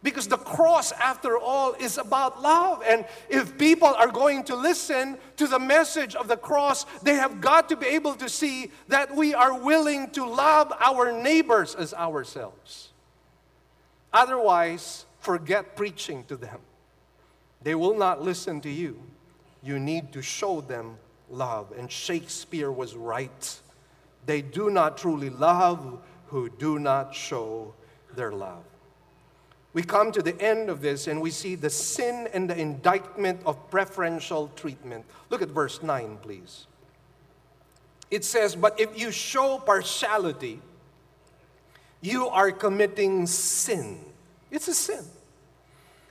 Because 0.00 0.28
the 0.28 0.36
cross, 0.36 0.92
after 0.92 1.36
all, 1.36 1.72
is 1.74 1.98
about 1.98 2.40
love. 2.40 2.84
And 2.88 3.04
if 3.28 3.58
people 3.58 3.88
are 3.88 4.10
going 4.10 4.44
to 4.44 4.54
listen 4.54 5.18
to 5.36 5.48
the 5.48 5.58
message 5.58 6.14
of 6.14 6.28
the 6.28 6.36
cross, 6.36 6.84
they 7.02 7.14
have 7.14 7.40
got 7.40 7.68
to 7.70 7.76
be 7.76 7.86
able 7.86 8.14
to 8.14 8.28
see 8.28 8.70
that 8.86 9.14
we 9.14 9.34
are 9.34 9.58
willing 9.58 10.10
to 10.10 10.24
love 10.24 10.72
our 10.78 11.10
neighbors 11.10 11.74
as 11.74 11.92
ourselves. 11.94 12.90
Otherwise, 14.12 15.04
forget 15.18 15.74
preaching 15.74 16.24
to 16.24 16.36
them. 16.36 16.60
They 17.62 17.74
will 17.74 17.96
not 17.96 18.22
listen 18.22 18.60
to 18.60 18.70
you. 18.70 19.02
You 19.64 19.80
need 19.80 20.12
to 20.12 20.22
show 20.22 20.60
them 20.60 20.96
love. 21.30 21.72
And 21.76 21.90
Shakespeare 21.90 22.70
was 22.70 22.94
right. 22.94 23.60
they 24.26 24.42
do 24.42 24.68
not 24.70 24.98
truly 24.98 25.30
love 25.30 26.00
who 26.26 26.50
do 26.50 26.78
not 26.78 27.14
show 27.14 27.74
their 28.14 28.32
love. 28.32 28.62
We 29.72 29.82
come 29.82 30.12
to 30.12 30.22
the 30.22 30.38
end 30.40 30.70
of 30.70 30.80
this 30.80 31.06
and 31.06 31.20
we 31.20 31.30
see 31.30 31.54
the 31.54 31.70
sin 31.70 32.28
and 32.32 32.48
the 32.48 32.58
indictment 32.58 33.40
of 33.46 33.70
preferential 33.70 34.48
treatment. 34.56 35.04
Look 35.30 35.42
at 35.42 35.48
verse 35.48 35.82
9, 35.82 36.18
please. 36.22 36.66
It 38.10 38.24
says, 38.24 38.56
But 38.56 38.80
if 38.80 38.98
you 38.98 39.10
show 39.10 39.58
partiality, 39.58 40.60
you 42.00 42.28
are 42.28 42.50
committing 42.50 43.26
sin. 43.26 44.00
It's 44.50 44.68
a 44.68 44.74
sin. 44.74 45.04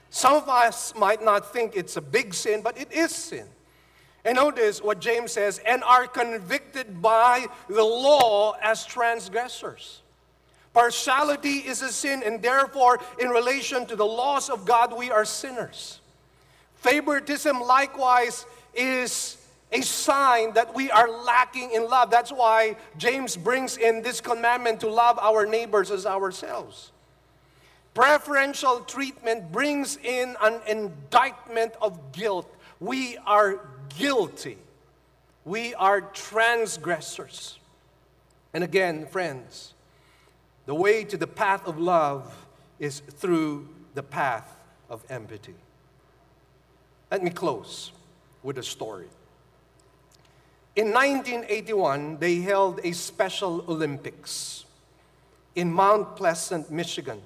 Some 0.09 0.35
of 0.35 0.47
us 0.47 0.95
might 0.95 1.23
not 1.23 1.51
think 1.51 1.75
it's 1.75 1.97
a 1.97 2.01
big 2.01 2.33
sin, 2.33 2.61
but 2.61 2.77
it 2.77 2.91
is 2.91 3.11
sin. 3.11 3.47
And 4.25 4.35
notice 4.35 4.81
what 4.81 4.99
James 4.99 5.31
says, 5.31 5.59
and 5.65 5.83
are 5.83 6.07
convicted 6.07 7.01
by 7.01 7.47
the 7.69 7.83
law 7.83 8.55
as 8.61 8.85
transgressors. 8.85 10.01
Partiality 10.73 11.59
is 11.59 11.81
a 11.81 11.91
sin, 11.91 12.21
and 12.23 12.41
therefore, 12.41 12.99
in 13.19 13.29
relation 13.29 13.85
to 13.87 13.95
the 13.95 14.05
laws 14.05 14.49
of 14.49 14.65
God, 14.65 14.95
we 14.95 15.09
are 15.09 15.25
sinners. 15.25 16.01
Favoritism, 16.75 17.59
likewise, 17.61 18.45
is 18.75 19.37
a 19.71 19.81
sign 19.81 20.53
that 20.53 20.75
we 20.75 20.91
are 20.91 21.09
lacking 21.09 21.71
in 21.71 21.89
love. 21.89 22.11
That's 22.11 22.31
why 22.31 22.77
James 22.97 23.35
brings 23.35 23.77
in 23.77 24.01
this 24.01 24.21
commandment 24.21 24.81
to 24.81 24.89
love 24.89 25.17
our 25.19 25.45
neighbors 25.45 25.89
as 25.89 26.05
ourselves. 26.05 26.91
Preferential 27.93 28.81
treatment 28.81 29.51
brings 29.51 29.97
in 29.97 30.35
an 30.41 30.61
indictment 30.67 31.73
of 31.81 32.11
guilt. 32.11 32.47
We 32.79 33.17
are 33.25 33.67
guilty. 33.97 34.57
We 35.45 35.73
are 35.75 36.01
transgressors. 36.01 37.59
And 38.53 38.63
again, 38.63 39.05
friends, 39.05 39.73
the 40.65 40.75
way 40.75 41.03
to 41.05 41.17
the 41.17 41.27
path 41.27 41.67
of 41.67 41.79
love 41.79 42.45
is 42.79 42.99
through 42.99 43.69
the 43.93 44.03
path 44.03 44.55
of 44.89 45.03
empathy. 45.09 45.55
Let 47.09 47.23
me 47.23 47.29
close 47.29 47.91
with 48.43 48.57
a 48.57 48.63
story. 48.63 49.07
In 50.75 50.91
1981, 50.91 52.17
they 52.19 52.35
held 52.41 52.81
a 52.83 52.91
Special 52.91 53.63
Olympics 53.67 54.65
in 55.55 55.73
Mount 55.73 56.15
Pleasant, 56.15 56.69
Michigan. 56.69 57.19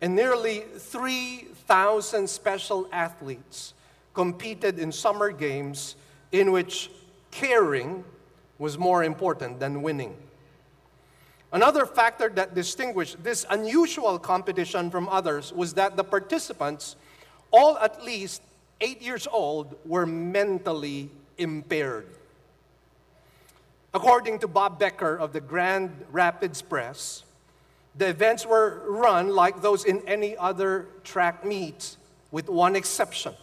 And 0.00 0.16
nearly 0.16 0.64
3,000 0.76 2.28
special 2.28 2.88
athletes 2.90 3.74
competed 4.14 4.78
in 4.78 4.92
summer 4.92 5.30
games 5.30 5.96
in 6.32 6.52
which 6.52 6.90
caring 7.30 8.04
was 8.58 8.78
more 8.78 9.04
important 9.04 9.60
than 9.60 9.82
winning. 9.82 10.16
Another 11.52 11.86
factor 11.86 12.28
that 12.30 12.54
distinguished 12.54 13.22
this 13.22 13.44
unusual 13.50 14.18
competition 14.18 14.90
from 14.90 15.08
others 15.08 15.52
was 15.52 15.74
that 15.74 15.96
the 15.96 16.02
participants, 16.02 16.96
all 17.50 17.78
at 17.78 18.02
least 18.04 18.42
eight 18.80 19.00
years 19.02 19.28
old, 19.30 19.76
were 19.84 20.06
mentally 20.06 21.10
impaired. 21.38 22.06
According 23.92 24.40
to 24.40 24.48
Bob 24.48 24.80
Becker 24.80 25.16
of 25.16 25.32
the 25.32 25.40
Grand 25.40 25.92
Rapids 26.10 26.60
Press, 26.60 27.22
the 27.94 28.08
events 28.08 28.44
were 28.44 28.82
run 28.88 29.28
like 29.28 29.62
those 29.62 29.84
in 29.84 30.02
any 30.08 30.36
other 30.36 30.86
track 31.04 31.44
meet, 31.44 31.96
with 32.32 32.48
one 32.48 32.74
exception. 32.74 33.34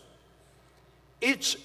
Each 1.22 1.58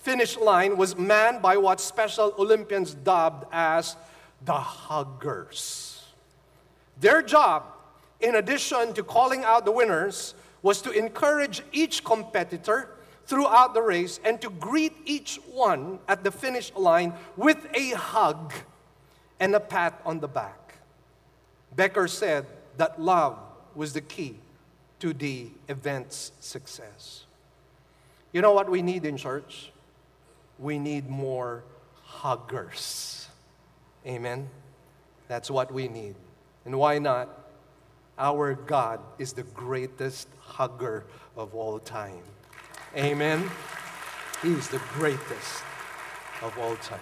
finish 0.00 0.36
line 0.36 0.76
was 0.76 0.96
manned 0.96 1.40
by 1.40 1.56
what 1.56 1.80
Special 1.80 2.34
Olympians 2.38 2.94
dubbed 2.94 3.46
as 3.52 3.96
the 4.44 4.52
huggers. 4.52 6.04
Their 6.98 7.22
job, 7.22 7.64
in 8.20 8.34
addition 8.34 8.92
to 8.94 9.02
calling 9.02 9.44
out 9.44 9.64
the 9.64 9.72
winners, 9.72 10.34
was 10.62 10.82
to 10.82 10.90
encourage 10.90 11.62
each 11.72 12.04
competitor 12.04 12.90
throughout 13.26 13.74
the 13.74 13.82
race 13.82 14.18
and 14.24 14.40
to 14.40 14.50
greet 14.50 14.92
each 15.04 15.36
one 15.52 16.00
at 16.08 16.24
the 16.24 16.30
finish 16.30 16.72
line 16.74 17.14
with 17.36 17.66
a 17.74 17.90
hug 17.90 18.52
and 19.38 19.54
a 19.54 19.60
pat 19.60 20.00
on 20.04 20.20
the 20.20 20.28
back. 20.28 20.74
Becker 21.74 22.08
said 22.08 22.46
that 22.76 23.00
love 23.00 23.38
was 23.74 23.92
the 23.92 24.00
key 24.00 24.36
to 24.98 25.12
the 25.12 25.48
event's 25.68 26.32
success. 26.40 27.24
You 28.32 28.42
know 28.42 28.52
what 28.52 28.70
we 28.70 28.82
need 28.82 29.04
in 29.04 29.16
church? 29.16 29.72
We 30.58 30.78
need 30.78 31.08
more 31.08 31.64
huggers. 32.04 33.28
Amen? 34.06 34.48
That's 35.28 35.50
what 35.50 35.72
we 35.72 35.88
need. 35.88 36.14
And 36.64 36.78
why 36.78 36.98
not? 36.98 37.28
Our 38.18 38.54
God 38.54 39.00
is 39.18 39.32
the 39.32 39.42
greatest 39.42 40.28
hugger 40.38 41.06
of 41.36 41.54
all 41.54 41.78
time. 41.78 42.22
Amen? 42.96 43.50
He's 44.42 44.68
the 44.68 44.80
greatest 44.92 45.62
of 46.42 46.56
all 46.58 46.76
time. 46.76 47.00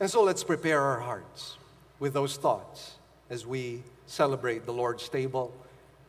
And 0.00 0.10
so 0.10 0.22
let's 0.22 0.42
prepare 0.42 0.80
our 0.80 1.00
hearts 1.00 1.56
with 1.98 2.14
those 2.14 2.36
thoughts 2.36 2.96
as 3.28 3.46
we 3.46 3.82
celebrate 4.06 4.64
the 4.64 4.72
Lord's 4.72 5.08
table. 5.08 5.52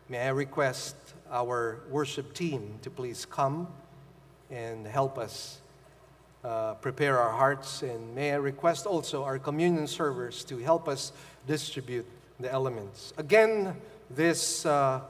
May 0.07 0.19
I 0.19 0.30
request 0.30 0.95
our 1.32 1.80
worship 1.90 2.34
team 2.34 2.78
to 2.82 2.90
please 2.90 3.26
come 3.26 3.68
and 4.50 4.86
help 4.86 5.18
us 5.18 5.62
uh, 6.44 6.74
prepare 6.76 7.18
our 7.18 7.32
hearts. 7.32 7.84
And 7.84 8.14
may 8.14 8.34
I 8.34 8.36
request 8.36 8.86
also 8.86 9.24
our 9.24 9.40
communion 9.40 9.88
servers 9.88 10.44
to 10.46 10.58
help 10.58 10.88
us 10.88 11.14
distribute 11.48 12.06
the 12.40 12.52
elements. 12.52 13.14
Again, 13.18 13.76
this 14.10 14.66
uh, 14.66 15.02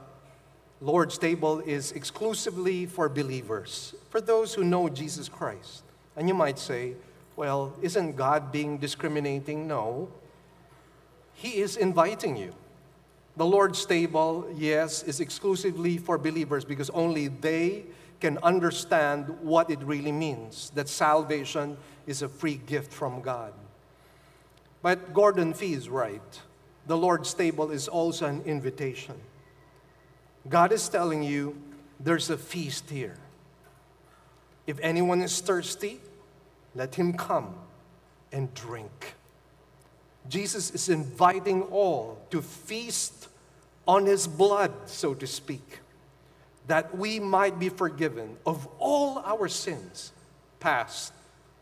Lord's 0.80 1.18
table 1.18 1.60
is 1.60 1.92
exclusively 1.92 2.86
for 2.86 3.08
believers, 3.08 3.94
for 4.10 4.20
those 4.20 4.54
who 4.54 4.64
know 4.64 4.88
Jesus 4.88 5.28
Christ. 5.28 5.82
And 6.16 6.28
you 6.28 6.34
might 6.34 6.58
say, 6.58 6.94
well, 7.36 7.72
isn't 7.80 8.16
God 8.16 8.52
being 8.52 8.78
discriminating? 8.78 9.66
No. 9.66 10.08
He 11.34 11.56
is 11.56 11.76
inviting 11.76 12.36
you. 12.36 12.52
The 13.36 13.46
Lord's 13.46 13.84
table, 13.86 14.46
yes, 14.54 15.02
is 15.04 15.20
exclusively 15.20 15.96
for 15.96 16.18
believers 16.18 16.64
because 16.64 16.90
only 16.90 17.28
they 17.28 17.84
can 18.20 18.38
understand 18.38 19.28
what 19.40 19.70
it 19.70 19.82
really 19.82 20.12
means 20.12 20.70
that 20.74 20.88
salvation 20.88 21.76
is 22.06 22.22
a 22.22 22.28
free 22.28 22.60
gift 22.66 22.92
from 22.92 23.22
God. 23.22 23.52
But 24.82 25.14
Gordon 25.14 25.54
Fee 25.54 25.72
is 25.72 25.88
right. 25.88 26.40
The 26.86 26.96
Lord's 26.96 27.32
table 27.32 27.70
is 27.70 27.88
also 27.88 28.26
an 28.26 28.42
invitation. 28.42 29.14
God 30.48 30.72
is 30.72 30.88
telling 30.88 31.22
you 31.22 31.56
there's 32.00 32.30
a 32.30 32.36
feast 32.36 32.90
here. 32.90 33.16
If 34.66 34.78
anyone 34.80 35.22
is 35.22 35.40
thirsty, 35.40 36.00
let 36.74 36.94
him 36.94 37.14
come 37.14 37.54
and 38.32 38.52
drink. 38.54 39.14
Jesus 40.28 40.70
is 40.70 40.88
inviting 40.88 41.62
all 41.62 42.18
to 42.30 42.42
feast 42.42 43.28
on 43.86 44.06
his 44.06 44.26
blood, 44.26 44.72
so 44.86 45.14
to 45.14 45.26
speak, 45.26 45.80
that 46.68 46.96
we 46.96 47.18
might 47.18 47.58
be 47.58 47.68
forgiven 47.68 48.36
of 48.46 48.68
all 48.78 49.18
our 49.18 49.48
sins, 49.48 50.12
past, 50.60 51.12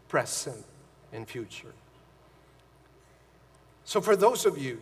present, 0.09 0.65
and 1.13 1.27
future. 1.27 1.73
So, 3.85 4.01
for 4.01 4.15
those 4.15 4.47
of 4.47 4.59
you 4.59 4.81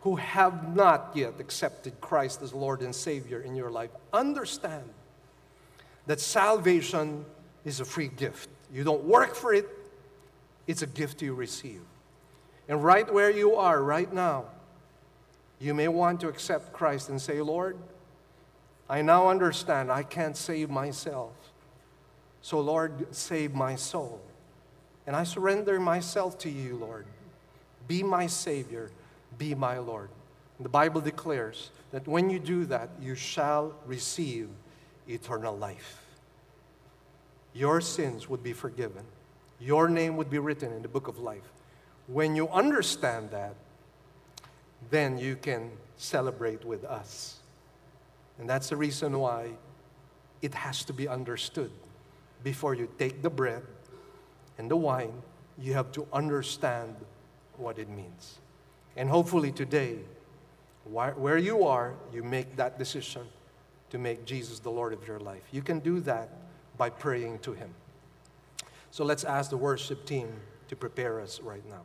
who 0.00 0.16
have 0.16 0.74
not 0.74 1.12
yet 1.14 1.34
accepted 1.38 2.00
Christ 2.00 2.42
as 2.42 2.52
Lord 2.52 2.80
and 2.80 2.94
Savior 2.94 3.40
in 3.40 3.54
your 3.54 3.70
life, 3.70 3.90
understand 4.12 4.82
that 6.06 6.18
salvation 6.18 7.24
is 7.64 7.78
a 7.78 7.84
free 7.84 8.08
gift. 8.08 8.48
You 8.72 8.82
don't 8.82 9.04
work 9.04 9.34
for 9.34 9.54
it, 9.54 9.68
it's 10.66 10.82
a 10.82 10.86
gift 10.86 11.22
you 11.22 11.34
receive. 11.34 11.82
And 12.68 12.82
right 12.82 13.12
where 13.12 13.30
you 13.30 13.56
are 13.56 13.82
right 13.82 14.12
now, 14.12 14.44
you 15.58 15.74
may 15.74 15.88
want 15.88 16.20
to 16.20 16.28
accept 16.28 16.72
Christ 16.72 17.08
and 17.08 17.20
say, 17.20 17.40
Lord, 17.40 17.76
I 18.88 19.02
now 19.02 19.28
understand 19.28 19.90
I 19.90 20.02
can't 20.02 20.36
save 20.36 20.70
myself. 20.70 21.32
So, 22.40 22.60
Lord, 22.60 23.14
save 23.14 23.54
my 23.54 23.76
soul. 23.76 24.20
And 25.06 25.14
I 25.16 25.24
surrender 25.24 25.78
myself 25.80 26.38
to 26.38 26.50
you, 26.50 26.76
Lord. 26.76 27.06
Be 27.88 28.02
my 28.02 28.26
Savior, 28.26 28.90
be 29.38 29.54
my 29.54 29.78
Lord. 29.78 30.10
The 30.60 30.68
Bible 30.68 31.00
declares 31.00 31.70
that 31.90 32.06
when 32.06 32.30
you 32.30 32.38
do 32.38 32.64
that, 32.66 32.90
you 33.00 33.14
shall 33.14 33.74
receive 33.86 34.48
eternal 35.08 35.56
life. 35.56 36.02
Your 37.54 37.80
sins 37.80 38.28
would 38.28 38.42
be 38.42 38.52
forgiven, 38.52 39.04
your 39.60 39.88
name 39.88 40.16
would 40.16 40.30
be 40.30 40.38
written 40.38 40.72
in 40.72 40.82
the 40.82 40.88
book 40.88 41.08
of 41.08 41.18
life. 41.18 41.50
When 42.06 42.36
you 42.36 42.48
understand 42.48 43.30
that, 43.30 43.54
then 44.90 45.18
you 45.18 45.36
can 45.36 45.70
celebrate 45.96 46.64
with 46.64 46.84
us. 46.84 47.38
And 48.38 48.48
that's 48.48 48.68
the 48.68 48.76
reason 48.76 49.18
why 49.18 49.50
it 50.40 50.54
has 50.54 50.84
to 50.86 50.92
be 50.92 51.06
understood 51.06 51.70
before 52.42 52.74
you 52.74 52.88
take 52.98 53.22
the 53.22 53.30
bread 53.30 53.62
and 54.58 54.70
the 54.70 54.76
wine 54.76 55.12
you 55.58 55.74
have 55.74 55.92
to 55.92 56.06
understand 56.12 56.96
what 57.56 57.78
it 57.78 57.88
means. 57.88 58.38
And 58.96 59.08
hopefully 59.08 59.52
today, 59.52 59.98
where 60.84 61.38
you 61.38 61.64
are, 61.64 61.94
you 62.12 62.22
make 62.22 62.56
that 62.56 62.78
decision 62.78 63.22
to 63.90 63.98
make 63.98 64.24
Jesus 64.24 64.58
the 64.58 64.70
Lord 64.70 64.92
of 64.92 65.06
your 65.06 65.20
life. 65.20 65.42
You 65.52 65.62
can 65.62 65.78
do 65.78 66.00
that 66.00 66.28
by 66.76 66.90
praying 66.90 67.38
to 67.40 67.52
Him. 67.52 67.70
So 68.90 69.04
let's 69.04 69.24
ask 69.24 69.50
the 69.50 69.56
worship 69.56 70.04
team 70.04 70.28
to 70.68 70.76
prepare 70.76 71.20
us 71.20 71.40
right 71.40 71.66
now. 71.68 71.82